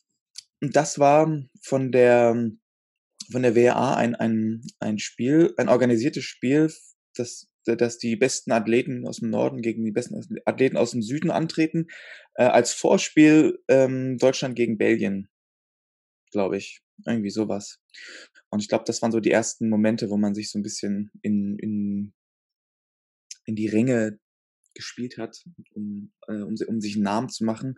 Und 0.62 0.76
das 0.76 1.00
war 1.00 1.30
von 1.62 1.92
der 1.92 2.52
von 3.32 3.44
der 3.44 3.56
WA 3.56 3.96
ein, 3.96 4.16
ein, 4.16 4.62
ein 4.80 5.00
Spiel, 5.00 5.54
ein 5.58 5.70
organisiertes 5.70 6.24
Spiel, 6.24 6.72
das, 7.16 7.48
dass 7.66 7.98
die 7.98 8.16
besten 8.16 8.52
Athleten 8.52 9.08
aus 9.08 9.18
dem 9.18 9.30
Norden 9.30 9.62
gegen 9.62 9.84
die 9.84 9.92
besten 9.92 10.22
Athleten 10.46 10.78
aus 10.78 10.92
dem 10.92 11.02
Süden 11.02 11.32
antreten. 11.32 11.88
Äh, 12.36 12.44
als 12.44 12.74
Vorspiel 12.74 13.60
ähm, 13.68 14.18
Deutschland 14.18 14.56
gegen 14.56 14.78
Belgien, 14.78 15.30
glaube 16.32 16.58
ich. 16.58 16.82
Irgendwie 17.06 17.30
sowas. 17.30 17.80
Und 18.50 18.62
ich 18.62 18.70
glaube, 18.70 18.86
das 18.86 19.02
waren 19.02 19.12
so 19.12 19.20
die 19.20 19.32
ersten 19.32 19.70
Momente, 19.70 20.10
wo 20.10 20.18
man 20.18 20.34
sich 20.34 20.50
so 20.50 20.58
ein 20.58 20.64
bisschen 20.64 21.12
in, 21.22 21.60
in, 21.60 22.14
in 23.46 23.56
die 23.56 23.68
Ränge 23.68 24.20
gespielt 24.74 25.18
hat, 25.18 25.44
um, 25.74 26.12
äh, 26.28 26.42
um, 26.42 26.56
um 26.68 26.82
sich 26.82 26.96
einen 26.96 27.04
Namen 27.04 27.30
zu 27.30 27.44
machen. 27.44 27.76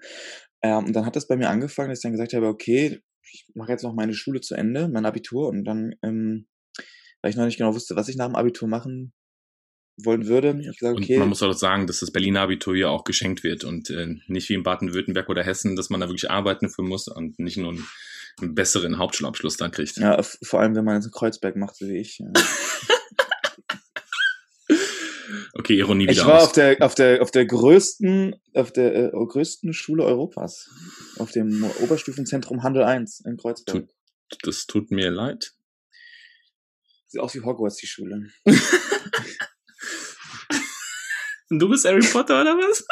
Ähm, 0.61 0.85
und 0.85 0.93
dann 0.95 1.05
hat 1.05 1.15
das 1.15 1.27
bei 1.27 1.37
mir 1.37 1.49
angefangen, 1.49 1.89
dass 1.89 1.99
ich 1.99 2.03
dann 2.03 2.11
gesagt 2.11 2.33
habe, 2.33 2.47
okay, 2.47 3.01
ich 3.31 3.45
mache 3.55 3.71
jetzt 3.71 3.83
noch 3.83 3.93
meine 3.93 4.13
Schule 4.13 4.41
zu 4.41 4.55
Ende, 4.55 4.87
mein 4.87 5.05
Abitur 5.05 5.47
und 5.49 5.65
dann, 5.65 5.95
ähm, 6.03 6.47
weil 7.21 7.31
ich 7.31 7.37
noch 7.37 7.45
nicht 7.45 7.57
genau 7.57 7.73
wusste, 7.73 7.95
was 7.95 8.09
ich 8.09 8.15
nach 8.15 8.27
dem 8.27 8.35
Abitur 8.35 8.67
machen 8.67 9.13
wollen 9.97 10.27
würde. 10.27 10.59
Ich 10.61 10.79
gesagt, 10.79 10.97
okay. 10.97 11.15
Und 11.15 11.19
man 11.19 11.29
muss 11.29 11.43
auch 11.43 11.53
sagen, 11.53 11.87
dass 11.87 11.99
das 11.99 12.11
Berliner 12.11 12.41
Abitur 12.41 12.75
ja 12.75 12.87
auch 12.89 13.03
geschenkt 13.03 13.43
wird 13.43 13.63
und 13.63 13.89
äh, 13.89 14.15
nicht 14.27 14.49
wie 14.49 14.53
in 14.53 14.63
Baden-Württemberg 14.63 15.29
oder 15.29 15.43
Hessen, 15.43 15.75
dass 15.75 15.89
man 15.89 15.99
da 15.99 16.07
wirklich 16.07 16.31
arbeiten 16.31 16.69
für 16.69 16.83
muss 16.83 17.07
und 17.07 17.39
nicht 17.39 17.57
nur 17.57 17.71
einen, 17.71 17.87
einen 18.41 18.55
besseren 18.55 18.97
Hauptschulabschluss 18.97 19.57
dann 19.57 19.71
kriegt. 19.71 19.97
Ja, 19.97 20.21
vor 20.21 20.61
allem, 20.61 20.75
wenn 20.75 20.85
man 20.85 20.95
jetzt 20.95 21.11
Kreuzberg 21.11 21.55
macht, 21.55 21.75
so 21.75 21.87
wie 21.87 21.97
ich. 21.97 22.21
Okay, 25.53 25.77
Ironie 25.77 26.03
wieder 26.03 26.13
Ich 26.13 26.25
war 26.25 26.37
aus. 26.37 26.47
auf 26.47 26.51
der, 26.53 26.77
auf 26.81 26.95
der, 26.95 27.21
auf 27.21 27.31
der 27.31 27.45
größten, 27.45 28.35
auf 28.53 28.71
der 28.71 28.95
äh, 28.95 29.11
größten 29.11 29.73
Schule 29.73 30.03
Europas. 30.03 30.69
Auf 31.17 31.31
dem 31.31 31.63
Oberstufenzentrum 31.81 32.63
Handel 32.63 32.83
1 32.83 33.21
in 33.25 33.37
Kreuzberg. 33.37 33.87
Tut, 33.87 33.89
das 34.43 34.65
tut 34.65 34.91
mir 34.91 35.11
leid. 35.11 35.53
Sieht 37.07 37.21
aus 37.21 37.33
wie 37.33 37.41
Hogwarts, 37.41 37.77
die 37.77 37.87
Schule. 37.87 38.29
du 41.49 41.69
bist 41.69 41.85
Harry 41.85 42.05
Potter 42.05 42.41
oder 42.41 42.55
was? 42.55 42.85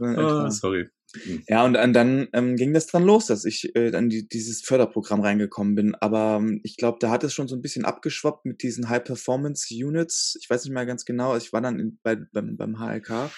oh, 0.00 0.48
sorry. 0.50 0.88
Hm. 1.24 1.42
Ja, 1.48 1.64
und, 1.64 1.74
dann 1.74 2.28
ähm, 2.32 2.56
ging 2.56 2.72
das 2.72 2.86
dann 2.86 3.04
los, 3.04 3.26
dass 3.26 3.44
ich 3.44 3.74
äh, 3.76 3.90
dann 3.90 4.08
die, 4.08 4.26
dieses 4.26 4.62
Förderprogramm 4.62 5.20
reingekommen 5.20 5.74
bin. 5.74 5.94
Aber 5.96 6.38
ähm, 6.40 6.60
ich 6.62 6.76
glaube, 6.76 6.98
da 7.00 7.10
hat 7.10 7.24
es 7.24 7.34
schon 7.34 7.48
so 7.48 7.56
ein 7.56 7.62
bisschen 7.62 7.84
abgeschwappt 7.84 8.46
mit 8.46 8.62
diesen 8.62 8.88
High-Performance-Units. 8.88 10.38
Ich 10.40 10.48
weiß 10.48 10.64
nicht 10.64 10.72
mehr 10.72 10.86
ganz 10.86 11.04
genau. 11.04 11.36
Ich 11.36 11.52
war 11.52 11.60
dann 11.60 11.78
in, 11.78 11.98
bei, 12.02 12.16
beim, 12.16 12.56
beim 12.56 12.78
HLK 12.78 13.30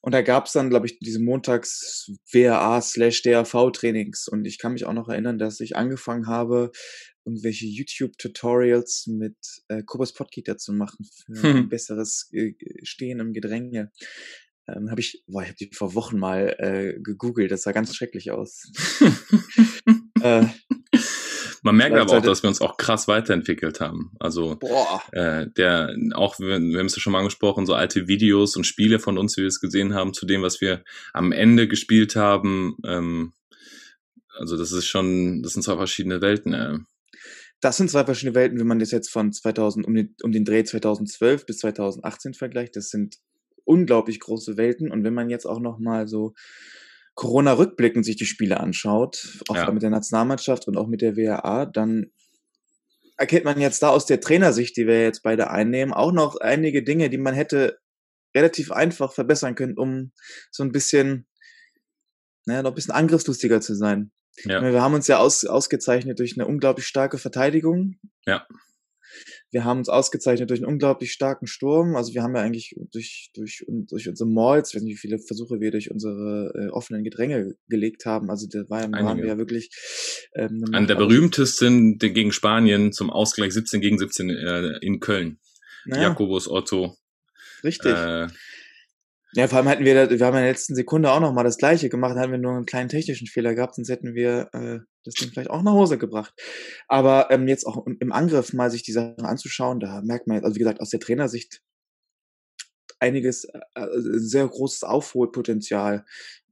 und 0.00 0.12
da 0.12 0.22
gab 0.22 0.46
es 0.46 0.52
dann, 0.52 0.68
glaube 0.68 0.86
ich, 0.86 0.98
diese 0.98 1.20
montags 1.20 2.10
WRA 2.32 2.80
slash 2.82 3.22
DAV-Trainings. 3.22 4.26
Und 4.26 4.46
ich 4.46 4.58
kann 4.58 4.72
mich 4.72 4.84
auch 4.84 4.92
noch 4.92 5.08
erinnern, 5.08 5.38
dass 5.38 5.60
ich 5.60 5.76
angefangen 5.76 6.26
habe, 6.26 6.72
irgendwelche 7.24 7.66
YouTube-Tutorials 7.66 9.06
mit 9.06 9.36
äh, 9.68 9.84
Kobus 9.84 10.12
Podkeeter 10.12 10.58
zu 10.58 10.72
machen 10.72 11.06
für 11.26 11.42
hm. 11.42 11.56
ein 11.56 11.68
besseres 11.68 12.28
äh, 12.32 12.54
Stehen 12.82 13.20
im 13.20 13.32
Gedränge 13.32 13.92
ähm, 14.68 14.90
habe 14.90 15.00
ich, 15.00 15.22
boah, 15.26 15.42
ich 15.42 15.48
habe 15.48 15.56
die 15.58 15.70
vor 15.72 15.94
Wochen 15.94 16.18
mal 16.18 16.54
äh, 16.58 17.00
gegoogelt, 17.00 17.50
das 17.50 17.62
sah 17.62 17.72
ganz 17.72 17.94
schrecklich 17.94 18.30
aus. 18.30 18.70
äh, 20.22 20.46
Man 21.62 21.76
merkt 21.76 21.96
aber 21.96 22.18
auch, 22.18 22.22
dass 22.22 22.42
wir 22.42 22.48
uns 22.48 22.60
auch 22.60 22.76
krass 22.76 23.08
weiterentwickelt 23.08 23.80
haben. 23.80 24.12
Also 24.18 24.58
äh, 25.12 25.46
der 25.56 25.96
auch, 26.14 26.38
wir, 26.38 26.60
wir 26.60 26.78
haben 26.78 26.86
es 26.86 26.96
ja 26.96 27.00
schon 27.00 27.12
mal 27.12 27.20
angesprochen, 27.20 27.66
so 27.66 27.74
alte 27.74 28.08
Videos 28.08 28.56
und 28.56 28.64
Spiele 28.64 28.98
von 28.98 29.18
uns, 29.18 29.36
wie 29.36 29.42
wir 29.42 29.48
es 29.48 29.60
gesehen 29.60 29.94
haben, 29.94 30.12
zu 30.12 30.26
dem, 30.26 30.42
was 30.42 30.60
wir 30.60 30.82
am 31.12 31.32
Ende 31.32 31.68
gespielt 31.68 32.16
haben. 32.16 32.76
Ähm, 32.84 33.32
also 34.38 34.56
das 34.56 34.72
ist 34.72 34.86
schon, 34.86 35.42
das 35.42 35.52
sind 35.52 35.62
zwei 35.62 35.76
verschiedene 35.76 36.20
Welten. 36.20 36.52
Äh. 36.52 36.78
Das 37.60 37.76
sind 37.76 37.90
zwei 37.90 38.04
verschiedene 38.04 38.34
Welten, 38.34 38.58
wenn 38.58 38.66
man 38.66 38.80
das 38.80 38.90
jetzt 38.90 39.10
von 39.10 39.32
2000 39.32 39.86
um 39.86 39.94
den, 39.94 40.16
um 40.22 40.32
den 40.32 40.44
Dreh 40.44 40.64
2012 40.64 41.46
bis 41.46 41.58
2018 41.58 42.34
vergleicht. 42.34 42.74
Das 42.76 42.88
sind 42.88 43.18
unglaublich 43.64 44.20
große 44.20 44.56
Welten. 44.56 44.90
Und 44.90 45.04
wenn 45.04 45.14
man 45.14 45.30
jetzt 45.30 45.46
auch 45.46 45.60
noch 45.60 45.78
mal 45.78 46.06
so 46.08 46.34
Corona 47.14 47.52
rückblickend 47.52 48.04
sich 48.04 48.16
die 48.16 48.26
Spiele 48.26 48.60
anschaut, 48.60 49.42
auch 49.48 49.56
ja. 49.56 49.70
mit 49.70 49.82
der 49.82 49.90
Nationalmannschaft 49.90 50.66
und 50.68 50.76
auch 50.76 50.86
mit 50.86 51.02
der 51.02 51.16
WRA, 51.16 51.66
dann 51.66 52.10
erkennt 53.16 53.44
man 53.44 53.60
jetzt 53.60 53.82
da 53.82 53.90
aus 53.90 54.06
der 54.06 54.20
Trainersicht, 54.20 54.76
die 54.76 54.86
wir 54.86 55.02
jetzt 55.02 55.22
beide 55.22 55.50
einnehmen, 55.50 55.92
auch 55.92 56.12
noch 56.12 56.36
einige 56.36 56.82
Dinge, 56.82 57.10
die 57.10 57.18
man 57.18 57.34
hätte 57.34 57.78
relativ 58.34 58.72
einfach 58.72 59.12
verbessern 59.12 59.54
können, 59.54 59.76
um 59.76 60.12
so 60.50 60.62
ein 60.62 60.72
bisschen, 60.72 61.26
naja, 62.46 62.62
noch 62.62 62.70
ein 62.70 62.74
bisschen 62.74 62.94
angriffslustiger 62.94 63.60
zu 63.60 63.74
sein. 63.74 64.10
Ja. 64.44 64.62
Wir 64.62 64.80
haben 64.80 64.94
uns 64.94 65.06
ja 65.06 65.18
aus, 65.18 65.44
ausgezeichnet 65.44 66.18
durch 66.18 66.38
eine 66.38 66.46
unglaublich 66.46 66.86
starke 66.86 67.18
Verteidigung. 67.18 67.96
Ja. 68.26 68.46
Wir 69.52 69.64
haben 69.64 69.78
uns 69.78 69.90
ausgezeichnet 69.90 70.48
durch 70.48 70.60
einen 70.60 70.72
unglaublich 70.72 71.12
starken 71.12 71.46
Sturm. 71.46 71.94
Also 71.94 72.14
wir 72.14 72.22
haben 72.22 72.34
ja 72.34 72.40
eigentlich 72.40 72.74
durch, 72.90 73.30
durch, 73.34 73.64
durch 73.68 74.08
unsere 74.08 74.28
Malls, 74.28 74.70
ich 74.70 74.76
weiß 74.76 74.82
nicht, 74.82 74.94
wie 74.94 74.98
viele 74.98 75.18
Versuche 75.18 75.60
wir 75.60 75.70
durch 75.70 75.90
unsere 75.90 76.52
äh, 76.56 76.68
offenen 76.70 77.04
Gedränge 77.04 77.54
gelegt 77.68 78.06
haben. 78.06 78.30
Also 78.30 78.46
da 78.50 78.68
war, 78.70 78.90
waren 78.90 79.18
wir 79.18 79.26
ja 79.26 79.38
wirklich 79.38 79.70
ähm, 80.34 80.64
An 80.72 80.86
der 80.86 80.94
berühmtesten 80.94 81.98
gegen 81.98 82.32
Spanien 82.32 82.92
zum 82.92 83.10
Ausgleich 83.10 83.52
17 83.52 83.82
gegen 83.82 83.98
17 83.98 84.30
äh, 84.30 84.78
in 84.80 85.00
Köln. 85.00 85.38
Naja. 85.84 86.04
Jakobus 86.04 86.48
Otto. 86.48 86.96
Richtig. 87.62 87.92
Äh, 87.92 88.28
ja, 89.34 89.48
vor 89.48 89.58
allem 89.58 89.68
hatten 89.68 89.84
wir, 89.84 89.94
wir 90.10 90.26
haben 90.26 90.36
in 90.36 90.42
der 90.42 90.50
letzten 90.50 90.74
Sekunde 90.74 91.10
auch 91.10 91.20
noch 91.20 91.32
mal 91.32 91.42
das 91.42 91.56
Gleiche 91.56 91.88
gemacht, 91.88 92.16
hatten 92.16 92.32
wir 92.32 92.38
nur 92.38 92.52
einen 92.52 92.66
kleinen 92.66 92.90
technischen 92.90 93.26
Fehler 93.26 93.54
gehabt, 93.54 93.76
sonst 93.76 93.88
hätten 93.88 94.14
wir 94.14 94.50
äh, 94.52 94.80
das 95.04 95.14
Ding 95.14 95.30
vielleicht 95.30 95.50
auch 95.50 95.62
nach 95.62 95.72
Hause 95.72 95.96
gebracht. 95.96 96.34
Aber 96.86 97.28
ähm, 97.30 97.48
jetzt 97.48 97.66
auch 97.66 97.86
im, 97.86 98.12
Angriff 98.12 98.52
mal 98.52 98.70
sich 98.70 98.82
die 98.82 98.92
Sachen 98.92 99.24
anzuschauen, 99.24 99.80
da 99.80 100.02
merkt 100.02 100.26
man 100.26 100.36
jetzt, 100.36 100.44
also 100.44 100.56
wie 100.56 100.60
gesagt, 100.60 100.80
aus 100.80 100.90
der 100.90 101.00
Trainersicht 101.00 101.62
einiges, 103.00 103.44
äh, 103.44 103.58
äh 103.80 103.88
sehr 103.94 104.46
großes 104.46 104.84
Aufholpotenzial. 104.84 106.04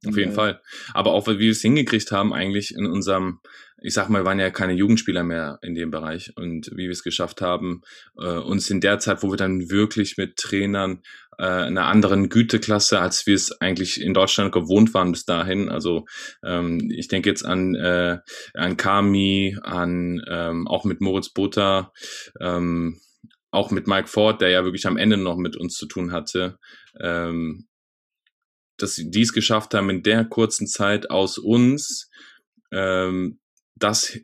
Auf 0.07 0.17
jeden 0.17 0.33
äh, 0.33 0.35
Fall. 0.35 0.63
Aber 0.95 1.13
auch, 1.13 1.27
weil 1.27 1.39
wir 1.39 1.51
es 1.51 1.61
hingekriegt 1.61 2.11
haben, 2.11 2.33
eigentlich 2.33 2.75
in 2.75 2.87
unserem, 2.87 3.41
ich 3.83 3.93
sag 3.93 4.09
mal, 4.09 4.25
waren 4.25 4.41
ja 4.41 4.49
keine 4.49 4.73
Jugendspieler 4.73 5.23
mehr 5.23 5.59
in 5.61 5.75
dem 5.75 5.91
Bereich 5.91 6.33
und 6.37 6.71
wie 6.73 6.85
wir 6.85 6.91
es 6.91 7.03
geschafft 7.03 7.43
haben, 7.43 7.83
äh, 8.19 8.39
uns 8.39 8.71
in 8.71 8.81
der 8.81 8.99
Zeit, 8.99 9.23
wo 9.23 9.31
wir 9.31 9.37
dann 9.37 9.71
wirklich 9.71 10.17
mit 10.17 10.37
Trainern 10.37 11.03
äh, 11.41 11.43
einer 11.43 11.87
anderen 11.87 12.29
Güteklasse, 12.29 13.01
als 13.01 13.27
wir 13.27 13.35
es 13.35 13.61
eigentlich 13.63 13.99
in 14.01 14.13
Deutschland 14.13 14.53
gewohnt 14.53 14.93
waren 14.93 15.13
bis 15.13 15.25
dahin. 15.25 15.71
Also 15.71 16.05
ähm, 16.45 16.91
ich 16.91 17.09
denke 17.09 17.31
jetzt 17.31 17.47
an, 17.47 17.75
äh, 17.75 18.19
an 18.53 18.77
Kami, 18.77 19.57
an 19.63 20.23
ähm, 20.29 20.69
auch 20.69 20.85
mit 20.85 21.01
Moritz 21.01 21.31
Botha, 21.31 21.93
ähm, 22.41 23.01
auch 23.51 23.71
mit 23.71 23.87
Mike 23.87 24.09
Ford, 24.09 24.43
der 24.43 24.51
ja 24.51 24.65
wirklich 24.65 24.87
am 24.87 24.99
Ende 24.99 25.17
noch 25.17 25.39
mit 25.39 25.57
uns 25.57 25.75
zu 25.75 25.87
tun 25.87 26.13
hatte, 26.13 26.59
ähm, 27.01 27.67
dass 28.77 28.95
sie 28.95 29.11
dies 29.11 29.33
geschafft 29.33 29.73
haben, 29.73 29.89
in 29.89 30.03
der 30.03 30.27
kurzen 30.27 30.67
Zeit 30.67 31.11
aus 31.11 31.39
uns 31.39 32.11
ähm, 32.71 33.41
das, 33.77 34.19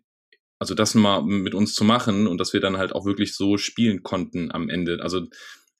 also 0.58 0.74
das 0.74 0.94
mal 0.94 1.22
mit 1.22 1.54
uns 1.54 1.72
zu 1.72 1.82
machen 1.82 2.26
und 2.26 2.38
dass 2.38 2.52
wir 2.52 2.60
dann 2.60 2.76
halt 2.76 2.94
auch 2.94 3.06
wirklich 3.06 3.34
so 3.34 3.56
spielen 3.56 4.02
konnten 4.02 4.52
am 4.52 4.68
Ende. 4.68 4.98
Also 5.00 5.26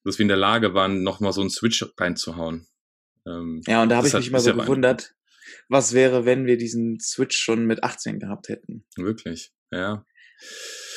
dass 0.07 0.19
wir 0.19 0.23
in 0.23 0.29
der 0.29 0.37
Lage 0.37 0.73
waren, 0.73 1.03
nochmal 1.03 1.33
so 1.33 1.41
einen 1.41 1.51
Switch 1.51 1.85
reinzuhauen. 1.99 2.67
Ähm, 3.27 3.61
ja, 3.67 3.83
und 3.83 3.89
da 3.89 3.97
habe 3.97 4.07
ich 4.07 4.15
mich 4.15 4.31
mal 4.31 4.39
so 4.39 4.55
gewundert, 4.55 5.15
was 5.69 5.95
wäre, 5.95 6.25
wenn 6.25 6.47
wir 6.47 6.57
diesen 6.57 7.01
Switch 7.01 7.37
schon 7.37 7.67
mit 7.67 7.83
18 7.83 8.21
gehabt 8.21 8.49
hätten. 8.49 8.85
Wirklich, 8.97 9.53
ja. 9.73 10.07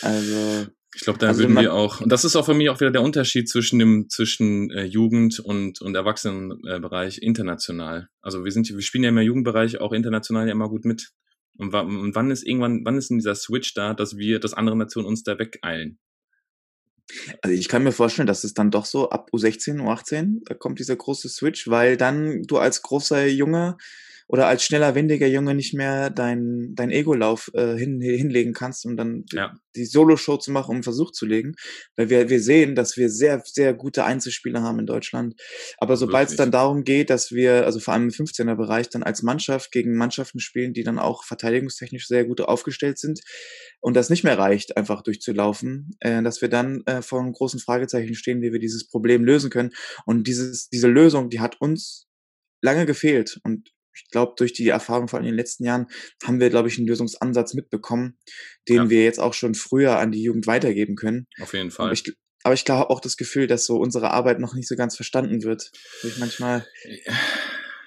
Also. 0.01 0.67
Ich 0.95 1.01
glaube, 1.01 1.19
da 1.19 1.27
also 1.27 1.41
würden 1.41 1.55
wir 1.55 1.73
auch, 1.73 2.01
und 2.01 2.11
das 2.11 2.25
ist 2.25 2.35
auch 2.35 2.45
für 2.45 2.55
mich 2.55 2.69
auch 2.69 2.79
wieder 2.79 2.89
der 2.89 3.03
Unterschied 3.03 3.47
zwischen 3.47 3.77
dem, 3.77 4.09
zwischen 4.09 4.71
äh, 4.71 4.85
Jugend 4.85 5.39
und, 5.39 5.81
und 5.81 5.93
Erwachsenenbereich 5.93 7.19
international. 7.21 8.09
Also 8.21 8.43
wir 8.43 8.51
sind, 8.51 8.69
wir 8.69 8.81
spielen 8.81 9.03
ja 9.03 9.09
im 9.09 9.19
Jugendbereich 9.19 9.79
auch 9.81 9.91
international 9.91 10.47
ja 10.47 10.51
immer 10.51 10.67
gut 10.67 10.85
mit. 10.85 11.11
Und, 11.57 11.73
und 11.75 12.15
wann 12.15 12.31
ist 12.31 12.43
irgendwann, 12.43 12.81
wann 12.85 12.97
ist 12.97 13.11
denn 13.11 13.19
dieser 13.19 13.35
Switch 13.35 13.75
da, 13.75 13.93
dass 13.93 14.17
wir, 14.17 14.39
dass 14.39 14.55
andere 14.55 14.77
Nationen 14.77 15.07
uns 15.07 15.21
da 15.23 15.37
wegeilen? 15.37 15.99
Also 17.41 17.55
ich 17.55 17.67
kann 17.67 17.83
mir 17.83 17.91
vorstellen, 17.91 18.27
dass 18.27 18.43
es 18.43 18.53
dann 18.53 18.71
doch 18.71 18.85
so 18.85 19.09
ab 19.09 19.29
U16, 19.33 19.81
U18, 19.81 20.41
da 20.45 20.53
kommt 20.53 20.79
dieser 20.79 20.95
große 20.95 21.29
Switch, 21.29 21.67
weil 21.67 21.97
dann 21.97 22.43
du 22.43 22.57
als 22.57 22.81
großer 22.81 23.27
Junge 23.27 23.77
oder 24.29 24.45
als 24.45 24.63
schneller, 24.63 24.93
windiger 24.93 25.25
Junge 25.25 25.55
nicht 25.55 25.73
mehr 25.73 26.11
dein, 26.11 26.75
dein 26.75 26.91
Ego-Lauf 26.91 27.49
äh, 27.55 27.75
hin, 27.75 27.99
hinlegen 27.99 28.53
kannst, 28.53 28.85
um 28.85 28.95
dann 28.95 29.25
ja. 29.33 29.55
die, 29.75 29.79
die 29.79 29.85
Solo-Show 29.85 30.37
zu 30.37 30.51
machen, 30.51 30.69
um 30.69 30.75
einen 30.75 30.83
Versuch 30.83 31.11
zu 31.11 31.25
legen. 31.25 31.55
Weil 31.95 32.11
wir, 32.11 32.29
wir 32.29 32.39
sehen, 32.39 32.75
dass 32.75 32.95
wir 32.95 33.09
sehr, 33.09 33.41
sehr 33.43 33.73
gute 33.73 34.05
Einzelspieler 34.05 34.61
haben 34.61 34.77
in 34.77 34.85
Deutschland. 34.85 35.33
Aber 35.79 35.97
sobald 35.97 36.29
es 36.29 36.35
dann 36.35 36.51
darum 36.51 36.83
geht, 36.83 37.09
dass 37.09 37.31
wir, 37.31 37.65
also 37.65 37.79
vor 37.79 37.95
allem 37.95 38.03
im 38.03 38.09
15er-Bereich, 38.11 38.89
dann 38.89 39.01
als 39.01 39.23
Mannschaft 39.23 39.71
gegen 39.71 39.97
Mannschaften 39.97 40.39
spielen, 40.39 40.73
die 40.73 40.83
dann 40.83 40.99
auch 40.99 41.23
verteidigungstechnisch 41.23 42.07
sehr 42.07 42.25
gut 42.25 42.39
aufgestellt 42.41 42.99
sind 42.99 43.21
und 43.79 43.95
das 43.95 44.11
nicht 44.11 44.23
mehr 44.23 44.37
reicht, 44.37 44.77
einfach 44.77 45.01
durchzulaufen, 45.01 45.97
äh, 46.01 46.21
dass 46.21 46.41
wir 46.41 46.49
dann 46.49 46.83
äh, 46.85 47.01
vor 47.01 47.19
einem 47.19 47.33
großen 47.33 47.59
Fragezeichen 47.59 48.13
stehen, 48.13 48.43
wie 48.43 48.53
wir 48.53 48.59
dieses 48.59 48.87
Problem 48.87 49.25
lösen 49.25 49.49
können. 49.49 49.71
Und 50.05 50.27
dieses, 50.27 50.69
diese 50.69 50.87
Lösung, 50.87 51.31
die 51.31 51.39
hat 51.39 51.59
uns 51.59 52.05
lange 52.61 52.85
gefehlt. 52.85 53.39
Und 53.43 53.71
ich 53.93 54.09
glaube, 54.11 54.33
durch 54.37 54.53
die 54.53 54.67
Erfahrung 54.69 55.07
von 55.07 55.23
den 55.23 55.35
letzten 55.35 55.65
Jahren 55.65 55.87
haben 56.23 56.39
wir, 56.39 56.49
glaube 56.49 56.67
ich, 56.69 56.77
einen 56.77 56.87
Lösungsansatz 56.87 57.53
mitbekommen, 57.53 58.17
den 58.67 58.75
Ja. 58.75 58.89
wir 58.89 59.03
jetzt 59.03 59.19
auch 59.19 59.33
schon 59.33 59.55
früher 59.55 59.97
an 59.99 60.11
die 60.11 60.21
Jugend 60.23 60.47
weitergeben 60.47 60.95
können. 60.95 61.27
Auf 61.41 61.53
jeden 61.53 61.71
Fall. 61.71 61.91
ich, 61.93 62.03
aber 62.43 62.53
ich 62.53 62.65
glaube 62.65 62.89
auch 62.89 63.01
das 63.01 63.17
Gefühl, 63.17 63.47
dass 63.47 63.65
so 63.65 63.77
unsere 63.77 64.11
Arbeit 64.11 64.39
noch 64.39 64.53
nicht 64.53 64.67
so 64.67 64.75
ganz 64.75 64.95
verstanden 64.95 65.43
wird. 65.43 65.71
Durch 66.01 66.17
manchmal, 66.17 66.65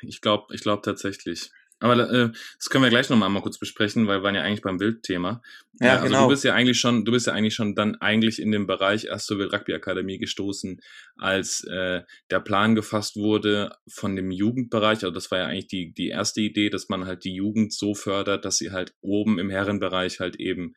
Ich 0.03 0.20
glaube, 0.20 0.55
ich 0.55 0.62
glaube 0.62 0.82
tatsächlich. 0.82 1.50
Aber 1.83 1.99
äh, 2.11 2.30
das 2.59 2.70
können 2.70 2.85
wir 2.85 2.91
gleich 2.91 3.11
nochmal 3.11 3.28
mal 3.28 3.43
kurz 3.43 3.59
besprechen, 3.59 4.07
weil 4.07 4.20
wir 4.20 4.22
waren 4.22 4.35
ja 4.35 4.43
eigentlich 4.43 4.62
beim 4.62 4.78
Wildthema. 4.80 5.43
ja, 5.80 5.95
also 5.95 6.07
genau. 6.07 6.22
du 6.24 6.28
bist 6.28 6.45
ja 6.45 6.55
eigentlich 6.55 6.78
schon, 6.78 7.05
du 7.05 7.12
bist 7.12 7.26
ja 7.26 7.33
eigentlich 7.33 7.55
schon 7.55 7.74
dann 7.74 7.97
eigentlich 7.97 8.41
in 8.41 8.53
den 8.53 8.66
Bereich 8.66 9.07
Erste 9.07 9.39
Wild 9.39 9.53
Rugby 9.53 9.74
Akademie 9.74 10.18
gestoßen, 10.18 10.80
als 11.16 11.64
äh, 11.64 12.03
der 12.30 12.41
Plan 12.41 12.74
gefasst 12.74 13.16
wurde 13.16 13.74
von 13.89 14.14
dem 14.16 14.30
Jugendbereich. 14.30 15.05
Also 15.05 15.11
das 15.11 15.30
war 15.30 15.39
ja 15.39 15.47
eigentlich 15.47 15.66
die 15.66 15.93
die 15.93 16.09
erste 16.09 16.41
Idee, 16.41 16.70
dass 16.70 16.89
man 16.89 17.05
halt 17.07 17.24
die 17.24 17.35
Jugend 17.35 17.72
so 17.72 17.95
fördert, 17.95 18.45
dass 18.45 18.59
sie 18.59 18.70
halt 18.70 18.95
oben 19.01 19.39
im 19.39 19.51
Herrenbereich 19.51 20.20
halt 20.20 20.37
eben 20.37 20.74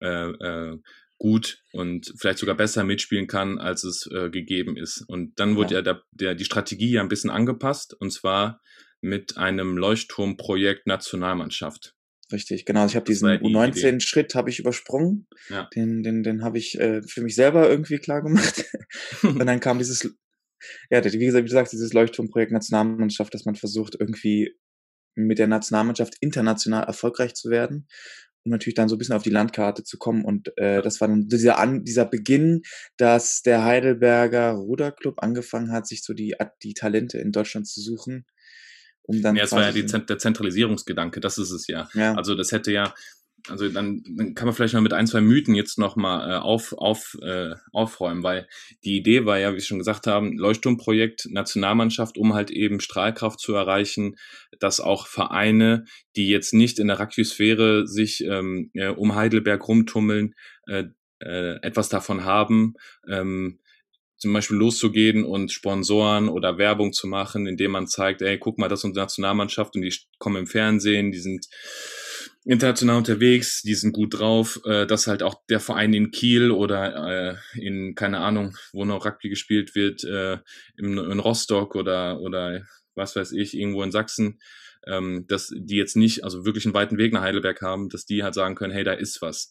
äh, 0.00 0.30
äh, 0.30 0.78
gut 1.18 1.58
und 1.72 2.14
vielleicht 2.18 2.38
sogar 2.38 2.54
besser 2.54 2.82
mitspielen 2.82 3.26
kann, 3.26 3.58
als 3.58 3.84
es 3.84 4.06
äh, 4.10 4.30
gegeben 4.30 4.78
ist. 4.78 5.04
Und 5.06 5.38
dann 5.38 5.54
wurde 5.56 5.74
ja, 5.74 5.80
Ja. 5.80 5.82
der, 5.82 6.02
der, 6.12 6.34
die 6.34 6.46
Strategie 6.46 6.92
ja 6.92 7.02
ein 7.02 7.08
bisschen 7.10 7.28
angepasst 7.28 7.94
und 8.00 8.10
zwar 8.10 8.62
mit 9.00 9.36
einem 9.36 9.76
Leuchtturmprojekt 9.76 10.86
Nationalmannschaft. 10.86 11.94
Richtig, 12.32 12.64
genau. 12.64 12.86
Ich 12.86 12.94
habe 12.94 13.06
diesen 13.06 13.28
die 13.28 13.38
U19-Schritt 13.38 14.34
habe 14.34 14.50
ich 14.50 14.60
übersprungen. 14.60 15.26
Ja. 15.48 15.68
Den, 15.74 16.02
den, 16.02 16.22
den 16.22 16.44
habe 16.44 16.58
ich 16.58 16.78
äh, 16.78 17.02
für 17.02 17.22
mich 17.22 17.34
selber 17.34 17.68
irgendwie 17.68 17.98
klar 17.98 18.22
gemacht. 18.22 18.64
Und 19.22 19.44
dann 19.44 19.60
kam 19.60 19.78
dieses, 19.78 20.14
ja, 20.90 21.04
wie 21.04 21.18
gesagt, 21.18 21.44
wie 21.44 21.48
gesagt, 21.48 21.72
dieses 21.72 21.92
Leuchtturmprojekt 21.92 22.52
Nationalmannschaft, 22.52 23.34
dass 23.34 23.46
man 23.46 23.56
versucht, 23.56 23.96
irgendwie 23.98 24.54
mit 25.16 25.38
der 25.38 25.48
Nationalmannschaft 25.48 26.16
international 26.20 26.84
erfolgreich 26.84 27.34
zu 27.34 27.50
werden, 27.50 27.88
um 28.44 28.52
natürlich 28.52 28.74
dann 28.74 28.88
so 28.88 28.94
ein 28.94 28.98
bisschen 28.98 29.16
auf 29.16 29.24
die 29.24 29.30
Landkarte 29.30 29.82
zu 29.82 29.98
kommen. 29.98 30.24
Und 30.24 30.56
äh, 30.56 30.82
das 30.82 31.00
war 31.00 31.08
dann 31.08 31.26
dieser, 31.26 31.58
An 31.58 31.84
dieser 31.84 32.06
Beginn, 32.06 32.62
dass 32.96 33.42
der 33.42 33.64
Heidelberger 33.64 34.52
Ruderclub 34.52 35.22
angefangen 35.22 35.72
hat, 35.72 35.88
sich 35.88 36.04
so 36.04 36.14
die, 36.14 36.36
die 36.62 36.74
Talente 36.74 37.18
in 37.18 37.32
Deutschland 37.32 37.66
zu 37.66 37.80
suchen. 37.80 38.24
Um 39.02 39.22
dann 39.22 39.36
Ja, 39.36 39.44
es 39.44 39.52
war 39.52 39.62
ja 39.62 39.72
die, 39.72 39.84
der 39.84 40.18
Zentralisierungsgedanke, 40.18 41.20
das 41.20 41.38
ist 41.38 41.50
es 41.50 41.66
ja. 41.66 41.88
ja, 41.94 42.14
Also 42.14 42.34
das 42.34 42.52
hätte 42.52 42.72
ja, 42.72 42.94
also 43.48 43.68
dann, 43.68 44.02
dann 44.16 44.34
kann 44.34 44.46
man 44.46 44.54
vielleicht 44.54 44.74
noch 44.74 44.80
mit 44.80 44.92
ein, 44.92 45.06
zwei 45.06 45.20
Mythen 45.20 45.54
jetzt 45.54 45.78
nochmal 45.78 46.30
äh, 46.30 46.36
auf, 46.36 46.72
auf, 46.74 47.16
äh, 47.22 47.54
aufräumen, 47.72 48.22
weil 48.22 48.46
die 48.84 48.96
Idee 48.96 49.24
war 49.24 49.38
ja, 49.38 49.50
wie 49.50 49.54
wir 49.56 49.62
schon 49.62 49.78
gesagt 49.78 50.06
haben, 50.06 50.36
Leuchtturmprojekt 50.36 51.28
Nationalmannschaft, 51.30 52.18
um 52.18 52.34
halt 52.34 52.50
eben 52.50 52.80
Strahlkraft 52.80 53.40
zu 53.40 53.54
erreichen, 53.54 54.16
dass 54.58 54.80
auch 54.80 55.06
Vereine, 55.06 55.84
die 56.16 56.28
jetzt 56.28 56.52
nicht 56.52 56.78
in 56.78 56.88
der 56.88 57.00
Rugby-Sphäre 57.00 57.86
sich 57.86 58.24
ähm, 58.24 58.70
äh, 58.74 58.88
um 58.88 59.14
Heidelberg 59.14 59.66
rumtummeln, 59.66 60.34
äh, 60.66 60.84
äh, 61.20 61.56
etwas 61.62 61.88
davon 61.88 62.24
haben, 62.24 62.74
ähm, 63.08 63.60
zum 64.20 64.34
Beispiel 64.34 64.58
loszugehen 64.58 65.24
und 65.24 65.50
Sponsoren 65.50 66.28
oder 66.28 66.58
Werbung 66.58 66.92
zu 66.92 67.06
machen, 67.06 67.46
indem 67.46 67.70
man 67.72 67.86
zeigt, 67.86 68.20
ey, 68.20 68.38
guck 68.38 68.58
mal, 68.58 68.68
das 68.68 68.80
ist 68.80 68.84
unsere 68.84 69.04
Nationalmannschaft 69.04 69.74
und 69.74 69.82
die 69.82 69.94
kommen 70.18 70.36
im 70.36 70.46
Fernsehen, 70.46 71.10
die 71.10 71.18
sind 71.18 71.46
international 72.44 72.98
unterwegs, 72.98 73.62
die 73.62 73.74
sind 73.74 73.92
gut 73.92 74.18
drauf, 74.18 74.60
äh, 74.66 74.86
dass 74.86 75.06
halt 75.06 75.22
auch 75.22 75.36
der 75.48 75.58
Verein 75.58 75.94
in 75.94 76.10
Kiel 76.10 76.50
oder 76.50 77.38
äh, 77.54 77.58
in, 77.58 77.94
keine 77.94 78.18
Ahnung, 78.18 78.56
wo 78.72 78.84
noch 78.84 79.06
Rugby 79.06 79.30
gespielt 79.30 79.74
wird, 79.74 80.04
äh, 80.04 80.38
in, 80.76 80.98
in 80.98 81.18
Rostock 81.18 81.74
oder, 81.74 82.20
oder 82.20 82.60
was 82.94 83.16
weiß 83.16 83.32
ich, 83.32 83.56
irgendwo 83.56 83.82
in 83.82 83.92
Sachsen, 83.92 84.38
ähm, 84.86 85.24
dass 85.28 85.50
die 85.56 85.76
jetzt 85.76 85.96
nicht, 85.96 86.24
also 86.24 86.44
wirklich 86.44 86.66
einen 86.66 86.74
weiten 86.74 86.98
Weg 86.98 87.14
nach 87.14 87.22
Heidelberg 87.22 87.62
haben, 87.62 87.88
dass 87.88 88.04
die 88.04 88.22
halt 88.22 88.34
sagen 88.34 88.54
können, 88.54 88.72
hey, 88.72 88.84
da 88.84 88.92
ist 88.92 89.22
was. 89.22 89.50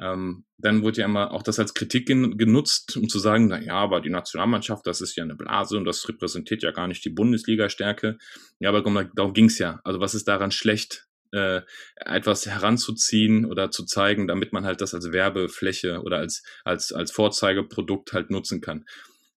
Ähm, 0.00 0.44
dann 0.58 0.82
wurde 0.82 1.00
ja 1.00 1.06
immer 1.06 1.32
auch 1.32 1.42
das 1.42 1.58
als 1.58 1.74
Kritik 1.74 2.06
gen 2.06 2.38
genutzt, 2.38 2.96
um 2.96 3.08
zu 3.08 3.18
sagen, 3.18 3.48
na 3.48 3.60
ja, 3.60 3.74
aber 3.74 4.00
die 4.00 4.10
Nationalmannschaft, 4.10 4.86
das 4.86 5.00
ist 5.00 5.16
ja 5.16 5.24
eine 5.24 5.34
Blase 5.34 5.76
und 5.76 5.84
das 5.84 6.08
repräsentiert 6.08 6.62
ja 6.62 6.70
gar 6.70 6.86
nicht 6.86 7.04
die 7.04 7.10
Bundesliga-Stärke. 7.10 8.18
Ja, 8.60 8.68
aber 8.68 8.82
komm, 8.82 9.10
darum 9.14 9.32
ging's 9.32 9.58
ja. 9.58 9.80
Also 9.84 10.00
was 10.00 10.14
ist 10.14 10.28
daran 10.28 10.52
schlecht, 10.52 11.08
äh, 11.32 11.62
etwas 11.96 12.46
heranzuziehen 12.46 13.44
oder 13.44 13.70
zu 13.70 13.84
zeigen, 13.84 14.28
damit 14.28 14.52
man 14.52 14.64
halt 14.64 14.80
das 14.80 14.94
als 14.94 15.12
Werbefläche 15.12 16.00
oder 16.02 16.18
als, 16.18 16.42
als, 16.64 16.92
als 16.92 17.10
Vorzeigeprodukt 17.10 18.12
halt 18.12 18.30
nutzen 18.30 18.60
kann. 18.60 18.84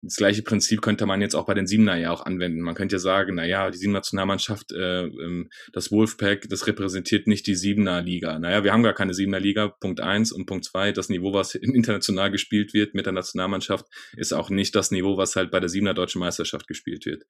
Das 0.00 0.14
gleiche 0.14 0.42
Prinzip 0.42 0.80
könnte 0.80 1.06
man 1.06 1.20
jetzt 1.20 1.34
auch 1.34 1.46
bei 1.46 1.54
den 1.54 1.66
Siebener 1.66 1.96
ja 1.96 2.12
auch 2.12 2.24
anwenden. 2.24 2.60
Man 2.60 2.76
könnte 2.76 2.94
ja 2.94 3.00
sagen, 3.00 3.34
na 3.34 3.44
ja, 3.44 3.68
die 3.68 3.78
Siebener 3.78 3.98
Nationalmannschaft, 3.98 4.70
äh, 4.72 5.06
ähm, 5.06 5.50
das 5.72 5.90
Wolfpack, 5.90 6.48
das 6.48 6.68
repräsentiert 6.68 7.26
nicht 7.26 7.48
die 7.48 7.56
Siebener 7.56 8.00
Liga. 8.00 8.38
Naja, 8.38 8.62
wir 8.62 8.72
haben 8.72 8.84
gar 8.84 8.94
keine 8.94 9.12
Siebener 9.12 9.40
Liga, 9.40 9.68
Punkt 9.68 10.00
eins 10.00 10.30
und 10.30 10.46
Punkt 10.46 10.64
zwei, 10.64 10.92
das 10.92 11.08
Niveau, 11.08 11.32
was 11.32 11.56
international 11.56 12.30
gespielt 12.30 12.74
wird 12.74 12.94
mit 12.94 13.06
der 13.06 13.12
Nationalmannschaft, 13.12 13.86
ist 14.16 14.32
auch 14.32 14.50
nicht 14.50 14.76
das 14.76 14.92
Niveau, 14.92 15.16
was 15.16 15.34
halt 15.34 15.50
bei 15.50 15.58
der 15.58 15.68
Siebener 15.68 15.94
Deutschen 15.94 16.20
Meisterschaft 16.20 16.68
gespielt 16.68 17.04
wird. 17.04 17.24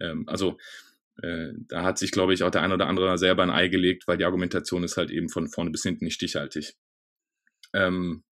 Ähm, 0.00 0.24
also 0.26 0.58
äh, 1.22 1.52
da 1.68 1.84
hat 1.84 1.98
sich, 1.98 2.10
glaube 2.10 2.34
ich, 2.34 2.42
auch 2.42 2.50
der 2.50 2.62
ein 2.62 2.72
oder 2.72 2.88
andere 2.88 3.16
selber 3.16 3.44
ein 3.44 3.50
Ei 3.50 3.68
gelegt, 3.68 4.08
weil 4.08 4.18
die 4.18 4.24
Argumentation 4.24 4.82
ist 4.82 4.96
halt 4.96 5.10
eben 5.10 5.28
von 5.28 5.48
vorne 5.48 5.70
bis 5.70 5.84
hinten 5.84 6.04
nicht 6.04 6.14
stichhaltig. 6.14 6.74
Ähm, 7.72 8.24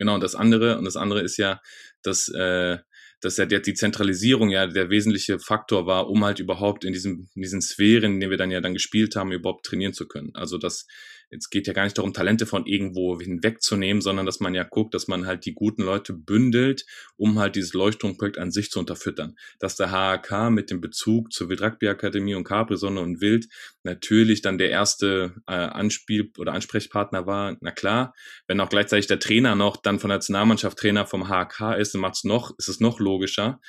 genau, 0.00 0.14
und 0.14 0.22
das 0.22 0.34
andere, 0.34 0.78
und 0.78 0.84
das 0.84 0.96
andere 0.96 1.20
ist 1.20 1.36
ja, 1.36 1.60
dass, 2.02 2.28
äh, 2.28 2.78
dass 3.20 3.36
ja 3.36 3.44
die 3.44 3.74
Zentralisierung 3.74 4.48
ja 4.50 4.66
der 4.66 4.90
wesentliche 4.90 5.38
Faktor 5.38 5.86
war, 5.86 6.08
um 6.08 6.24
halt 6.24 6.40
überhaupt 6.40 6.84
in, 6.84 6.92
diesem, 6.92 7.28
in 7.34 7.42
diesen 7.42 7.60
Sphären, 7.60 8.14
in 8.14 8.20
denen 8.20 8.30
wir 8.30 8.38
dann 8.38 8.50
ja 8.50 8.60
dann 8.60 8.72
gespielt 8.72 9.14
haben, 9.14 9.30
überhaupt 9.30 9.66
trainieren 9.66 9.92
zu 9.92 10.08
können. 10.08 10.30
Also 10.34 10.58
das, 10.58 10.86
jetzt 11.30 11.50
geht 11.50 11.66
ja 11.66 11.72
gar 11.72 11.84
nicht 11.84 11.96
darum, 11.96 12.12
Talente 12.12 12.46
von 12.46 12.66
irgendwo 12.66 13.20
hinwegzunehmen, 13.20 14.00
sondern 14.00 14.26
dass 14.26 14.40
man 14.40 14.54
ja 14.54 14.64
guckt, 14.64 14.94
dass 14.94 15.08
man 15.08 15.26
halt 15.26 15.46
die 15.46 15.54
guten 15.54 15.82
Leute 15.82 16.12
bündelt, 16.12 16.84
um 17.16 17.38
halt 17.38 17.56
dieses 17.56 17.72
Leuchtturmprojekt 17.72 18.38
an 18.38 18.50
sich 18.50 18.70
zu 18.70 18.78
unterfüttern. 18.78 19.36
Dass 19.58 19.76
der 19.76 19.90
HAK 19.90 20.50
mit 20.50 20.70
dem 20.70 20.80
Bezug 20.80 21.32
zur 21.32 21.48
Wild 21.48 21.62
Rugby 21.62 21.88
Akademie 21.88 22.34
und 22.34 22.44
Capri-Sonne 22.44 23.00
und 23.00 23.20
Wild 23.20 23.46
natürlich 23.82 24.42
dann 24.42 24.58
der 24.58 24.70
erste 24.70 25.34
äh, 25.46 25.52
Anspiel- 25.52 26.32
oder 26.38 26.52
Ansprechpartner 26.52 27.26
war, 27.26 27.56
na 27.60 27.70
klar. 27.70 28.14
Wenn 28.46 28.60
auch 28.60 28.68
gleichzeitig 28.68 29.06
der 29.06 29.20
Trainer 29.20 29.54
noch 29.54 29.76
dann 29.76 29.98
von 29.98 30.10
der 30.10 30.18
Nationalmannschaft 30.18 30.78
Trainer 30.78 31.06
vom 31.06 31.28
HAK 31.28 31.76
ist, 31.78 31.94
dann 31.94 32.00
macht's 32.00 32.24
noch, 32.24 32.52
ist 32.58 32.68
es 32.68 32.80
noch 32.80 33.00
logischer. 33.00 33.60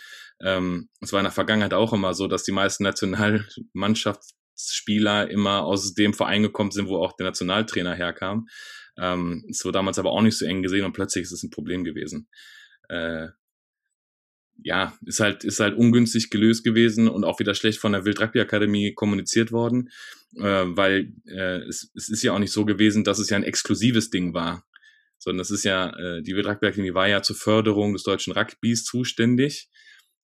Ähm, 0.43 0.89
es 1.01 1.13
war 1.13 1.19
in 1.19 1.25
der 1.25 1.31
Vergangenheit 1.31 1.73
auch 1.73 1.93
immer 1.93 2.13
so, 2.13 2.27
dass 2.27 2.43
die 2.43 2.51
meisten 2.51 2.85
Nationalmannschaftsspieler 4.61 5.29
immer 5.29 5.63
aus 5.63 5.93
dem 5.93 6.13
Verein 6.13 6.43
gekommen 6.43 6.71
sind, 6.71 6.87
wo 6.87 6.97
auch 6.97 7.13
der 7.13 7.27
Nationaltrainer 7.27 7.93
herkam. 7.93 8.47
Ähm, 8.97 9.45
es 9.49 9.63
wurde 9.63 9.77
damals 9.77 9.99
aber 9.99 10.11
auch 10.11 10.21
nicht 10.21 10.37
so 10.37 10.45
eng 10.45 10.61
gesehen 10.61 10.85
und 10.85 10.93
plötzlich 10.93 11.23
ist 11.23 11.31
es 11.31 11.43
ein 11.43 11.49
Problem 11.49 11.83
gewesen. 11.83 12.27
Äh, 12.89 13.27
ja, 14.63 14.95
ist 15.05 15.19
halt, 15.19 15.43
ist 15.43 15.59
halt 15.59 15.75
ungünstig 15.75 16.29
gelöst 16.29 16.63
gewesen 16.63 17.07
und 17.07 17.23
auch 17.23 17.39
wieder 17.39 17.55
schlecht 17.55 17.79
von 17.79 17.93
der 17.93 18.05
Wild 18.05 18.21
Rugby 18.21 18.41
Akademie 18.41 18.93
kommuniziert 18.93 19.51
worden, 19.51 19.89
äh, 20.35 20.65
weil 20.67 21.13
äh, 21.25 21.61
es, 21.67 21.89
es 21.95 22.09
ist 22.09 22.21
ja 22.21 22.33
auch 22.33 22.39
nicht 22.39 22.51
so 22.51 22.65
gewesen, 22.65 23.03
dass 23.03 23.17
es 23.17 23.29
ja 23.29 23.37
ein 23.37 23.43
exklusives 23.43 24.11
Ding 24.11 24.33
war, 24.33 24.63
sondern 25.17 25.41
es 25.41 25.51
ist 25.51 25.63
ja, 25.63 25.89
äh, 25.97 26.21
die 26.21 26.35
Wild 26.35 26.45
Rugby 26.45 26.67
Akademie 26.67 26.93
war 26.93 27.07
ja 27.07 27.23
zur 27.23 27.35
Förderung 27.35 27.93
des 27.93 28.03
deutschen 28.03 28.33
Rugbys 28.33 28.83
zuständig. 28.83 29.69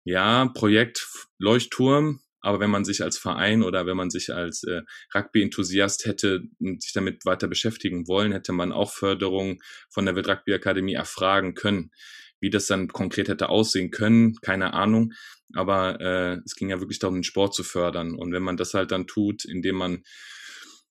Ja, 0.04 0.46
Projekt 0.54 1.08
Leuchtturm, 1.40 2.22
aber 2.42 2.60
wenn 2.60 2.70
man 2.70 2.86
sich 2.86 3.04
als 3.04 3.18
Verein 3.18 3.64
oder 3.64 3.86
wenn 3.86 3.98
man 3.98 4.10
sich 4.10 4.34
als 4.34 4.64
äh, 4.64 4.82
Rugby-Enthusiast 5.14 6.06
hätte 6.06 6.44
sich 6.60 6.94
damit 6.94 7.26
weiter 7.26 7.48
beschäftigen 7.48 8.08
wollen, 8.08 8.32
hätte 8.32 8.54
man 8.54 8.72
auch 8.72 8.92
Förderung 8.92 9.60
von 9.90 10.06
der 10.06 10.16
Wild 10.16 10.28
Rugby 10.28 10.54
Akademie 10.54 10.94
erfragen 10.94 11.56
können. 11.56 11.92
Wie 12.40 12.52
das 12.52 12.68
dann 12.68 12.88
konkret 12.88 13.30
hätte 13.30 13.50
aussehen 13.50 13.90
können, 13.90 14.36
keine 14.42 14.74
Ahnung. 14.74 15.14
Aber 15.56 16.00
äh, 16.00 16.40
es 16.46 16.56
ging 16.56 16.70
ja 16.70 16.80
wirklich 16.80 17.00
darum, 17.00 17.16
den 17.16 17.24
Sport 17.24 17.56
zu 17.56 17.64
fördern. 17.64 18.14
Und 18.14 18.32
wenn 18.32 18.44
man 18.44 18.58
das 18.58 18.76
halt 18.76 18.92
dann 18.92 19.08
tut, 19.08 19.44
indem 19.44 19.76
man, 19.76 20.04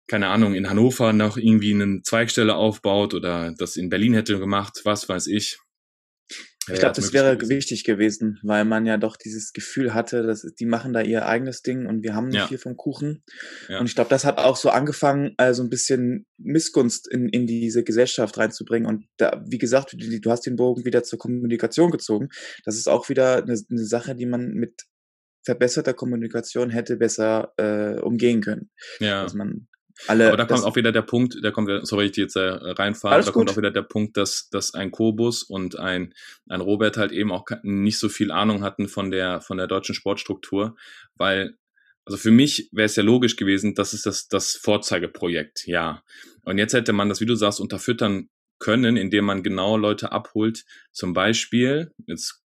keine 0.09 0.29
Ahnung, 0.29 0.55
in 0.55 0.69
Hannover 0.69 1.13
noch 1.13 1.37
irgendwie 1.37 1.73
eine 1.75 2.03
Zweigstelle 2.03 2.57
aufbaut 2.57 3.15
oder 3.15 3.55
das 3.57 3.77
in 3.77 3.91
Berlin 3.91 4.15
hätte 4.15 4.41
gemacht, 4.41 4.81
was 4.83 5.09
weiß 5.09 5.29
ich. 5.29 5.59
Ich 6.69 6.81
glaube, 6.81 6.95
das 6.97 7.13
wäre 7.13 7.37
gewesen. 7.37 7.51
wichtig 7.57 7.85
gewesen, 7.85 8.39
weil 8.43 8.65
man 8.65 8.87
ja 8.87 8.97
doch 8.97 9.17
dieses 9.17 9.53
Gefühl 9.53 9.95
hatte, 9.95 10.23
dass 10.25 10.43
die 10.43 10.67
machen 10.67 10.93
da 10.93 11.01
ihr 11.01 11.27
eigenes 11.27 11.63
Ding 11.63 11.87
und 11.87 12.03
wir 12.03 12.15
haben 12.15 12.29
nicht 12.29 12.41
Ja. 12.41 12.47
viel 12.49 12.59
vom 12.59 12.77
Kuchen. 12.77 13.23
Ja. 13.69 13.79
Und 13.81 13.87
ich 13.87 13.95
glaube, 13.95 14.11
das 14.11 14.25
hat 14.25 14.39
auch 14.39 14.57
so 14.57 14.71
angefangen, 14.71 15.35
also 15.37 15.63
ein 15.63 15.71
bisschen 15.71 16.27
Missgunst 16.39 17.07
in, 17.09 17.29
in 17.29 17.47
diese 17.47 17.85
Gesellschaft 17.85 18.37
reinzubringen. 18.39 18.89
Und 18.89 19.07
da, 19.17 19.45
wie 19.47 19.59
gesagt, 19.59 19.93
du, 19.93 20.21
du 20.21 20.31
hast 20.31 20.47
den 20.47 20.57
Bogen 20.57 20.85
wieder 20.85 21.03
zur 21.03 21.19
Kommunikation 21.19 21.91
gezogen. 21.91 22.29
Das 22.65 22.77
ist 22.77 22.89
auch 22.89 23.09
wieder 23.09 23.37
eine, 23.43 23.61
eine 23.71 23.85
Sache, 23.85 24.15
die 24.17 24.27
man 24.27 24.53
mit 24.55 24.83
verbesserter 25.45 25.95
Kommunikation 25.95 26.71
hätte 26.71 26.97
besser 26.97 27.53
äh, 27.57 28.01
umgehen 28.01 28.41
können. 28.41 28.71
Ja. 28.99 29.23
Dass 29.23 29.35
man 29.35 29.69
alle. 30.07 30.29
Aber 30.29 30.37
da 30.37 30.45
kommt 30.45 30.65
auch 30.65 30.77
wieder 30.77 30.93
der 30.93 31.03
Punkt, 31.03 31.37
da 31.43 31.51
kommt, 31.51 31.69
wieder- 31.69 31.85
sorry, 31.87 32.07
ich 32.07 32.13
die 32.13 32.23
jetzt 32.23 32.37
äh, 32.37 32.41
reinfahre, 32.49 33.23
da 33.23 33.31
kommt 33.31 33.47
gut. 33.47 33.53
auch 33.53 33.57
wieder 33.59 33.71
der 33.71 33.83
Punkt, 33.83 34.17
dass, 34.17 34.49
dass 34.51 34.75
ein 34.75 34.91
Kobus 34.91 35.43
und 35.43 35.79
ein, 35.79 36.15
ein 36.49 36.61
Robert 36.61 36.97
halt 36.97 37.13
eben 37.13 37.33
auch 37.33 37.45
nicht 37.63 37.99
so 37.99 38.09
viel 38.09 38.31
Ahnung 38.31 38.63
hatten 38.63 38.89
von 38.89 39.11
der, 39.11 39.41
von 39.41 39.57
der 39.59 39.67
deutschen 39.67 39.95
Sportstruktur, 39.95 40.77
weil 41.15 41.57
also 42.05 42.19
für 42.19 42.31
mich 42.31 42.69
wäre 42.71 42.87
es 42.87 42.95
ja 42.95 43.03
logisch 43.03 43.35
gewesen, 43.35 43.75
das 43.75 43.93
ist 43.93 44.07
das, 44.07 44.29
das 44.29 44.53
Vorzeigeprojekt, 44.53 45.67
ja. 45.67 46.03
Und 46.45 46.59
jetzt 46.59 46.73
hätte 46.73 46.93
man 46.93 47.09
das, 47.09 47.21
wie 47.21 47.27
du 47.27 47.35
sagst, 47.35 47.59
unterfüttern 47.61 48.29
können, 48.61 48.97
indem 48.97 49.25
man 49.25 49.43
genau 49.43 49.77
Leute 49.77 50.13
abholt. 50.13 50.65
Zum 50.93 51.15
Beispiel, 51.15 51.93
jetzt, 52.07 52.45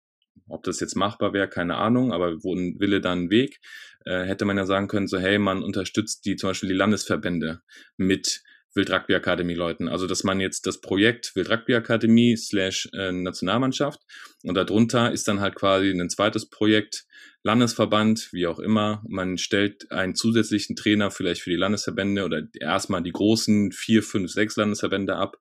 ob 0.49 0.63
das 0.63 0.79
jetzt 0.79 0.95
machbar 0.95 1.33
wäre, 1.33 1.47
keine 1.47 1.77
Ahnung, 1.77 2.11
aber 2.11 2.43
wo 2.43 2.53
ein 2.53 2.79
Wille 2.79 3.01
dann 3.01 3.23
ein 3.23 3.29
Weg, 3.29 3.59
äh, 4.05 4.23
hätte 4.23 4.45
man 4.45 4.57
ja 4.57 4.65
sagen 4.65 4.87
können, 4.87 5.07
so 5.07 5.19
hey, 5.19 5.39
man 5.39 5.63
unterstützt 5.63 6.25
die 6.25 6.35
zum 6.35 6.49
Beispiel 6.49 6.69
die 6.69 6.75
Landesverbände 6.75 7.61
mit 7.97 8.43
Wild 8.75 8.91
Rugby 8.91 9.15
Akademie 9.15 9.55
Leuten. 9.55 9.87
Also 9.87 10.07
dass 10.07 10.23
man 10.23 10.39
jetzt 10.39 10.67
das 10.67 10.81
Projekt 10.81 11.35
Wild 11.35 11.49
Rugby 11.49 11.75
Akademie 11.75 12.35
slash 12.37 12.89
äh, 12.93 13.11
Nationalmannschaft 13.11 14.01
und 14.43 14.55
darunter 14.55 15.11
ist 15.11 15.27
dann 15.27 15.41
halt 15.41 15.55
quasi 15.55 15.89
ein 15.89 16.09
zweites 16.09 16.49
Projekt 16.49 17.05
Landesverband, 17.43 18.33
wie 18.33 18.47
auch 18.47 18.59
immer. 18.59 19.01
Man 19.07 19.37
stellt 19.37 19.91
einen 19.91 20.13
zusätzlichen 20.13 20.75
Trainer 20.75 21.09
vielleicht 21.09 21.41
für 21.41 21.49
die 21.49 21.55
Landesverbände 21.55 22.25
oder 22.25 22.43
erstmal 22.59 23.01
die 23.01 23.13
großen 23.13 23.71
vier, 23.71 24.03
fünf, 24.03 24.31
sechs 24.31 24.57
Landesverbände 24.57 25.15
ab, 25.15 25.37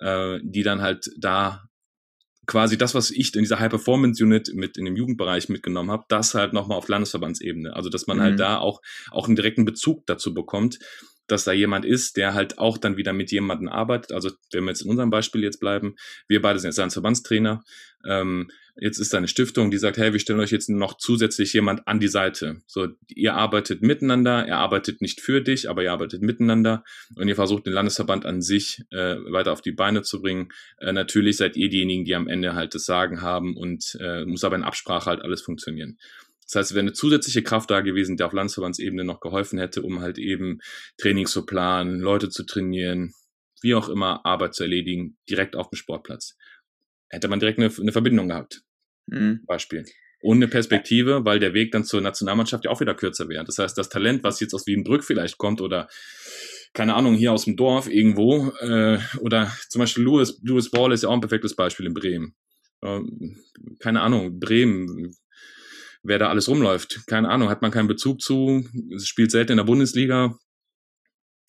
äh, 0.00 0.38
die 0.42 0.62
dann 0.62 0.80
halt 0.80 1.10
da 1.18 1.68
quasi 2.46 2.76
das, 2.76 2.94
was 2.94 3.10
ich 3.10 3.34
in 3.34 3.42
dieser 3.42 3.60
High-Performance-Unit 3.60 4.54
mit 4.54 4.76
in 4.76 4.84
dem 4.84 4.96
Jugendbereich 4.96 5.48
mitgenommen 5.48 5.90
habe, 5.90 6.04
das 6.08 6.34
halt 6.34 6.52
nochmal 6.52 6.78
auf 6.78 6.88
Landesverbandsebene. 6.88 7.74
Also 7.74 7.88
dass 7.88 8.06
man 8.06 8.20
halt 8.20 8.34
mhm. 8.34 8.42
halt 8.42 8.50
da 8.50 8.58
auch, 8.58 8.80
auch 9.10 9.26
einen 9.26 9.36
direkten 9.36 9.64
Bezug 9.64 10.06
dazu 10.06 10.34
bekommt 10.34 10.78
dass 11.28 11.44
da 11.44 11.52
jemand 11.52 11.84
ist, 11.84 12.16
der 12.16 12.34
halt 12.34 12.58
auch 12.58 12.78
dann 12.78 12.96
wieder 12.96 13.12
mit 13.12 13.30
jemandem 13.30 13.68
arbeitet. 13.68 14.12
Also 14.12 14.30
wenn 14.52 14.64
wir 14.64 14.70
jetzt 14.70 14.82
in 14.82 14.90
unserem 14.90 15.10
Beispiel 15.10 15.42
jetzt 15.42 15.60
bleiben, 15.60 15.94
wir 16.28 16.42
beide 16.42 16.58
sind 16.58 16.68
jetzt 16.68 16.78
ein 16.78 16.90
Verbandstrainer. 16.90 17.62
Ähm, 18.04 18.50
jetzt 18.76 18.98
ist 18.98 19.12
da 19.12 19.18
eine 19.18 19.28
Stiftung, 19.28 19.70
die 19.70 19.78
sagt, 19.78 19.98
hey, 19.98 20.12
wir 20.12 20.20
stellen 20.20 20.40
euch 20.40 20.50
jetzt 20.50 20.70
noch 20.70 20.96
zusätzlich 20.96 21.52
jemand 21.52 21.86
an 21.86 22.00
die 22.00 22.08
Seite. 22.08 22.62
So, 22.66 22.88
ihr 23.08 23.34
arbeitet 23.34 23.82
miteinander, 23.82 24.46
er 24.46 24.58
arbeitet 24.58 25.02
nicht 25.02 25.20
für 25.20 25.42
dich, 25.42 25.68
aber 25.68 25.82
ihr 25.82 25.92
arbeitet 25.92 26.22
miteinander 26.22 26.84
und 27.16 27.28
ihr 27.28 27.34
versucht 27.34 27.66
den 27.66 27.72
Landesverband 27.72 28.24
an 28.24 28.40
sich 28.40 28.82
äh, 28.90 29.16
weiter 29.30 29.52
auf 29.52 29.60
die 29.60 29.72
Beine 29.72 30.02
zu 30.02 30.22
bringen. 30.22 30.48
Äh, 30.78 30.92
natürlich 30.92 31.36
seid 31.36 31.56
ihr 31.56 31.68
diejenigen, 31.68 32.04
die 32.04 32.14
am 32.14 32.28
Ende 32.28 32.54
halt 32.54 32.74
das 32.74 32.84
Sagen 32.84 33.20
haben 33.20 33.56
und 33.56 33.96
äh, 34.00 34.24
muss 34.24 34.44
aber 34.44 34.56
in 34.56 34.64
Absprache 34.64 35.06
halt 35.06 35.22
alles 35.22 35.42
funktionieren. 35.42 35.98
Das 36.44 36.56
heißt, 36.56 36.70
es 36.70 36.74
wäre 36.74 36.82
eine 36.82 36.92
zusätzliche 36.92 37.42
Kraft 37.42 37.70
da 37.70 37.80
gewesen, 37.80 38.16
die 38.16 38.24
auf 38.24 38.32
Landesverbandsebene 38.32 39.04
noch 39.04 39.20
geholfen 39.20 39.58
hätte, 39.58 39.82
um 39.82 40.00
halt 40.00 40.18
eben 40.18 40.60
Trainings 40.98 41.32
zu 41.32 41.46
planen, 41.46 42.00
Leute 42.00 42.28
zu 42.28 42.44
trainieren, 42.44 43.14
wie 43.62 43.74
auch 43.74 43.88
immer 43.88 44.26
Arbeit 44.26 44.54
zu 44.54 44.64
erledigen, 44.64 45.16
direkt 45.28 45.56
auf 45.56 45.70
dem 45.70 45.76
Sportplatz. 45.76 46.36
Hätte 47.12 47.28
man 47.28 47.38
direkt 47.38 47.58
eine, 47.58 47.70
eine 47.78 47.92
Verbindung 47.92 48.28
gehabt. 48.28 48.62
Mhm. 49.06 49.42
Beispiel. 49.46 49.84
Und 50.22 50.38
eine 50.38 50.48
Perspektive, 50.48 51.24
weil 51.24 51.38
der 51.38 51.52
Weg 51.52 51.72
dann 51.72 51.84
zur 51.84 52.00
Nationalmannschaft 52.00 52.64
ja 52.64 52.70
auch 52.70 52.80
wieder 52.80 52.94
kürzer 52.94 53.28
wäre. 53.28 53.44
Das 53.44 53.58
heißt, 53.58 53.76
das 53.76 53.88
Talent, 53.88 54.24
was 54.24 54.40
jetzt 54.40 54.54
aus 54.54 54.66
Wiedenbrück 54.66 55.04
vielleicht 55.04 55.36
kommt 55.36 55.60
oder 55.60 55.88
keine 56.72 56.94
Ahnung, 56.94 57.14
hier 57.14 57.32
aus 57.32 57.44
dem 57.44 57.56
Dorf 57.56 57.88
irgendwo, 57.88 58.48
äh, 58.60 58.98
oder 59.20 59.52
zum 59.68 59.80
Beispiel 59.80 60.04
Louis, 60.04 60.40
Louis 60.42 60.70
Ball 60.70 60.92
ist 60.92 61.02
ja 61.02 61.10
auch 61.10 61.14
ein 61.14 61.20
perfektes 61.20 61.54
Beispiel 61.54 61.86
in 61.86 61.92
Bremen. 61.92 62.34
Äh, 62.80 63.00
keine 63.78 64.00
Ahnung, 64.00 64.40
Bremen, 64.40 65.14
wer 66.02 66.18
da 66.18 66.30
alles 66.30 66.48
rumläuft. 66.48 67.06
Keine 67.06 67.28
Ahnung, 67.28 67.50
hat 67.50 67.60
man 67.60 67.72
keinen 67.72 67.88
Bezug 67.88 68.22
zu, 68.22 68.66
spielt 68.98 69.32
selten 69.32 69.52
in 69.52 69.58
der 69.58 69.64
Bundesliga, 69.64 70.38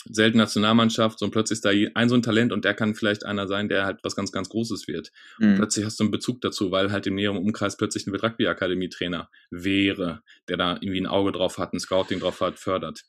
selten 0.10 0.38
Nationalmannschaft 0.38 1.22
und 1.22 1.32
plötzlich 1.32 1.58
ist 1.58 1.66
da 1.66 1.70
ein 1.70 2.10
so 2.10 2.16
ein 2.16 2.22
Talent 2.22 2.52
und 2.52 2.66
der 2.66 2.74
kann 2.74 2.96
vielleicht 2.96 3.26
einer 3.26 3.48
sein, 3.48 3.70
der 3.70 3.86
halt 3.86 4.00
was 4.04 4.16
ganz, 4.16 4.32
ganz 4.32 4.50
Großes 4.50 4.88
wird. 4.88 5.12
Mhm. 5.40 5.48
Und 5.48 5.56
plötzlich 5.56 5.86
hast 5.86 6.00
du 6.00 6.04
einen 6.04 6.12
Bezug 6.12 6.42
dazu, 6.42 6.72
weil 6.72 6.92
halt 6.92 7.08
im 7.08 7.16
näheren 7.16 7.38
Umkreis 7.38 7.78
plötzlich 7.78 8.08
ein 8.08 8.16
Rugby-Akademie-Trainer 8.16 9.30
wäre, 9.50 10.22
der 10.48 10.58
da 10.58 10.74
irgendwie 10.74 11.02
ein 11.02 11.08
Auge 11.08 11.32
drauf 11.32 11.58
hat, 11.58 11.74
ein 11.74 11.80
Scouting 11.80 12.20
drauf 12.20 12.42
hat, 12.42 12.60
fördert. 12.60 13.04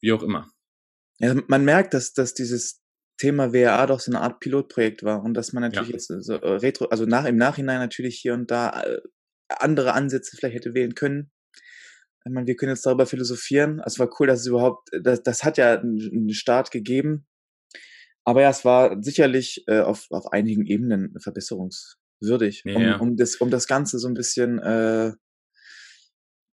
Wie 0.00 0.12
auch 0.12 0.22
immer. 0.22 0.48
Ja, 1.18 1.34
man 1.46 1.64
merkt, 1.64 1.94
dass, 1.94 2.12
dass 2.12 2.34
dieses 2.34 2.82
Thema 3.18 3.52
WRA 3.52 3.86
doch 3.86 4.00
so 4.00 4.10
eine 4.10 4.20
Art 4.20 4.40
Pilotprojekt 4.40 5.04
war 5.04 5.22
und 5.22 5.34
dass 5.34 5.52
man 5.52 5.62
natürlich 5.62 5.90
ja. 5.90 5.94
jetzt 5.94 6.08
so 6.08 6.34
äh, 6.34 6.56
retro, 6.56 6.86
also 6.86 7.06
nach, 7.06 7.24
im 7.24 7.36
Nachhinein 7.36 7.78
natürlich 7.78 8.18
hier 8.18 8.34
und 8.34 8.50
da 8.50 8.82
äh, 8.82 9.00
andere 9.48 9.92
Ansätze 9.92 10.36
vielleicht 10.36 10.56
hätte 10.56 10.74
wählen 10.74 10.94
können. 10.94 11.30
Ich 12.24 12.32
meine, 12.32 12.46
wir 12.46 12.56
können 12.56 12.72
jetzt 12.72 12.86
darüber 12.86 13.06
philosophieren. 13.06 13.80
Es 13.84 13.98
war 13.98 14.08
cool, 14.18 14.26
dass 14.28 14.40
es 14.40 14.46
überhaupt, 14.46 14.88
das, 15.02 15.22
das 15.22 15.44
hat 15.44 15.58
ja 15.58 15.80
einen 15.80 16.32
Start 16.32 16.70
gegeben. 16.70 17.26
Aber 18.24 18.42
ja, 18.42 18.50
es 18.50 18.64
war 18.64 19.02
sicherlich 19.02 19.64
äh, 19.66 19.80
auf, 19.80 20.06
auf 20.10 20.32
einigen 20.32 20.64
Ebenen 20.66 21.14
verbesserungswürdig, 21.20 22.62
ja. 22.64 22.96
um, 22.96 23.08
um, 23.08 23.16
das, 23.16 23.36
um 23.36 23.50
das 23.50 23.66
Ganze 23.66 23.98
so 23.98 24.06
ein 24.06 24.14
bisschen 24.14 24.60
äh, 24.60 25.12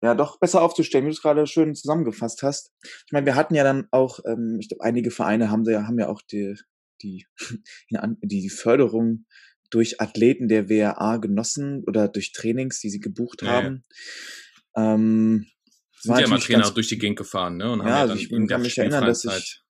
ja 0.02 0.16
doch 0.16 0.40
besser 0.40 0.62
aufzustellen, 0.62 1.06
wie 1.06 1.10
du 1.10 1.16
es 1.16 1.22
gerade 1.22 1.46
schön 1.48 1.76
zusammengefasst 1.76 2.44
hast. 2.44 2.72
Ich 2.84 3.12
meine, 3.12 3.26
wir 3.26 3.36
hatten 3.36 3.56
ja 3.56 3.64
dann 3.64 3.88
auch, 3.92 4.20
ähm, 4.26 4.58
ich 4.60 4.70
glaube, 4.70 4.84
einige 4.84 5.12
Vereine 5.12 5.50
haben 5.50 5.66
ja, 5.66 5.88
haben 5.88 6.00
ja 6.00 6.08
auch 6.08 6.22
die, 6.22 6.56
die, 7.02 7.26
die 8.22 8.50
Förderung 8.50 9.26
durch 9.70 10.00
Athleten 10.00 10.48
der 10.48 10.70
WRA 10.70 11.18
genossen 11.18 11.84
oder 11.86 12.08
durch 12.08 12.32
Trainings, 12.32 12.80
die 12.80 12.90
sie 12.90 13.00
gebucht 13.00 13.42
ja, 13.42 13.50
haben. 13.50 13.84
Ja. 14.76 14.94
Ähm, 14.94 15.48
sind 16.02 16.20
ja 16.20 16.28
mal 16.28 16.40
Trainer 16.40 16.70
durch 16.72 16.88
die 16.88 16.98
Gegend 16.98 17.18
gefahren, 17.18 17.58
ne? 17.58 17.72
Und 17.72 17.82
haben 17.82 17.90
ja, 17.90 18.02
also 18.02 18.16
ich 18.16 18.30
kann 18.30 18.62
mich 18.62 18.78
erinnern, 18.78 19.06
dass 19.06 19.26
ich, 19.26 19.62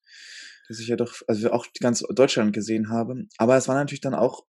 dass 0.68 0.80
ich 0.80 0.88
ja 0.88 0.96
doch, 0.96 1.14
also 1.28 1.52
auch 1.52 1.66
ganz 1.80 2.04
Deutschland 2.10 2.54
gesehen 2.54 2.90
habe. 2.90 3.24
Aber 3.38 3.56
es 3.58 3.68
war 3.68 3.76
natürlich 3.76 4.02
dann 4.02 4.14
auch, 4.14 4.46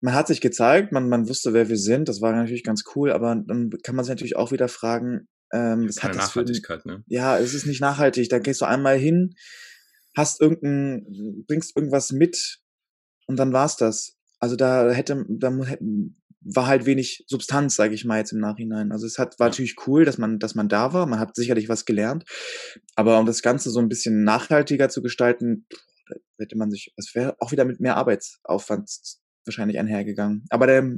man 0.00 0.14
hat 0.14 0.28
sich 0.28 0.40
gezeigt, 0.40 0.92
man, 0.92 1.08
man 1.08 1.28
wusste, 1.28 1.52
wer 1.52 1.68
wir 1.68 1.78
sind, 1.78 2.08
das 2.08 2.20
war 2.20 2.32
natürlich 2.32 2.64
ganz 2.64 2.84
cool, 2.94 3.10
aber 3.10 3.34
dann 3.34 3.70
kann 3.82 3.96
man 3.96 4.04
sich 4.04 4.10
natürlich 4.10 4.36
auch 4.36 4.52
wieder 4.52 4.68
fragen, 4.68 5.28
ähm, 5.52 5.84
es 5.84 6.02
hat 6.02 6.14
Nachhaltigkeit, 6.14 6.82
für, 6.82 6.88
ne? 6.88 7.04
Ja, 7.06 7.38
es 7.38 7.54
ist 7.54 7.66
nicht 7.66 7.80
nachhaltig. 7.80 8.28
Da 8.28 8.38
gehst 8.38 8.60
du 8.60 8.66
einmal 8.66 8.98
hin, 8.98 9.34
hast 10.14 10.40
irgendein, 10.40 11.44
bringst 11.46 11.74
irgendwas 11.76 12.12
mit, 12.12 12.58
und 13.26 13.36
dann 13.36 13.52
war's 13.52 13.76
das. 13.76 14.16
Also 14.40 14.56
da 14.56 14.90
hätte, 14.90 15.24
da 15.28 15.50
war 16.40 16.66
halt 16.66 16.86
wenig 16.86 17.24
Substanz, 17.26 17.76
sage 17.76 17.94
ich 17.94 18.04
mal 18.04 18.18
jetzt 18.18 18.32
im 18.32 18.40
Nachhinein. 18.40 18.92
Also 18.92 19.06
es 19.06 19.18
hat 19.18 19.38
war 19.38 19.48
natürlich 19.48 19.76
cool, 19.86 20.04
dass 20.04 20.18
man, 20.18 20.38
dass 20.38 20.54
man 20.54 20.68
da 20.68 20.92
war. 20.92 21.06
Man 21.06 21.18
hat 21.18 21.34
sicherlich 21.36 21.68
was 21.68 21.84
gelernt, 21.84 22.24
aber 22.94 23.18
um 23.18 23.26
das 23.26 23.42
Ganze 23.42 23.70
so 23.70 23.80
ein 23.80 23.88
bisschen 23.88 24.24
nachhaltiger 24.24 24.88
zu 24.88 25.02
gestalten, 25.02 25.66
hätte 26.38 26.56
man 26.56 26.70
sich, 26.70 26.92
es 26.96 27.14
wäre 27.14 27.36
auch 27.40 27.52
wieder 27.52 27.64
mit 27.64 27.80
mehr 27.80 27.96
Arbeitsaufwand 27.96 28.90
wahrscheinlich 29.44 29.78
einhergegangen. 29.78 30.44
Aber 30.50 30.66
der, 30.66 30.90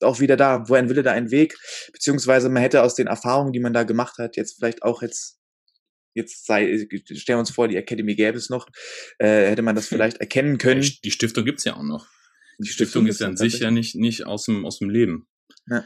auch 0.00 0.20
wieder 0.20 0.36
da, 0.36 0.68
wo 0.68 0.74
ein 0.74 0.88
Wille, 0.88 1.02
da 1.02 1.12
ein 1.12 1.30
Weg, 1.30 1.56
beziehungsweise 1.92 2.48
man 2.48 2.62
hätte 2.62 2.82
aus 2.82 2.94
den 2.94 3.06
Erfahrungen, 3.06 3.52
die 3.52 3.60
man 3.60 3.72
da 3.72 3.84
gemacht 3.84 4.18
hat, 4.18 4.36
jetzt 4.36 4.56
vielleicht 4.56 4.82
auch 4.82 5.02
jetzt 5.02 5.38
jetzt 6.14 6.46
sei, 6.46 6.86
stellen 6.86 7.36
wir 7.36 7.38
uns 7.40 7.50
vor, 7.50 7.66
die 7.66 7.76
Academy 7.76 8.14
gäbe 8.14 8.38
es 8.38 8.48
noch, 8.48 8.68
äh, 9.18 9.48
hätte 9.50 9.62
man 9.62 9.74
das 9.74 9.88
vielleicht 9.88 10.18
erkennen 10.18 10.58
können. 10.58 10.88
Die 11.02 11.10
Stiftung 11.10 11.44
gibt's 11.44 11.64
ja 11.64 11.74
auch 11.74 11.82
noch. 11.82 12.06
Die, 12.58 12.68
Stiftung, 12.68 13.04
Stiftung 13.04 13.06
ist 13.06 13.20
ja 13.20 13.28
an 13.28 13.36
sich 13.36 13.60
ja 13.60 13.70
nicht, 13.70 13.94
nicht 13.94 14.26
aus 14.26 14.44
dem, 14.44 14.64
aus 14.64 14.78
dem 14.78 14.90
Leben. 14.90 15.26
Ja. 15.68 15.84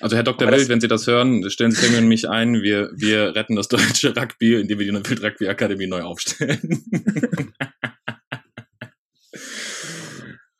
Also 0.00 0.16
Herr 0.16 0.22
Dr. 0.22 0.50
Wild, 0.50 0.68
wenn 0.68 0.80
Sie 0.80 0.88
das 0.88 1.06
hören, 1.06 1.48
stellen 1.50 1.70
Sie 1.70 1.80
sich 1.80 2.00
mich 2.00 2.28
ein. 2.28 2.62
Wir, 2.62 2.90
wir 2.94 3.34
retten 3.34 3.56
das 3.56 3.68
deutsche 3.68 4.14
Rugby, 4.16 4.60
indem 4.60 4.78
wir 4.78 4.86
die 4.86 4.92
Wild 4.92 5.22
Rugby 5.22 5.48
Akademie 5.48 5.86
neu 5.86 6.02
aufstellen. 6.02 6.84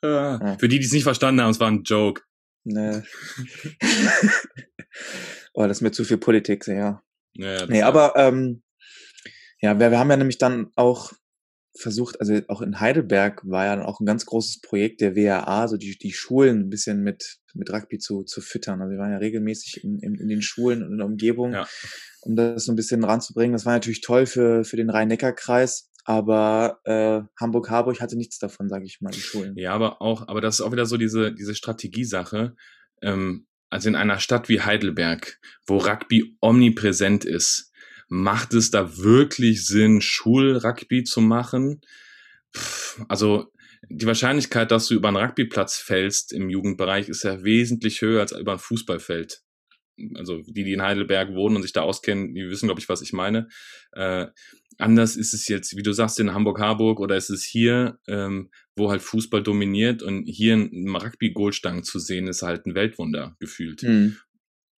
ja. 0.02 0.56
Für 0.58 0.68
die, 0.68 0.78
die 0.78 0.86
es 0.86 0.92
nicht 0.92 1.02
verstanden 1.04 1.42
haben, 1.42 1.50
es 1.50 1.60
war 1.60 1.70
ein 1.70 1.82
Joke. 1.82 2.22
Nee. 2.64 3.02
oh, 5.52 5.66
das 5.66 5.78
ist 5.78 5.82
mir 5.82 5.92
zu 5.92 6.04
viel 6.04 6.18
Politik, 6.18 6.66
ja. 6.66 7.02
ja, 7.34 7.58
ja 7.58 7.66
nee, 7.66 7.82
aber 7.82 8.14
ähm, 8.16 8.62
ja, 9.60 9.78
wir, 9.78 9.90
wir 9.90 9.98
haben 9.98 10.10
ja 10.10 10.16
nämlich 10.16 10.38
dann 10.38 10.70
auch 10.76 11.12
versucht, 11.78 12.20
also 12.20 12.40
auch 12.48 12.60
in 12.60 12.80
Heidelberg 12.80 13.42
war 13.44 13.66
ja 13.66 13.76
dann 13.76 13.84
auch 13.84 14.00
ein 14.00 14.06
ganz 14.06 14.26
großes 14.26 14.60
Projekt 14.60 15.00
der 15.00 15.16
WAA, 15.16 15.68
so 15.68 15.76
die, 15.76 15.96
die 15.96 16.12
Schulen 16.12 16.60
ein 16.60 16.70
bisschen 16.70 17.02
mit, 17.02 17.38
mit 17.54 17.72
Rugby 17.72 17.98
zu, 17.98 18.24
zu 18.24 18.40
füttern. 18.40 18.80
Also 18.80 18.92
wir 18.92 18.98
waren 18.98 19.12
ja 19.12 19.18
regelmäßig 19.18 19.84
in, 19.84 19.98
in, 20.00 20.14
in 20.16 20.28
den 20.28 20.42
Schulen 20.42 20.82
und 20.82 20.92
in 20.92 20.98
der 20.98 21.06
Umgebung, 21.06 21.52
ja. 21.52 21.66
um 22.22 22.36
das 22.36 22.64
so 22.64 22.72
ein 22.72 22.76
bisschen 22.76 23.04
ranzubringen. 23.04 23.52
Das 23.52 23.66
war 23.66 23.72
natürlich 23.72 24.00
toll 24.00 24.26
für, 24.26 24.64
für 24.64 24.76
den 24.76 24.90
Rhein-Neckar-Kreis, 24.90 25.90
aber 26.04 26.80
äh, 26.84 27.20
Hamburg-Harburg 27.40 28.00
hatte 28.00 28.16
nichts 28.16 28.38
davon, 28.38 28.68
sage 28.68 28.84
ich 28.84 29.00
mal, 29.00 29.10
die 29.10 29.20
Schulen. 29.20 29.54
Ja, 29.56 29.72
aber 29.72 30.02
auch, 30.02 30.26
aber 30.28 30.40
das 30.40 30.56
ist 30.56 30.60
auch 30.62 30.72
wieder 30.72 30.86
so 30.86 30.96
diese, 30.96 31.32
diese 31.32 31.54
Strategiesache. 31.54 32.56
Ähm, 33.02 33.46
also 33.70 33.88
in 33.88 33.96
einer 33.96 34.18
Stadt 34.18 34.48
wie 34.48 34.62
Heidelberg, 34.62 35.38
wo 35.66 35.76
Rugby 35.76 36.36
omnipräsent 36.40 37.24
ist, 37.24 37.67
macht 38.08 38.54
es 38.54 38.70
da 38.70 38.96
wirklich 38.96 39.66
Sinn, 39.66 40.00
Schulrugby 40.00 41.04
zu 41.04 41.20
machen? 41.20 41.80
Also 43.08 43.52
die 43.88 44.06
Wahrscheinlichkeit, 44.06 44.70
dass 44.70 44.88
du 44.88 44.94
über 44.94 45.08
einen 45.08 45.18
Rugbyplatz 45.18 45.76
fällst 45.76 46.32
im 46.32 46.50
Jugendbereich, 46.50 47.08
ist 47.08 47.22
ja 47.22 47.42
wesentlich 47.44 48.02
höher 48.02 48.20
als 48.20 48.32
über 48.32 48.52
ein 48.52 48.58
Fußballfeld. 48.58 49.42
Also 50.14 50.42
die, 50.42 50.64
die 50.64 50.72
in 50.72 50.82
Heidelberg 50.82 51.34
wohnen 51.34 51.56
und 51.56 51.62
sich 51.62 51.72
da 51.72 51.82
auskennen, 51.82 52.34
die 52.34 52.48
wissen, 52.48 52.66
glaube 52.66 52.80
ich, 52.80 52.88
was 52.88 53.02
ich 53.02 53.12
meine. 53.12 53.48
Äh, 53.92 54.26
anders 54.78 55.16
ist 55.16 55.34
es 55.34 55.48
jetzt, 55.48 55.76
wie 55.76 55.82
du 55.82 55.92
sagst, 55.92 56.20
in 56.20 56.32
Hamburg-Harburg 56.32 57.00
oder 57.00 57.16
ist 57.16 57.30
es 57.30 57.44
hier, 57.44 57.98
ähm, 58.06 58.50
wo 58.76 58.90
halt 58.90 59.02
Fußball 59.02 59.42
dominiert 59.42 60.02
und 60.02 60.24
hier 60.26 60.54
ein 60.54 60.94
Rugby-Goldstangen 60.94 61.82
zu 61.82 61.98
sehen, 61.98 62.28
ist 62.28 62.42
halt 62.42 62.66
ein 62.66 62.74
Weltwunder 62.74 63.36
gefühlt. 63.40 63.82
Mhm. 63.82 64.16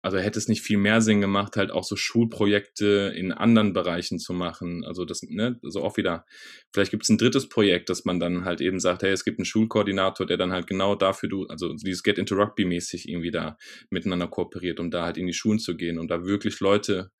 Also 0.01 0.19
hätte 0.19 0.39
es 0.39 0.49
nicht 0.49 0.63
viel 0.63 0.79
mehr 0.79 1.01
Sinn 1.01 1.21
gemacht, 1.21 1.57
halt 1.57 1.71
auch 1.71 1.83
so 1.83 1.97
Schulprojekte 1.97 3.13
in 3.17 3.33
anderen 3.33 3.73
Bereichen 3.73 4.19
zu 4.19 4.33
machen. 4.33 4.85
Also 4.85 5.05
das, 5.05 5.23
ne, 5.23 5.59
so 5.63 5.83
auch 5.83 5.97
wieder, 5.97 6.25
vielleicht 6.73 6.93
gibt 6.93 7.03
es 7.03 7.09
ein 7.09 7.19
drittes 7.19 7.49
Projekt, 7.49 7.89
dass 7.89 8.05
man 8.05 8.21
dann 8.21 8.45
halt 8.45 8.61
eben 8.61 8.79
sagt, 8.79 9.03
hey, 9.03 9.11
es 9.11 9.25
gibt 9.25 9.39
einen 9.39 9.45
Schulkoordinator, 9.45 10.27
der 10.27 10.37
dann 10.37 10.53
halt 10.53 10.67
genau 10.67 10.95
dafür 10.95 11.29
du, 11.29 11.47
also 11.47 11.75
dieses 11.75 12.03
Get 12.03 12.19
into 12.19 12.37
Rugby 12.37 12.65
mäßig 12.65 13.09
irgendwie 13.09 13.33
da 13.33 13.59
miteinander 13.91 14.29
kooperiert, 14.29 14.79
um 14.79 14.91
da 14.91 15.05
halt 15.05 15.19
in 15.19 15.27
die 15.27 15.33
Schulen 15.33 15.59
zu 15.59 15.77
gehen 15.77 15.99
und 15.99 16.11
da 16.11 16.25
wirklich 16.25 16.61
Leute 16.61 17.11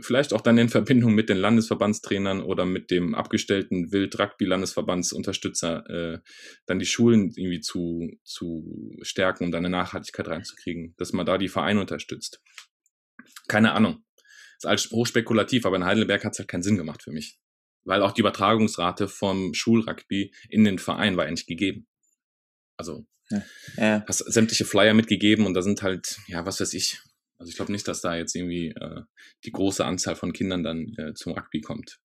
vielleicht 0.00 0.32
auch 0.32 0.40
dann 0.40 0.58
in 0.58 0.68
Verbindung 0.68 1.14
mit 1.14 1.28
den 1.28 1.36
Landesverbandstrainern 1.36 2.40
oder 2.42 2.64
mit 2.64 2.90
dem 2.90 3.14
abgestellten 3.14 3.92
Wild-Rugby-Landesverbandsunterstützer 3.92 5.88
äh, 5.88 6.18
dann 6.66 6.78
die 6.78 6.86
Schulen 6.86 7.32
irgendwie 7.36 7.60
zu, 7.60 8.10
zu 8.24 8.92
stärken, 9.02 9.44
um 9.44 9.52
da 9.52 9.58
eine 9.58 9.70
Nachhaltigkeit 9.70 10.26
reinzukriegen, 10.28 10.94
dass 10.96 11.12
man 11.12 11.26
da 11.26 11.38
die 11.38 11.48
Vereine 11.48 11.80
unterstützt. 11.80 12.40
Keine 13.48 13.72
Ahnung. 13.72 14.04
Ist 14.56 14.66
alles 14.66 14.90
hochspekulativ, 14.90 15.66
aber 15.66 15.76
in 15.76 15.84
Heidelberg 15.84 16.24
hat 16.24 16.32
es 16.32 16.38
halt 16.38 16.48
keinen 16.48 16.62
Sinn 16.62 16.76
gemacht 16.76 17.02
für 17.02 17.12
mich. 17.12 17.38
Weil 17.84 18.02
auch 18.02 18.12
die 18.12 18.20
Übertragungsrate 18.20 19.08
vom 19.08 19.52
Schulrugby 19.54 20.32
in 20.48 20.64
den 20.64 20.78
Verein 20.78 21.16
war 21.16 21.26
eigentlich 21.26 21.46
gegeben. 21.46 21.86
Also, 22.76 23.06
ja. 23.30 23.42
Ja. 23.76 24.04
hast 24.06 24.18
sämtliche 24.18 24.64
Flyer 24.64 24.94
mitgegeben 24.94 25.46
und 25.46 25.54
da 25.54 25.62
sind 25.62 25.82
halt, 25.82 26.18
ja, 26.26 26.44
was 26.46 26.60
weiß 26.60 26.74
ich, 26.74 27.00
also 27.38 27.50
ich 27.50 27.56
glaube 27.56 27.72
nicht, 27.72 27.88
dass 27.88 28.00
da 28.00 28.16
jetzt 28.16 28.34
irgendwie 28.34 28.68
äh, 28.68 29.02
die 29.44 29.52
große 29.52 29.84
Anzahl 29.84 30.16
von 30.16 30.32
Kindern 30.32 30.62
dann 30.62 30.94
äh, 30.96 31.14
zum 31.14 31.32
Rugby 31.32 31.60
kommt. 31.60 31.98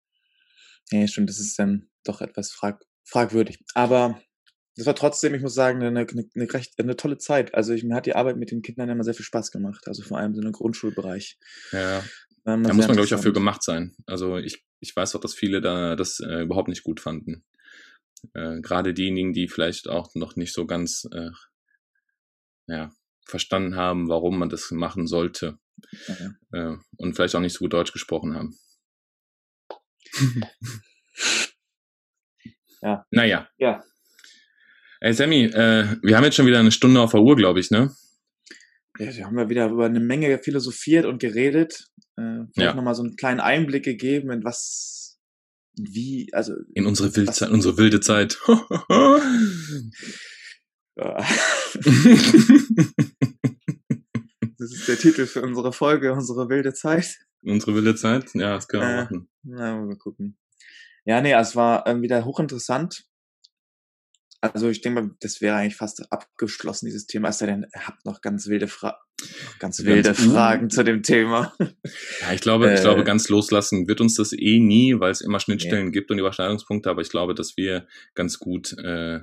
Ja, 0.92 1.08
stimmt, 1.08 1.30
das 1.30 1.40
ist 1.40 1.58
dann 1.60 1.90
doch 2.04 2.22
etwas 2.22 2.52
frag 2.52 2.82
fragwürdig. 3.06 3.60
Aber 3.74 4.22
das 4.76 4.86
war 4.86 4.96
trotzdem, 4.96 5.34
ich 5.34 5.42
muss 5.42 5.56
sagen, 5.56 5.82
eine, 5.84 6.00
eine, 6.00 6.30
eine, 6.36 6.54
recht, 6.54 6.80
eine 6.80 6.96
tolle 6.96 7.18
Zeit. 7.18 7.54
Also 7.54 7.74
ich, 7.74 7.84
mir 7.84 7.96
hat 7.96 8.06
die 8.06 8.16
Arbeit 8.16 8.38
mit 8.38 8.52
den 8.52 8.62
Kindern 8.62 8.90
immer 8.90 9.04
sehr 9.04 9.14
viel 9.14 9.26
Spaß 9.26 9.52
gemacht. 9.52 9.88
Also 9.88 10.04
vor 10.04 10.18
allem 10.18 10.34
so 10.36 10.42
im 10.42 10.52
Grundschulbereich. 10.52 11.38
Ja, 11.72 12.04
da 12.46 12.58
muss 12.58 12.88
man, 12.88 12.96
glaube 12.96 13.06
ich, 13.06 13.14
auch 13.14 13.22
für 13.22 13.34
gemacht 13.34 13.64
sein. 13.64 13.96
Also 14.06 14.38
ich, 14.38 14.64
ich 14.80 14.96
weiß 14.96 15.16
auch, 15.16 15.20
dass 15.20 15.34
viele 15.34 15.62
da 15.62 15.96
das 15.96 16.20
äh, 16.20 16.44
überhaupt 16.44 16.70
nicht 16.70 16.84
gut 16.84 17.00
fanden. 17.00 17.44
Äh, 18.34 18.62
Gerade 18.62 18.94
diejenigen, 18.94 19.34
die 19.34 19.48
vielleicht 19.48 19.90
auch 19.90 20.14
noch 20.16 20.36
nicht 20.36 20.54
so 20.54 20.66
ganz 20.66 21.08
äh, 21.12 21.32
ja, 22.68 22.92
verstanden 23.30 23.76
haben, 23.76 24.10
warum 24.10 24.40
man 24.40 24.50
das 24.50 24.72
machen 24.72 25.08
sollte. 25.08 25.58
Okay. 26.10 26.30
Äh, 26.52 26.76
und 26.98 27.16
vielleicht 27.16 27.36
auch 27.36 27.40
nicht 27.40 27.54
so 27.54 27.60
gut 27.60 27.74
Deutsch 27.74 27.94
gesprochen 27.94 28.36
haben. 28.36 28.58
ja. 32.82 33.06
Naja. 33.12 33.48
Ja. 33.58 33.84
Ey, 35.02 35.14
Sammy, 35.14 35.46
äh, 35.46 35.96
wir 36.02 36.18
haben 36.18 36.26
jetzt 36.26 36.36
schon 36.36 36.46
wieder 36.46 36.60
eine 36.60 36.72
Stunde 36.72 37.00
auf 37.00 37.12
der 37.12 37.22
Uhr, 37.22 37.36
glaube 37.36 37.60
ich, 37.60 37.72
ne? 37.72 37.96
Ja, 38.98 39.16
wir 39.16 39.26
haben 39.26 39.40
ja 39.40 39.50
wieder 39.50 39.70
über 39.70 39.86
eine 39.86 40.02
Menge 40.02 40.38
philosophiert 40.40 41.06
und 41.06 41.20
geredet. 41.20 41.86
Äh, 42.18 42.44
ja. 42.56 42.74
nochmal 42.74 42.96
so 42.96 43.04
einen 43.04 43.16
kleinen 43.16 43.40
Einblick 43.40 43.86
gegeben, 43.86 44.30
in 44.30 44.44
was, 44.44 45.18
wie, 45.78 46.28
also. 46.34 46.54
In 46.74 46.86
unsere 46.86 47.16
wilde 47.16 47.32
Zeit, 47.32 47.50
unsere 47.50 47.78
wilde 47.78 48.02
Zeit. 48.02 48.38
der 54.90 54.98
Titel 54.98 55.26
für 55.26 55.42
unsere 55.42 55.72
Folge, 55.72 56.12
unsere 56.14 56.50
wilde 56.50 56.74
Zeit. 56.74 57.20
Unsere 57.44 57.76
wilde 57.76 57.96
Zeit? 57.96 58.34
Ja, 58.34 58.56
das 58.56 58.68
können 58.68 58.84
wir 58.84 58.90
äh, 58.90 59.04
machen. 59.04 59.30
Na, 59.44 59.78
mal 59.78 59.96
gucken. 59.98 60.38
Ja, 61.06 61.22
nee, 61.22 61.34
es 61.34 61.56
war 61.56 61.88
ähm, 61.88 62.02
wieder 62.02 62.26
hochinteressant. 62.26 63.06
Also 64.42 64.70
ich 64.70 64.82
denke 64.82 65.02
mal, 65.02 65.12
das 65.20 65.42
wäre 65.42 65.58
eigentlich 65.58 65.76
fast 65.76 66.12
abgeschlossen, 66.12 66.86
dieses 66.86 67.08
Thema. 67.08 67.30
Es 67.30 67.40
sei 67.40 67.48
denn, 67.48 67.66
ihr 67.74 67.88
habt 67.88 68.06
noch 68.06 68.22
ganz 68.22 68.48
wilde, 68.48 68.68
Fra 68.68 68.98
ganz 69.60 69.84
wilde 69.84 70.14
ganz 70.14 70.24
Fragen 70.24 70.66
uh. 70.66 70.70
zu 70.70 70.84
dem 70.84 71.04
Thema. 71.04 71.54
Ja, 71.60 72.34
ich 72.34 72.42
glaube, 72.42 72.70
äh, 72.70 72.76
ich 72.76 72.82
glaube, 72.82 73.04
ganz 73.04 73.28
loslassen 73.30 73.88
wird 73.88 74.02
uns 74.02 74.16
das 74.16 74.32
eh 74.34 74.60
nie, 74.60 75.00
weil 75.00 75.12
es 75.12 75.22
immer 75.22 75.40
Schnittstellen 75.40 75.88
yeah. 75.88 75.92
gibt 75.92 76.10
und 76.10 76.20
Überschneidungspunkte, 76.20 76.90
aber 76.90 77.02
ich 77.02 77.10
glaube, 77.10 77.36
dass 77.36 77.58
wir 77.58 77.88
ganz 78.16 78.40
gut 78.40 78.78
äh, 78.78 79.20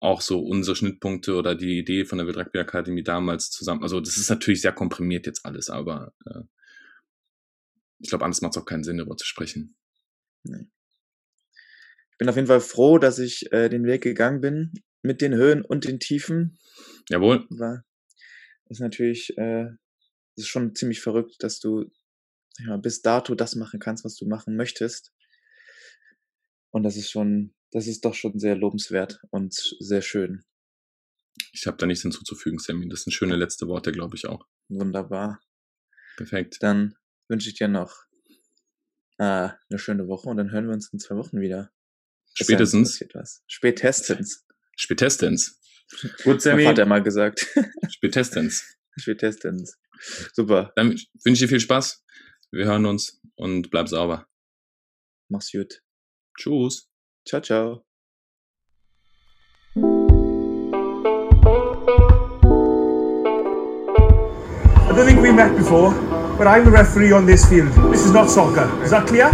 auch 0.00 0.20
so 0.20 0.40
unsere 0.40 0.76
Schnittpunkte 0.76 1.34
oder 1.34 1.54
die 1.54 1.78
Idee 1.78 2.04
von 2.04 2.18
der 2.18 2.26
Wildrugby 2.26 2.58
Akademie 2.58 3.02
damals 3.02 3.50
zusammen. 3.50 3.82
Also 3.82 4.00
das 4.00 4.16
ist 4.16 4.28
natürlich 4.28 4.60
sehr 4.60 4.72
komprimiert 4.72 5.26
jetzt 5.26 5.46
alles, 5.46 5.70
aber 5.70 6.12
äh, 6.26 6.40
ich 7.98 8.10
glaube, 8.10 8.24
anders 8.24 8.42
macht 8.42 8.56
es 8.56 8.62
auch 8.62 8.66
keinen 8.66 8.84
Sinn, 8.84 8.98
darüber 8.98 9.16
zu 9.16 9.26
sprechen. 9.26 9.76
Nee. 10.42 10.66
Ich 12.10 12.18
bin 12.18 12.28
auf 12.28 12.36
jeden 12.36 12.48
Fall 12.48 12.60
froh, 12.60 12.98
dass 12.98 13.18
ich 13.18 13.50
äh, 13.52 13.68
den 13.68 13.86
Weg 13.86 14.02
gegangen 14.02 14.40
bin 14.40 14.72
mit 15.02 15.20
den 15.20 15.34
Höhen 15.34 15.64
und 15.64 15.84
den 15.84 16.00
Tiefen. 16.00 16.58
Jawohl. 17.08 17.46
War, 17.48 17.84
ist 18.68 18.80
natürlich, 18.80 19.36
äh, 19.38 19.68
ist 20.36 20.48
schon 20.48 20.74
ziemlich 20.74 21.00
verrückt, 21.00 21.42
dass 21.42 21.60
du 21.60 21.90
ja, 22.58 22.76
bis 22.76 23.02
dato 23.02 23.34
das 23.34 23.56
machen 23.56 23.80
kannst, 23.80 24.04
was 24.04 24.16
du 24.16 24.26
machen 24.26 24.56
möchtest. 24.56 25.12
Und 26.70 26.82
das 26.82 26.96
ist 26.96 27.10
schon 27.10 27.54
das 27.74 27.88
ist 27.88 28.04
doch 28.04 28.14
schon 28.14 28.38
sehr 28.38 28.54
lobenswert 28.54 29.20
und 29.30 29.52
sehr 29.80 30.00
schön. 30.00 30.44
Ich 31.52 31.66
habe 31.66 31.76
da 31.76 31.86
nichts 31.86 32.02
hinzuzufügen, 32.02 32.60
Sammy. 32.60 32.88
Das 32.88 33.02
sind 33.02 33.12
schöne 33.12 33.34
letzte 33.34 33.66
Worte, 33.66 33.90
glaube 33.90 34.16
ich 34.16 34.26
auch. 34.26 34.46
Wunderbar. 34.68 35.40
Perfekt. 36.16 36.58
Dann 36.60 36.94
wünsche 37.28 37.48
ich 37.48 37.56
dir 37.56 37.66
noch 37.66 38.04
äh, 39.18 39.48
eine 39.48 39.78
schöne 39.78 40.06
Woche 40.06 40.28
und 40.28 40.36
dann 40.36 40.52
hören 40.52 40.68
wir 40.68 40.74
uns 40.74 40.92
in 40.92 41.00
zwei 41.00 41.16
Wochen 41.16 41.40
wieder. 41.40 41.72
Spätestens. 42.34 43.02
Spätestens. 43.48 44.46
Spätestens. 44.76 45.60
Gut, 46.22 46.42
Sammy. 46.42 46.64
Hat 46.64 46.78
er 46.78 46.86
mal 46.86 47.02
gesagt. 47.02 47.44
Spätestens. 47.90 48.76
Spätestens. 48.96 49.76
Super. 50.32 50.72
Dann 50.76 50.90
wünsche 50.90 51.32
ich 51.32 51.38
dir 51.40 51.48
viel 51.48 51.60
Spaß. 51.60 52.04
Wir 52.52 52.66
hören 52.66 52.86
uns 52.86 53.20
und 53.34 53.70
bleib 53.70 53.88
sauber. 53.88 54.28
Mach's 55.28 55.50
gut. 55.50 55.82
Tschüss. 56.38 56.88
Ciao, 57.26 57.40
ciao. 57.40 57.82
I 59.76 59.80
don't 64.94 65.06
think 65.06 65.22
we 65.22 65.32
met 65.32 65.56
before, 65.56 65.92
but 66.36 66.46
I'm 66.46 66.66
the 66.66 66.70
referee 66.70 67.12
on 67.12 67.24
this 67.24 67.48
field. 67.48 67.72
This 67.90 68.04
is 68.04 68.12
not 68.12 68.28
soccer. 68.28 68.68
Is 68.82 68.90
that 68.90 69.06
clear? 69.06 69.30